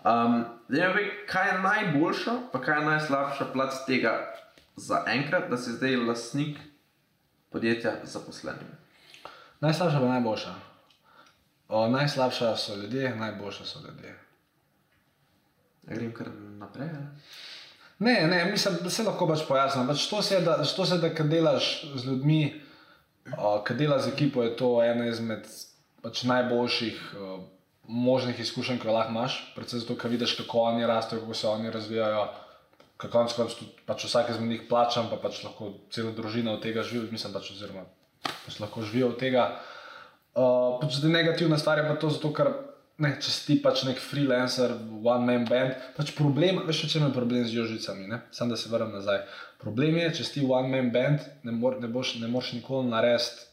[0.06, 0.36] um,
[0.70, 4.14] zdaj, ve, kaj je najboljša, pa kaj je najslabša plat tega
[4.76, 6.58] za enkrat, da si zdaj lastnik
[7.50, 8.76] podjetja z zaposlenimi.
[9.60, 10.54] Najslabša pa najboljša.
[11.72, 14.12] O, najslabša so ljudje, najboljša so ljudje.
[15.84, 16.28] Grem kar
[16.60, 16.90] naprej.
[16.90, 17.08] ali?
[18.00, 19.88] Ne, ne, mislim, da se lahko pač pojasnim.
[19.88, 22.42] Pač to se, da, to se, da kad delaš z ljudmi,
[23.38, 25.48] uh, kad delaš z ekipo, je to ena izmed
[26.04, 27.40] pač najboljših uh,
[27.88, 29.40] možnih izkušenj, ki jo lahko imaš.
[29.56, 32.26] Predvsem zato, ker vidiš, kako oni rastejo, kako se oni razvijajo.
[33.00, 36.84] Ker konec koncev pač vsak izmed njih plačam, pa pač lahko cela družina od tega
[36.84, 37.88] živi, mislim pač, oziroma
[38.28, 39.54] pač lahko živijo od tega.
[40.32, 42.52] Uh, pač zdaj negativna stvar je pa to, zato, ker
[43.02, 47.44] ne, če si pač nek freelancer, one man band, pač problem, veš, čem je problem
[47.44, 48.22] z jožicami, ne?
[48.36, 49.24] Sam da se vrnem nazaj.
[49.62, 53.48] Problem je, če si one man band, ne, mor, ne, boš, ne moreš nikoli narediti.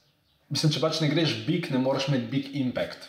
[0.53, 3.09] Mislim, če pač ne greš big, ne moreš imeti big impact.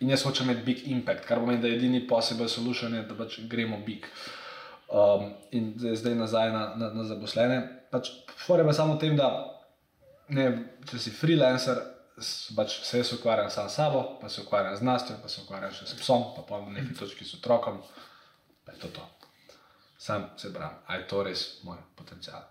[0.00, 3.16] In jaz hočem imeti big impact, kar pomeni, da je edini possible solution, je, da
[3.18, 4.06] pač gremo big.
[4.90, 7.60] Um, in zdaj, nazaj na, na, na zaposlene.
[7.92, 9.28] Pač, Fore pa samo v tem, da
[10.32, 10.46] ne,
[10.88, 11.82] če si freelancer,
[12.56, 15.72] pač se jaz ukvarjam sam s sabo, pa se ukvarjam z znanstvom, pa se ukvarjam
[15.72, 17.82] še s psom, pa pa na neki točki s otrokom.
[18.64, 19.06] Pa je to to.
[19.98, 22.42] Sam se pravim, a je to res moj potencial.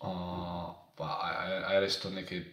[0.00, 2.44] Uh, pa a, a, a je res to nekaj,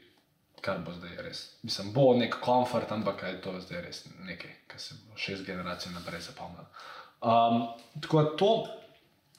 [0.62, 1.44] kar bo zdaj res.
[1.64, 5.94] Mislim, bo nek komfort, ampak je to zdaj res nekaj, kar se bo šest generacij
[5.94, 6.68] naprej zapomnilo.
[7.22, 7.64] Um,
[8.02, 8.52] tako da to.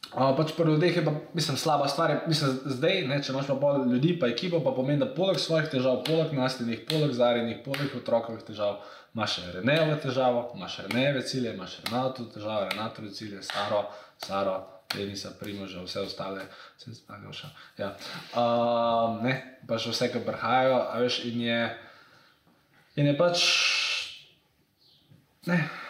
[0.09, 2.15] Uh, pač pri ljudeh je pa, mislim, slaba stvar.
[2.27, 5.69] Mislim, zdaj, ne, če imaš pa pol ljudi, pa ekipo, pa pomeni, da poleg svojih
[5.69, 8.79] težav, poleg nasljednih, poleg zarjenih, poleg otrokovih težav,
[9.13, 13.83] imaš še Renejeve težave, imaš Renejeve cilje, imaš Renato težave, Renatove cilje, Saro,
[14.25, 14.55] Saro,
[14.95, 16.47] Denisa, Primoža, vse ostale,
[16.79, 17.51] vse ostale še.
[17.77, 17.91] Ja.
[18.33, 19.35] Uh, ne,
[19.69, 21.61] pa še vse, ki prihajajo, a veš, in je,
[22.97, 23.45] in je pač,
[25.53, 25.88] ne, se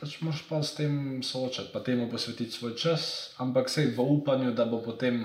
[0.00, 4.52] pač moraš pa s tem soočati, pa temu posvetiti svoj čas, ampak vse v upanju,
[4.52, 5.24] da bo potem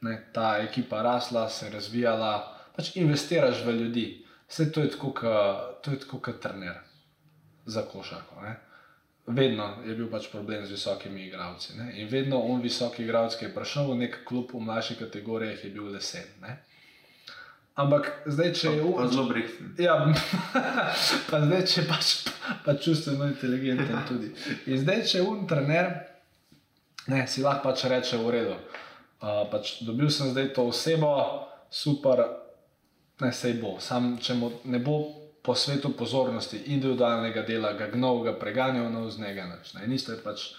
[0.00, 2.32] ne, ta ekipa rasla, se razvijala,
[2.76, 4.06] pač investiraš v ljudi.
[4.50, 5.12] Vse to je tako,
[6.22, 6.80] kot- trener
[7.66, 8.42] za košarko.
[8.42, 8.56] Ne.
[9.26, 11.76] Vedno je bil pač problem z visokimi igralci.
[11.78, 11.92] Ne.
[12.00, 15.70] In vedno on visoki igralec, ki je prišel v nek klub v mlajših kategorijah, je
[15.70, 16.26] bil lesen.
[16.42, 16.56] Ne.
[17.78, 19.74] Ampak zdaj, če je Pa zelo brihten.
[19.78, 19.94] Ja,
[21.30, 22.14] pa zdaj, če pač
[22.64, 24.32] pa čustveno inteligenten tudi.
[24.66, 25.92] In zdaj, če je un trener,
[27.08, 28.58] ne, si lahko pač reče v redu.
[29.20, 31.14] Uh, pač dobil sem zdaj to osebo,
[31.70, 32.24] super,
[33.22, 33.76] ne sej bo.
[33.80, 34.98] Sam, če mu ne bo
[35.40, 38.90] po svetu pozornosti, individualnega dela, ga gnov, ga preganjal.
[39.84, 40.50] In isto je pač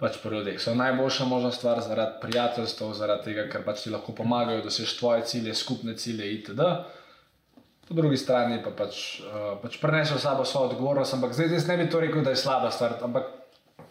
[0.00, 0.60] pač pri ljudeh.
[0.60, 5.24] So najboljša možna stvar zaradi prijateljstva, zaradi tega, ker pač ti lahko pomagajo doseči tvoje
[5.24, 6.68] cilje, skupne cilje itd.
[7.88, 11.76] Po drugi strani pa pač, uh, pač prenesel sabo svojo odgovornost, ampak zdaj jaz ne
[11.80, 12.98] bi to rekel, da je slaba stvar.
[13.02, 13.30] Ampak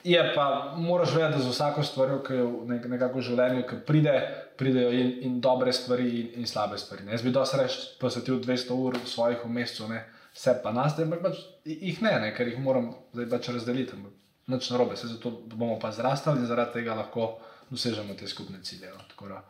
[0.05, 3.79] je pa, moraš vedeti, da za vsako stvar, ki v nek, nekako v življenju, ki
[3.87, 4.17] pride,
[4.59, 7.07] pridejo in, in dobre stvari in, in slabe stvari.
[7.07, 7.15] Ne.
[7.15, 10.03] Jaz bi dosti reč posvetil 200 ur svojih v mesecu, ne.
[10.35, 13.95] vse pa nas, ampak pač jih ne, ne, ker jih moram zdaj pač razdeliti.
[13.97, 17.39] Ampak Nič narobe, se zato bomo pa zrastali in zaradi tega lahko
[17.69, 18.91] dosežemo te skupne cilje.
[18.93, 19.01] No.
[19.09, 19.41] Tako ja.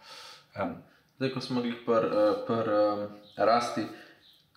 [1.17, 2.09] Zdaj, ko smo bili pri
[2.47, 3.83] pr, um, rasti,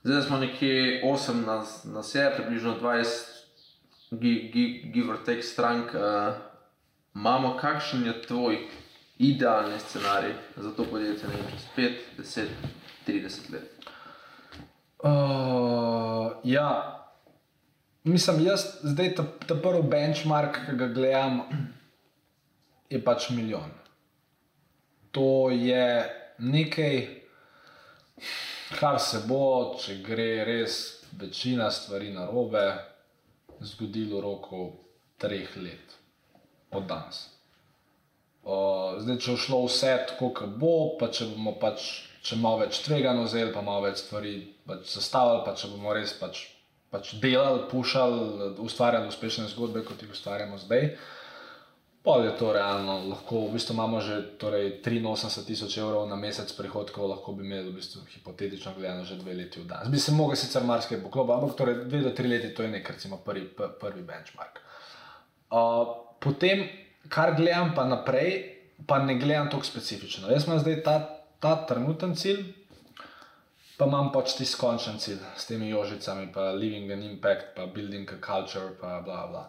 [0.03, 3.39] zdaj smo nekje 8 na, na sebi, približno 20,
[4.95, 5.95] give or take strank.
[5.95, 6.34] Uh,
[7.14, 8.59] imamo, kakšen je tvoj
[9.18, 12.47] idealni scenarij za to podjetje, ne čez 5, 10,
[13.07, 13.78] 30 let?
[15.03, 16.97] Uh, ja,
[18.09, 21.41] mislim, jaz zdaj ta, ta prvi benchmark, ki ga gledam,
[22.91, 23.71] je pač milijon.
[25.17, 25.87] To je
[26.39, 26.99] nekaj,
[28.79, 30.79] kar se bo, če gre res
[31.19, 32.67] večina stvari na robe,
[33.61, 34.63] zgodilo v roku
[35.19, 35.97] treh let
[36.71, 37.25] od danes.
[38.49, 41.89] Uh, zdaj, če bo šlo vse tako, kot bo, pa če bomo pač,
[42.25, 44.39] če malo več tvegano vzeli, pa malo več stvari
[44.69, 46.47] pač zastavili, pa če bomo res pač
[46.91, 50.91] pač delali, pušali, ustvarjali uspešne zgodbe, kot jih ustvarjamo zdaj.
[52.03, 56.49] Pa je to realno, lahko v bistvu imamo že torej, 83 tisoč evrov na mesec
[56.57, 59.91] prihodkov, lahko bi imeli v bistvu hipotetično gledano že dve leti v dan.
[59.91, 62.97] Bi se lahko sicer marsikaj poklopi, ampak torej dve do tri leti to je nekaj,
[62.97, 64.62] recimo prvi, prvi benchmark.
[65.51, 66.64] Uh, potem,
[67.12, 70.30] kar gledam pa naprej, pa ne gledam tako specifično.
[70.30, 70.97] Jaz imam zdaj ta,
[71.41, 72.47] ta trenuten cilj,
[73.79, 78.11] pa imam pač ti skončen cilj s temi jožicami, pa living an impact, pa building
[78.11, 79.45] a culture, pa bla bla.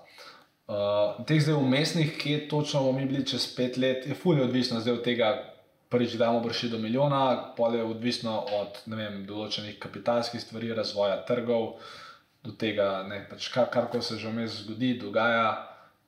[0.69, 4.79] Uh, teh zdaj umestnih, kje točno bomo mi bili čez pet let, je fully odvisno
[4.79, 5.29] zdaj od tega,
[5.89, 11.23] prvič da bomo prišli do milijona, pol je odvisno od vem, določenih kapitalskih stvari, razvoja
[11.25, 11.79] trgov,
[12.45, 15.47] do tega, ne, pač kar, kar se že vmes zgodi, dogaja,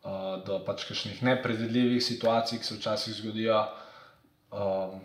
[0.05, 3.63] uh, do pač kakšnih nepredvidljivih situacij, ki se včasih zgodijo.
[4.51, 5.01] Um,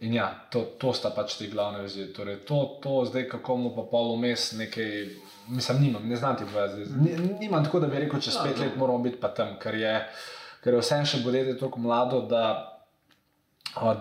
[0.00, 2.10] In ja, to, to sta pač te glavne vizije.
[2.12, 4.90] Torej, to, to zdaj, kako mu pa pol vmes nekaj,
[5.48, 6.90] mislim, nimam, ne znam ti povedati.
[7.40, 9.94] Nimam tako, da bi rekel, čez pet let moramo biti pa tam, ker je,
[10.64, 12.44] ker je vse še bodete tako mlado, da,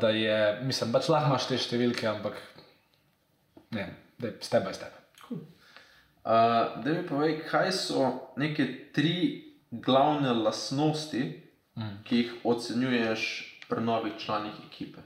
[0.01, 0.37] da je,
[0.67, 2.43] mislim, pač lahko imaš te številke, ampak
[3.77, 3.87] ne,
[4.19, 4.99] da je step by step.
[5.23, 5.45] Cool.
[6.25, 9.15] Uh, da mi povej, kaj so neke tri
[9.71, 11.23] glavne lasnosti,
[11.79, 11.97] mm.
[12.03, 13.27] ki jih ocenjuješ
[13.69, 15.04] pri novih članih ekipe?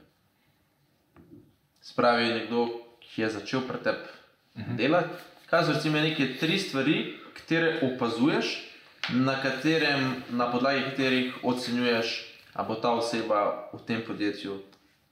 [2.00, 2.68] Spravi nekdo,
[3.04, 4.72] ki je začel pri tebi uh mhm.
[4.72, 4.76] -huh.
[4.76, 5.14] delati.
[5.50, 8.66] Kaj so recimo neke tri stvari, katere opazuješ,
[9.08, 12.24] na, katerem, na podlagi katerih ocenjuješ,
[12.54, 14.62] ali bo ta oseba v tem podjetju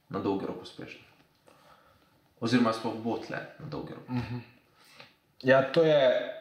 [0.09, 1.01] na dolgi rok uspešna.
[2.39, 4.09] Oziroma, sploh bo tle na dolgi rok.
[4.09, 4.35] Uh mhm.
[4.35, 4.41] -huh.
[5.43, 6.33] Ja, to je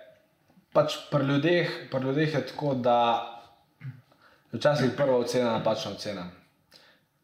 [0.72, 2.98] pač pri ljudeh, pri ljudeh je tako, da
[4.52, 6.37] včasih prva ocena je napačna ocena.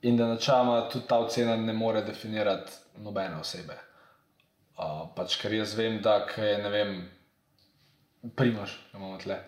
[0.05, 3.77] In da načela tudi ta ocena ne more definirati nobene osebe.
[4.75, 6.97] Uh, pač, ker jaz vem, da je, ne vem,
[8.37, 9.39] primož, da imamo tle.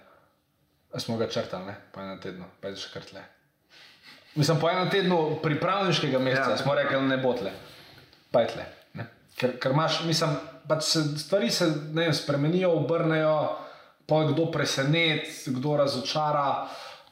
[0.96, 1.74] Smo ga črtali, ne?
[1.92, 3.24] po enem tednu, pa je še kar tle.
[4.36, 7.52] Mislim, po enem tednu pripravniškega meseca ja, smo rekli, ne bo tle,
[8.32, 8.66] pa je tle.
[9.36, 10.32] Ker, ker imaš, mislim,
[10.68, 13.36] pač se, stvari se ne, spremenijo, obrnejo,
[14.09, 16.46] pa kdo preseneti, kdo razočara.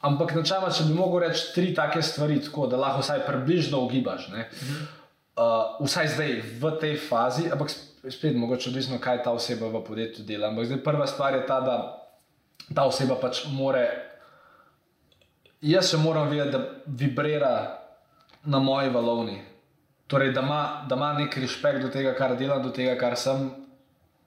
[0.05, 4.29] Ampak načeloma, če bi mogel reči tri take stvari, tako da lahko vsaj približno ugibaš.
[4.29, 4.85] Mhm
[5.37, 6.31] uh, vsaj zdaj
[6.61, 7.71] v tej fazi, ampak
[8.09, 10.49] spet mogoče odvisno, kaj ta oseba v podjetju dela.
[10.49, 11.77] Ampak zdaj prva stvar je ta, da
[12.75, 13.89] ta oseba pač more.
[15.65, 17.81] Jaz se moram vedeti, da vibrira
[18.45, 19.41] na moji valovni.
[20.07, 23.49] Torej, da ima, da ima nek respekt do tega, kar dela, do tega, kar sem,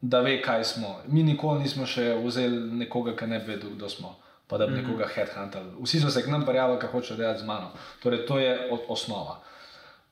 [0.02, 0.96] da ve, kaj smo.
[1.08, 4.16] Mi nikoli nismo še vzeli nekoga, ki ne ve, kdo smo,
[4.48, 4.88] pa da bi mm -hmm.
[4.88, 5.72] nekoga headhuntali.
[5.84, 7.72] Vsi so se k nam prijavili, kako hočejo delati z mano.
[8.04, 9.40] Torej, to je osnova.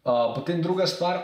[0.04, 1.24] Uh, potem druga stvar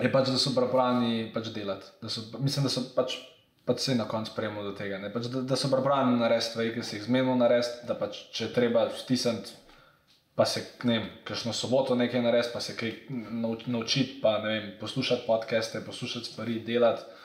[0.00, 1.86] je pač, da so pripravljeni pač delati.
[2.02, 3.16] Da so, mislim, da so pač,
[3.64, 5.00] pač vse na koncu prejmo do tega.
[5.14, 8.52] Pač, da, da so pripravljeni narediti stvari, ki se jih zmerno narediti, da pač, če
[8.52, 9.54] treba stisniti,
[10.36, 12.92] pa se ne vem, kakšno soboto nekaj narediti, pa se kaj
[13.66, 17.15] naučiti, pa ne vem, poslušati podcaste, poslušati stvari, delati.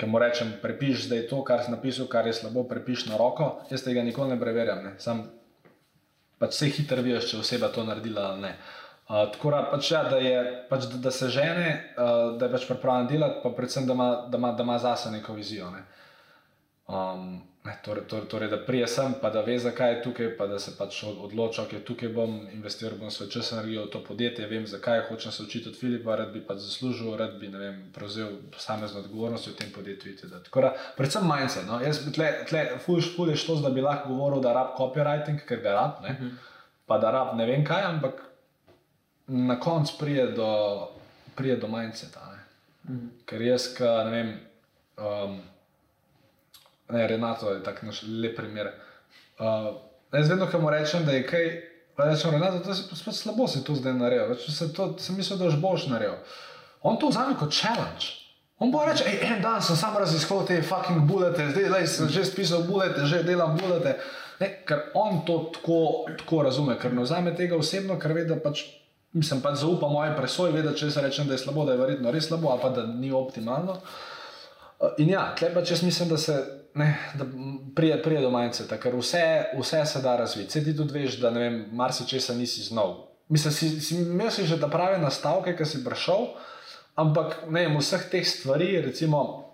[0.00, 3.58] Ker mu rečem, prepiši zdaj to, kar si napisal, kar je slabo, prepiši na roko.
[3.68, 4.80] Jaz tega nikoli ne preverjam.
[4.86, 4.94] Ne.
[4.98, 5.26] Sam
[6.40, 8.54] pač se hitro vidiš, če oseba to naredila ali ne.
[9.10, 10.36] Uh, tako da, pač, ja, da, je,
[10.70, 11.66] pač, da, da se žene,
[11.98, 15.10] uh, da je pač pripravljen delati, pa predvsem, da ima, da ima, da ima zase
[15.10, 15.68] neko vizijo.
[15.74, 15.82] Ne.
[16.90, 17.40] Um,
[17.84, 20.72] torej, torej, torej, da prije sem, pa da ve, zakaj je tukaj, pa da se
[20.78, 24.66] pač od- odloča, da tukaj bom investiral bom svoj čas, energijo v to podjetje, vem,
[24.66, 29.00] zakaj hočem se učiti od Filipa, rad bi pač zaslužil, rad bi vem, prevzel posamezno
[29.00, 30.12] odgovornost v tem podjetju.
[30.12, 30.42] itd.
[30.44, 31.66] Tako da, predvsem mindset.
[31.66, 31.80] No?
[31.80, 35.44] Jaz bi tle, tle ful, ful je šlo, da bi lahko govoril, da rab copywriting,
[35.46, 36.16] ker ga rab, ne?
[36.86, 38.22] pa da rab ne vem kaj, ampak
[39.28, 40.88] na koncu prije do,
[41.36, 42.20] prije do mindseta.
[42.34, 42.98] Ne?
[43.26, 44.40] Ker jaz, ka, ne vem,
[44.98, 45.40] um,
[46.92, 48.72] ne, Renato je tak naš lep primer.
[49.38, 49.74] Uh,
[50.12, 51.50] jaz vedno, ko mu rečem, da je kaj,
[51.96, 55.38] rečem, Renato, to je spet slabo si to zdaj naredil, več se to, sem mislil,
[55.38, 56.18] da boš boš naredil.
[56.82, 58.16] On to vzame kot challenge.
[58.60, 62.08] On bo reče, "Ej, en dan sem sam raziskal te fucking bulete, zdaj lej, sem
[62.08, 63.96] že spisal bulete, že delam bulete.
[64.40, 68.36] Ne, ker on to tako, tako razume, ker ne vzame tega osebno, ker ve, da
[68.36, 68.64] pač,
[69.12, 71.78] mislim, pač zaupa moje presoje, ve, da če se rečem, da je slabo, da je
[71.78, 73.72] verjetno res slabo, ali pa da ni optimalno.
[73.72, 74.10] Uh,
[74.96, 76.34] In ja, tle pač jaz mislim, da se
[76.74, 80.50] ne, da m, prije, prije do majceta, ker vse, vse se da razviti.
[80.50, 81.30] Se ti tudi veš, da
[81.72, 82.96] marsikaj nisi znal.
[83.28, 86.32] Mislim, si, si imel si že ta prave nastavke, ki si prišel,
[86.98, 89.46] ampak ne vseh teh stvari, recimo.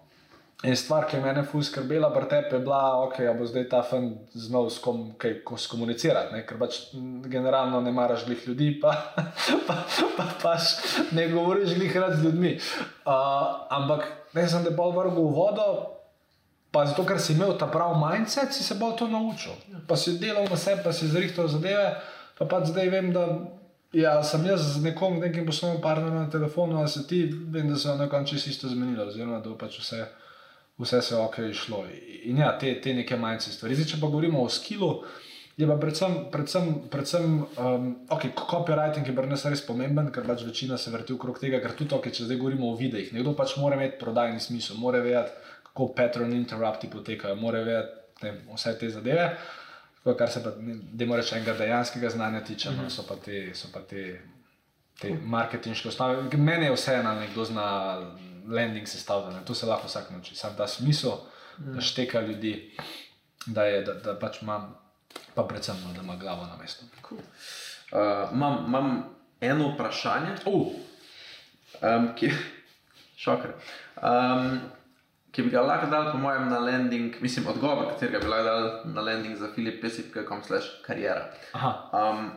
[0.64, 3.66] En stvar, ki je mene ful skrbela, pri tebi je bila, ok, a bo zdaj
[3.68, 6.46] ta fan znal s kom kaj ko skomunicirati, ne?
[6.48, 6.78] ker pač
[7.28, 8.94] generalno ne maraš glih ljudi, pa,
[9.68, 9.76] pa,
[10.16, 10.72] pa pač
[11.12, 12.54] ne govoriš glih rad z ljudmi.
[13.04, 15.68] Uh, ampak ne sem te bolj vrgel v vodo,
[16.76, 19.56] pa zato, ker si imel ta pravi mindset, si se bolj to naučil.
[19.88, 21.94] Pa si delal na sebi, pa si zrihtal zadeve,
[22.36, 23.24] pa pač zdaj vem, da
[23.96, 27.80] ja, sem jaz z nekom, nekim poslovnim partnerjem na telefonu, a se ti, vem, da
[27.80, 30.04] se je na koncu čisto isto zmenilo, oziroma da bo pač vse
[30.78, 31.84] vse se je ok išlo.
[32.24, 33.74] In ja, te, te neke manjše stvari.
[33.74, 34.90] Zdaj, če pa govorimo o skillu,
[35.56, 40.44] je pa predvsem, predvsem, predvsem um, ok, copywriting je pri nas res pomemben, ker pač
[40.44, 43.56] večina se vrti okrog tega, ker tudi ok, če zdaj govorimo o videih, nekdo pač
[43.60, 45.45] mora imeti prodajni smisel, mora vedeti,
[45.76, 49.36] kako pattern interrupti potekajo, mora vedeti ne, vse te zadeve.
[49.98, 50.50] Tako, kar se pa,
[50.92, 52.82] da mora reči, enega dejanskega znanja tiče, mm -hmm.
[52.82, 54.20] no, so pa te, so pa te,
[55.00, 56.22] te marketinške osnove.
[56.36, 57.96] Meni je vseeno, nekdo zna
[58.48, 60.34] landing sestavljati, to se lahko vsak nauči.
[60.34, 61.12] Sam ta smisel,
[61.58, 61.74] mm.
[61.74, 62.76] da šteka ljudi,
[63.46, 64.76] da, je, da, da pač imam,
[65.34, 66.84] pa predvsem, no, da ima glavo na mestu.
[67.08, 67.20] Cool.
[67.20, 69.04] Uh, imam, imam
[69.40, 70.72] eno vprašanje, Uh,
[71.82, 72.30] um, ki,
[73.22, 73.50] šoker,
[74.02, 74.60] um,
[75.36, 78.68] ki bi ga lahko dal, po mojem, na landing, mislim, odgovor, katerega bi lahko dal
[78.94, 81.26] na landing za filipesip.com slash karijera.
[81.92, 82.30] Um,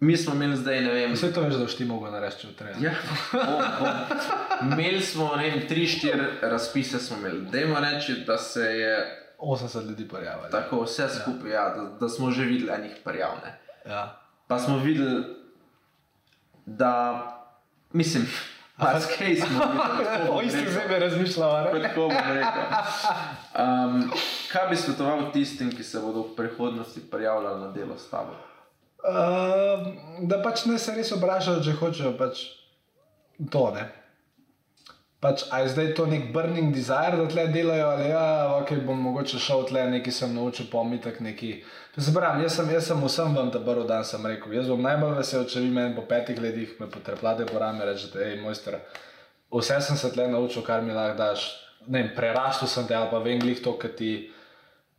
[0.00, 2.52] mi smo imeli zdaj, ne vem, Vse to veš, da boš ti mogel narediti, če
[2.58, 2.80] treba.
[2.84, 2.92] Ja,
[3.32, 4.72] bom, bom.
[4.72, 7.46] Imeli smo, ne vem, tri, štiri razpise smo imeli.
[7.52, 8.98] Dajmo reči, da se je
[9.38, 10.50] 80 ljudi prijavili.
[10.50, 13.40] tako vse skupaj, ja, da, da smo že videli enih prijav.
[13.44, 13.56] ne.
[13.92, 14.20] Ja.
[14.46, 15.24] Pa smo videli,
[16.66, 16.92] da,
[17.92, 18.28] mislim,
[18.78, 19.68] pač kaj smo.
[20.34, 21.72] O istih zebe razmišljala.
[21.82, 22.62] Tako bom rekel.
[23.56, 24.10] Um,
[24.52, 28.36] kaj bi svetoval tistim, ki se bodo v prihodnosti prijavljali na delo s tabo?
[29.06, 29.86] Uh,
[30.20, 32.42] da pač ne se res obražajo, če hočejo pač
[33.50, 33.70] to.
[33.74, 33.86] Ne?
[35.20, 38.24] Pač, a je zdaj to nek burning desire, da tle delajo, ali ja,
[38.58, 41.54] ok, bom mogoče šel tle, nekaj sem naučil, pomitek neki.
[41.96, 45.16] Zbram, jaz sem, jaz sem vsem vam ta prvi dan sem rekel, jaz bom najbolj
[45.16, 48.76] vesel, če vi meni po petih letih me potreplate po rame in rečete, hej, mojster,
[49.56, 51.48] vse sem se tle naučil, kar mi lahko daš.
[51.86, 54.14] Ne vem, prerastel sem te ali pa vem glih to, kar ti.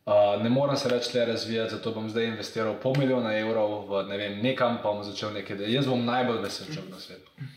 [0.08, 4.06] Uh, ne morem se več le razvijati, zato bom zdaj investiral pol milijona evrov v
[4.08, 5.76] ne vem, nekam, pa bom začel nekaj delati.
[5.76, 7.50] Jaz bom najbolj vesel človek na svetu.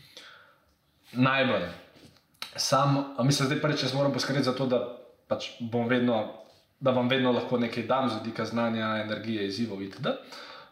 [1.15, 1.71] Najbolj.
[2.55, 4.81] Sam, mislim, zdaj prvič, jaz moram poskrbeti za to, da
[5.27, 6.23] pač bom vedno,
[6.79, 10.15] da vam vedno lahko nekaj dam z vidika znanja, energije, izzivov itd.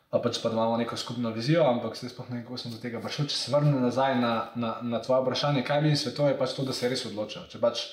[0.09, 3.27] Pač pa imamo neko skupno vizijo, ampak zdaj sploh ne kako sem do tega prišel.
[3.29, 6.55] Če se vrnem nazaj na, na, na tvoje vprašanje, kaj bi jim svetoval, je pač
[6.57, 7.45] to, da se res odločijo.
[7.51, 7.83] Če pač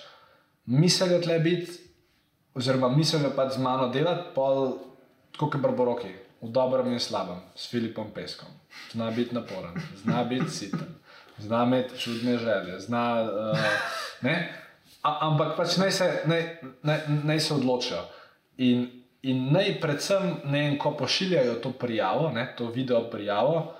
[0.67, 1.77] mislijo tle biti,
[2.57, 4.79] oziroma mislijo pač z mano delati, pol
[5.37, 8.49] tako kot barboroki, v dobrem in slabem, s Filipom Peskom.
[8.95, 10.97] Zna biti naporen, zna biti siten,
[11.39, 13.23] zna imeti čudne želje, zna.
[13.23, 13.59] Uh,
[14.21, 14.37] ne?
[15.03, 16.45] A, ampak pač naj se, naj,
[16.83, 18.03] naj, naj se odločijo.
[18.59, 18.87] In,
[19.23, 23.75] in naj predvsem, ne vem, ko pošiljajo to prijavo, ne, to video prijavo,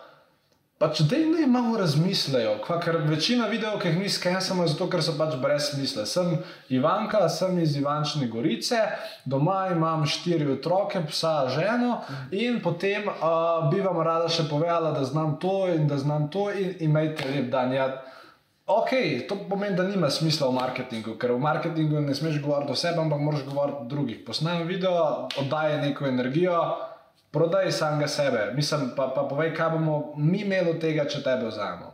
[0.79, 2.59] pač da jim malo razmislejo.
[2.85, 6.05] Ker večina videov, ki jih mi skensamo, je zato, ker so pač brez smisla.
[6.07, 6.35] Sem
[6.69, 8.83] Ivanka, sem iz Ivančne Gorice,
[9.25, 12.01] doma imam štiri otroke, psa, ženo
[12.31, 16.51] in potem uh, bi vam rada še povedala, da znam to in da znam to
[16.53, 17.73] in imejte lep dan.
[17.73, 17.89] Ja,
[18.67, 18.91] Ok,
[19.29, 22.99] to pomeni, da nima smisla v marketingu, ker v marketingu ne smeš govoriti o sebi,
[22.99, 24.17] ampak moraš govoriti o drugih.
[24.27, 26.57] Posnaj video, oddaj neko energijo,
[27.37, 28.49] prodaj samega sebe.
[28.57, 31.93] Mislim, pa, pa povej, kaj bomo mi imeli od tega, če tebe vzamemo.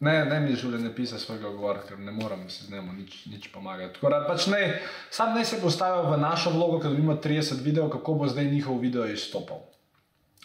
[0.00, 3.48] Ne, ne mi ne pisa svojega govora, ker ne morem si z njim nič, nič
[3.48, 3.94] pomagati.
[3.94, 4.80] Tako da pač ne,
[5.10, 8.76] sam ne se postavil v našo vlogo, ker dobimo 30 videov, kako bo zdaj njihov
[8.78, 9.64] video izstopal.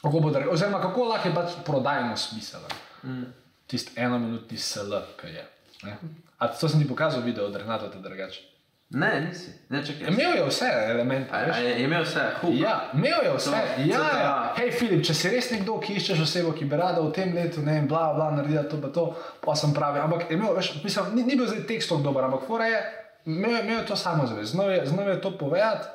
[0.02, 2.72] Kako bo, dar- oziroma kako lahko je pač prodajno smiselen.
[3.04, 3.28] Mm.
[3.68, 5.44] Tisti enominutni SL, ki je.
[5.84, 5.98] Ne?
[6.38, 8.51] A to sem ti pokazal video od Renata, da drugače.
[8.94, 9.52] Ne, nisi.
[9.70, 10.08] Ne, čakaj.
[10.08, 11.32] Imel je vse elemente.
[11.32, 12.52] A, a je imel vse, huk.
[12.60, 13.50] Ja, imel je vse.
[13.52, 14.54] To- ja, to- ja.
[14.58, 17.64] Hej, Filip, če si res nekdo, ki iščeš osebo, ki bi rada v tem letu,
[17.64, 19.06] ne vem, bla, bla, naredila to, pa to,
[19.40, 20.00] pa sem pravi.
[20.04, 22.84] Ampak je imel, veš, mislim, ni, ni bil zdaj tekst tako dober, ampak fora je,
[23.32, 25.88] imel, je- imel je to samo zavest, znal je, znal je to povedati,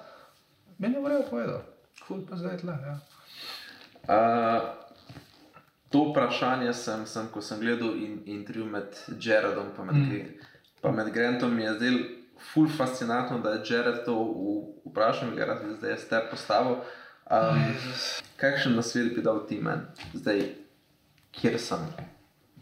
[0.79, 1.61] meni je vrejo povedal.
[2.09, 2.97] Kul pa zdaj tle, ja.
[4.09, 4.63] Uh,
[5.91, 8.89] to vprašanje sem, sem, ko sem gledal in, intervju med
[9.21, 10.29] Jaredom in mm.
[10.81, 11.99] pa med Grantom, mi je zdelo
[12.53, 14.15] ful fascinantno, da je Jared to
[14.85, 16.77] vprašal, ker je zdaj jaz te postavil.
[17.31, 17.63] Um,
[18.41, 19.83] kakšen nasvet bi dal ti meni,
[20.15, 20.45] zdaj,
[21.35, 21.83] kjer sem?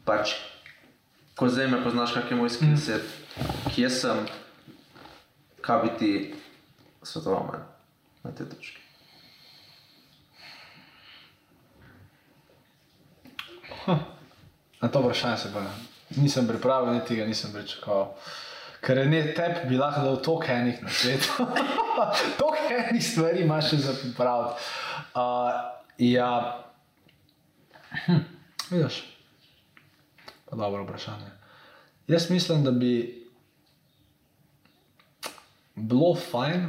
[0.05, 0.36] Pač,
[1.36, 3.05] ko zdaj me poznaš, kak je moj skilset,
[3.74, 4.24] kje sem,
[5.64, 6.12] kaj bi ti
[7.02, 7.64] svetoval meni
[8.24, 8.80] na te točke.
[14.80, 15.60] Na to vprašanje se pa
[16.16, 18.14] nisem pripravil, niti ga nisem pričakoval.
[18.85, 21.47] Ker ne tebi bi lahko dal toliko enih na svetu.
[22.40, 24.69] toliko enih stvari imaš še za pripraviti.
[25.15, 25.52] Uh,
[25.98, 26.31] ja,
[28.06, 28.20] hm,
[28.70, 29.01] vidiš,
[30.44, 31.32] pa dobro vprašanje.
[32.09, 32.93] Jaz mislim, da bi
[35.74, 36.69] bilo fajn,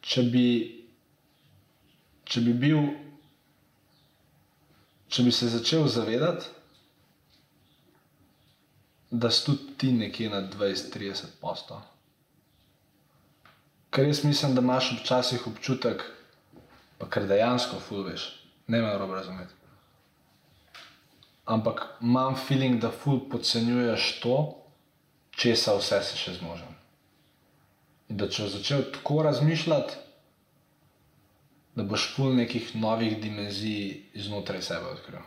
[0.00, 0.46] če bi,
[2.24, 2.88] če bi bil
[5.08, 6.46] če bi se začel zavedati,
[9.10, 11.80] da si tudi ti nekje na 20-30 postov.
[13.90, 16.02] Ker jaz mislim, da imaš včasih občutek,
[16.98, 18.28] pa kar dejansko fulveš,
[18.66, 19.54] ne me dobro razumeti.
[21.44, 24.36] Ampak imam feeling, da ful podcenjuješ to,
[25.30, 26.74] česa vse si še zmožen.
[28.12, 29.96] In da če začel tako razmišljati,
[31.78, 35.24] da boš pol nekih novih dimenzij znotraj sebe odkril.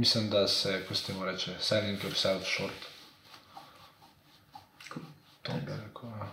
[0.00, 2.80] Mislim, da se, ko se temu reče, selling yourself short.
[5.42, 6.08] To bi rekel.
[6.20, 6.26] Ja.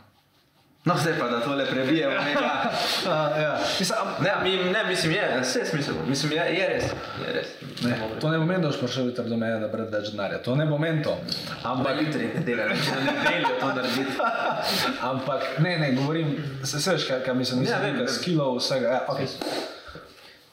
[0.86, 2.14] No, zdaj pa da tole prebijemo.
[2.14, 2.46] nekaj.
[2.46, 3.10] Uh,
[3.44, 3.60] ja.
[3.80, 6.06] Mislim, am, Ne, mi, ne, mislim, je, vse je smiselno.
[6.08, 6.84] Mislim, je, je res.
[7.28, 7.48] Je res.
[7.84, 10.42] ne, to ne pomeni, da boš prišel jutri do mene, da brati več denarja.
[10.44, 11.18] To ne pomeni to.
[11.64, 14.18] Ampak jutri ne delajo, če ne delajo to narediti.
[15.12, 16.32] ampak ne, ne, govorim,
[16.64, 18.14] se se veš, kaj, kaj mislim, Ja, mislim, ja, vem.
[18.16, 18.88] skillov, vsega.
[18.88, 19.28] Ja, okay.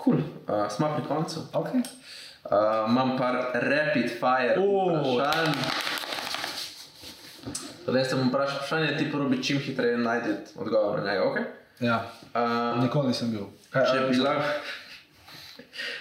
[0.05, 0.19] Cool.
[0.49, 1.47] Uh, smo pri koncu.
[1.53, 1.83] Okay.
[2.45, 4.89] Uh, imam par rapid fire O.
[5.15, 5.55] vprašanj.
[7.87, 11.25] Zdaj se bom vprašal vprašanje, ti probi čim hitreje najti odgovor na njega.
[11.25, 11.45] Okay?
[11.81, 13.45] Ja, Uh, nikoli nisem bil.
[13.71, 14.49] Kaj, če bi lahko.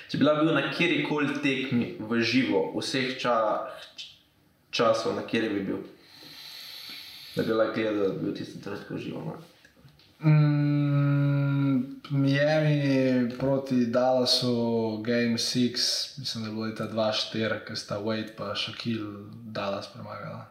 [0.10, 3.36] Če bi lahko bil na kjer koli tekmi v živo, vseh ča,
[4.74, 5.84] časov, na kjer bi bil,
[7.36, 9.22] da bi lahko gledal, da bi bil tisti trenutek živo.
[9.28, 9.38] No?
[10.24, 18.36] Mm, Miami proti Dallasu, Game 6, mislim, da je bilo leta 2-4, ker sta Wade
[18.38, 20.45] pa Shaquille Dallas premagala.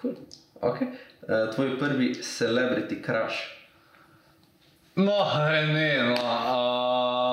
[0.00, 0.14] Cool.
[0.60, 0.86] Okay.
[1.22, 3.36] Uh, tvoj prvi celebrity crush.
[4.96, 5.24] No,
[5.72, 6.14] ne, no,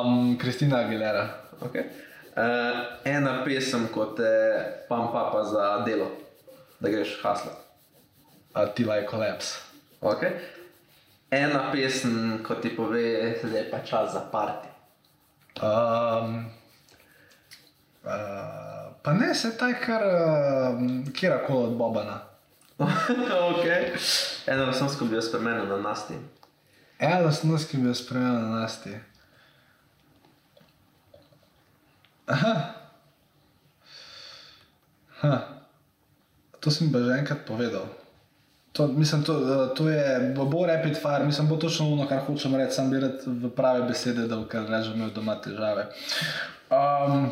[0.06, 1.28] um, Kristina Aguilera.
[1.62, 1.84] Okay.
[2.36, 2.44] Uh,
[3.06, 4.32] ena pesem, kot te
[4.90, 6.10] pam papa za delo,
[6.80, 7.52] da greš hasla.
[8.54, 9.60] A ti like collapse.
[10.02, 10.32] Okay.
[11.34, 13.04] Ena pesem, ko ti pove,
[13.44, 14.68] da je pa čas za parti.
[15.62, 16.46] Um,
[18.04, 18.12] uh,
[19.04, 20.80] pa ne, se taj kar uh,
[21.14, 22.20] kjerkoli od Bobana.
[23.52, 23.94] okay.
[24.48, 26.14] Eno osnovsko bi jo spremenil na nasti.
[27.00, 28.96] Ena snost, ki bi jo spremenila na nasti.
[32.28, 32.54] Aha.
[35.22, 35.40] Ha.
[36.60, 37.88] To sem pa že enkrat povedal.
[38.74, 42.56] To, mislim, to, eh, to je, bo, rapid fire, mislim, bo točno ono, kar hočem
[42.56, 45.86] reči, bi rad v prave besede, da ker rečem, imel doma težave.
[46.74, 47.30] Um,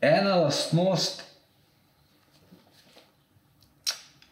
[0.00, 1.22] ena lastnost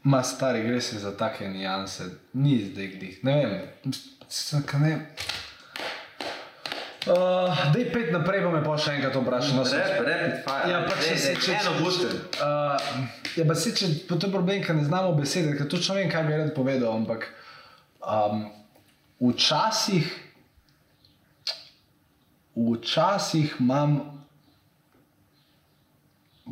[0.05, 3.95] ima stari, gre se za take nijanse, ni zdaj glih, ne vem,
[4.29, 4.99] sem ka ne.
[7.05, 9.55] Uh, dej pet naprej, pa me pa še enkrat vprašaj.
[9.59, 10.69] No, sem- Rap, rapid fire.
[10.73, 12.13] Ja, pač Dej, se dej, če- Eno gusten.
[12.41, 12.77] Uh,
[13.37, 16.09] ja, pa se če pa to je problem, ker ne znamo besede, ker točno vem,
[16.09, 17.27] kaj bi rad povedal, ampak
[18.01, 18.47] um,
[19.21, 20.09] včasih,
[22.57, 23.99] včasih imam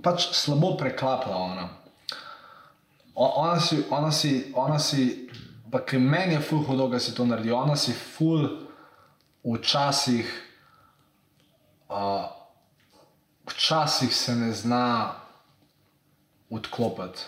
[0.02, 1.68] pač slabo preklapla ona.
[3.14, 5.28] O- Ona si, ona si, ona si,
[5.70, 8.61] pa ker meni je ful hudo, da si to naredi, ona si ful
[9.44, 10.28] včasih
[11.88, 12.42] uh,
[13.46, 15.14] včasih se ne zna
[16.50, 17.20] odklopiti.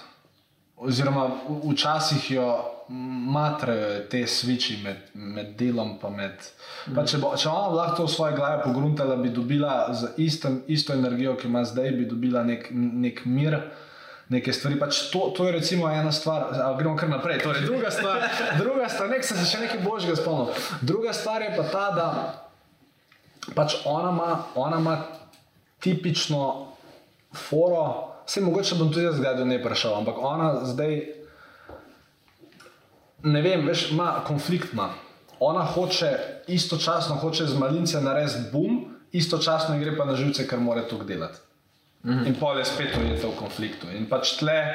[0.77, 1.31] Oziroma,
[1.73, 2.65] včasih jo
[3.33, 5.95] matrajo te sviči med, med delom.
[6.01, 6.43] Pa med,
[6.95, 10.51] pa če, bo, če ona lahko to v svoje glave pogruntala, bi dobila z isto,
[10.67, 13.59] isto energijo, ki ima zdaj, bi dobila nek, nek mir.
[14.33, 17.43] Neke stvari, pač to, to je recimo ena stvar, ali gremo kar naprej.
[17.45, 18.23] Torej, druga stvar,
[18.57, 20.55] druga stvar, nek sem se še nekaj božjega spomnil.
[20.81, 22.09] Druga stvar je pa ta, da
[23.53, 24.97] pač ona ima, ona ima
[25.85, 26.41] tipično
[27.37, 27.85] foro,
[28.25, 30.97] vse mogoče bom tudi jaz zdaj do nje prišel, ampak ona zdaj,
[33.29, 34.73] ne vem, veš, ima konflikt.
[34.73, 34.89] Ima.
[35.45, 36.17] Ona hoče
[36.49, 41.44] istočasno hoče z malince narediti bum, istočasno gre pa na živce, ker mora to delati.
[42.05, 42.27] Mm -hmm.
[42.27, 43.87] In pol je spet ujeta v konfliktu.
[43.97, 44.75] In pač tle,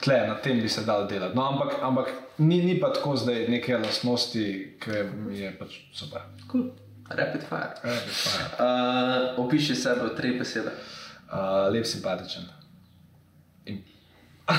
[0.00, 1.34] tle na tem bi se dal delati.
[1.36, 2.08] No, ampak ampak
[2.38, 4.90] ni, ni pa tako zdaj neke lastnosti, ki
[5.30, 6.20] je pač super.
[6.50, 6.70] Cool.
[7.08, 7.74] Rapid fire.
[7.84, 8.46] E, fajn.
[8.64, 10.72] Uh, opiši sebe v treh besedah.
[11.32, 12.42] Uh, lep, simpatičen.
[13.66, 13.82] In...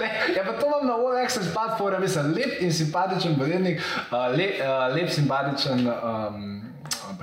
[0.00, 3.80] ne, ja, pa to imam na All Access platformi, mislim, lep in simpatičen bojevnik,
[4.10, 6.62] uh, le, uh, lep, simpatičen, um,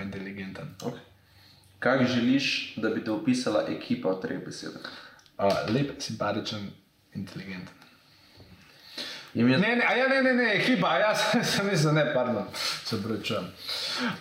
[0.04, 0.76] pa inteligenten.
[0.82, 1.00] Okay.
[1.80, 4.82] Kaj želiš, da bi te opisala ekipa v treh besedah?
[5.38, 6.70] Uh, lep, simpatičen,
[7.14, 7.74] inteligenten.
[9.34, 12.46] Ime Ne, ne, a ja, ne, ne, ne, ekipa, a ja, sem, mislil, ne, pardon,
[12.86, 13.48] se pravičujem.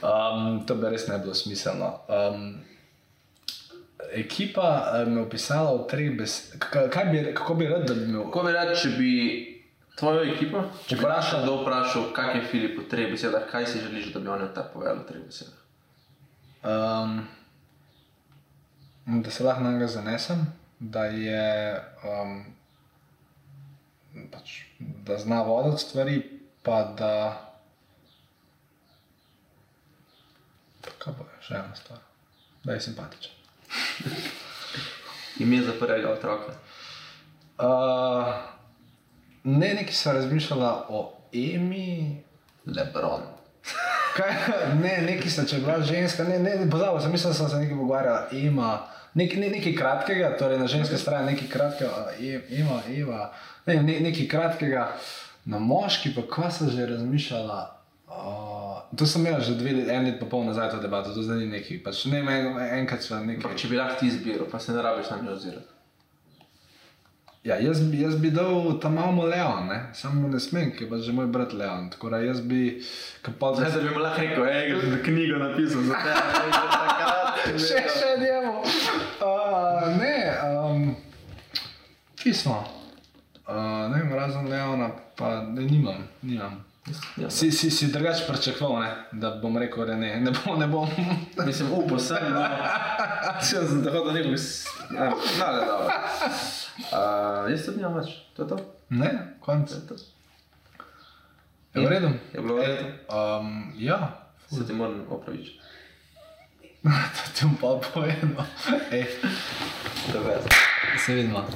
[0.02, 2.00] Um, to bi res ne bilo smiselno.
[2.08, 2.64] Um,
[4.12, 6.90] ekipa eh, me je opisala v treh besedah.
[6.90, 9.12] Kaj bi, kako bi rad, da bi me Kako bi rekel, če bi
[10.00, 13.84] tvojo ekipo, če bi Vprašal- kdo vprašal, kak je Filip v treh besedah, kaj si
[13.84, 15.61] želiš, da bi oni od tebe povedali v treh besedah?
[16.62, 17.28] Um,
[19.06, 20.46] da se lahko na njega zanesem,
[20.78, 21.84] da je.
[22.04, 22.44] Um,
[24.30, 27.48] pač, da zna voditi stvari, pa da.
[30.98, 31.98] Kaj bo še ena stvar?
[32.62, 33.32] Da je simpatičen.
[35.42, 36.54] Ime za prvega otroka.
[37.58, 38.34] Uh,
[39.44, 41.02] ne, nekaj sem razmišljala o
[41.32, 42.22] Emi.
[42.66, 43.41] Lebron.
[44.12, 44.32] Kaj,
[44.82, 47.78] ne, neki sta, če je bila ženska, ne, ne, pozabil sem, mislil sem se nekaj
[47.78, 48.72] pogovarjala, ima
[49.14, 52.80] nek, ne, nekaj kratkega, torej na ženske strani nekaj kratkega, a, E- ima,
[53.66, 54.88] ne, ne, nekaj kratkega,
[55.44, 57.60] na moški pa kva sem že razmišljala.
[58.12, 61.38] Uh, to sem imel že dve, en let pa pol nazaj to debato, to zdaj
[61.40, 63.46] ni neki, pač ne, en, enkrat sva nekaj.
[63.46, 65.72] Ampak če bi lahko ti izbiral, pa se ne rabiš na njo ozirati.
[67.44, 69.90] Ja, jaz, jaz bi dal tam malo Leon, ne?
[69.94, 71.90] samo ne smem, ker je pa že moj brat Leon.
[71.90, 72.78] Tako da jaz bi,
[73.22, 77.82] kapal Zdaj da bi mu lahko rekel, hej, greš za knjigo napisal za tebe, še,
[77.98, 78.54] še njemu.
[79.18, 80.14] Uh, ne,
[80.46, 80.94] um,
[82.22, 82.62] pismo.
[83.42, 86.06] Uh, ne vem, razen Leona, pa ne, nimam.
[86.22, 86.62] nimam.
[87.16, 87.30] Ja.
[87.30, 88.90] Si, si, si drugače pričakoval, ne?
[89.12, 90.58] da bom rekel, da ne, ne bom.
[90.58, 90.88] Ne bom.
[91.46, 92.42] Mislim, upal sem, no.
[93.42, 94.34] Sem sem tako, da ne bi...
[94.94, 95.86] Ja, no, ne, dobro.
[96.90, 98.58] Uh, jaz tudi nimam več, to je to.
[98.90, 99.10] ne,
[99.40, 99.70] konc.
[99.70, 99.94] To je to.
[101.74, 102.10] Je v redu?
[102.34, 102.88] Je bilo v redu?
[103.08, 104.00] Um, ja,
[104.50, 105.60] Se ti moram opravičiti.
[107.16, 108.42] to ti bom pa povedal.
[108.90, 109.06] Ej,
[110.12, 110.48] To je best.
[110.98, 111.46] se vidimo.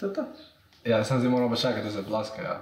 [0.00, 0.24] To je to.
[0.84, 2.42] Ja, sem zdaj moral čakati, da se plaska.
[2.42, 2.60] Ja.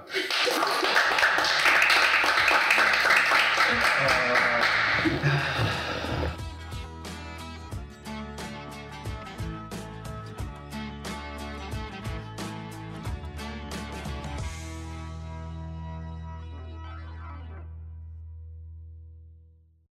[5.13, 5.25] Uh,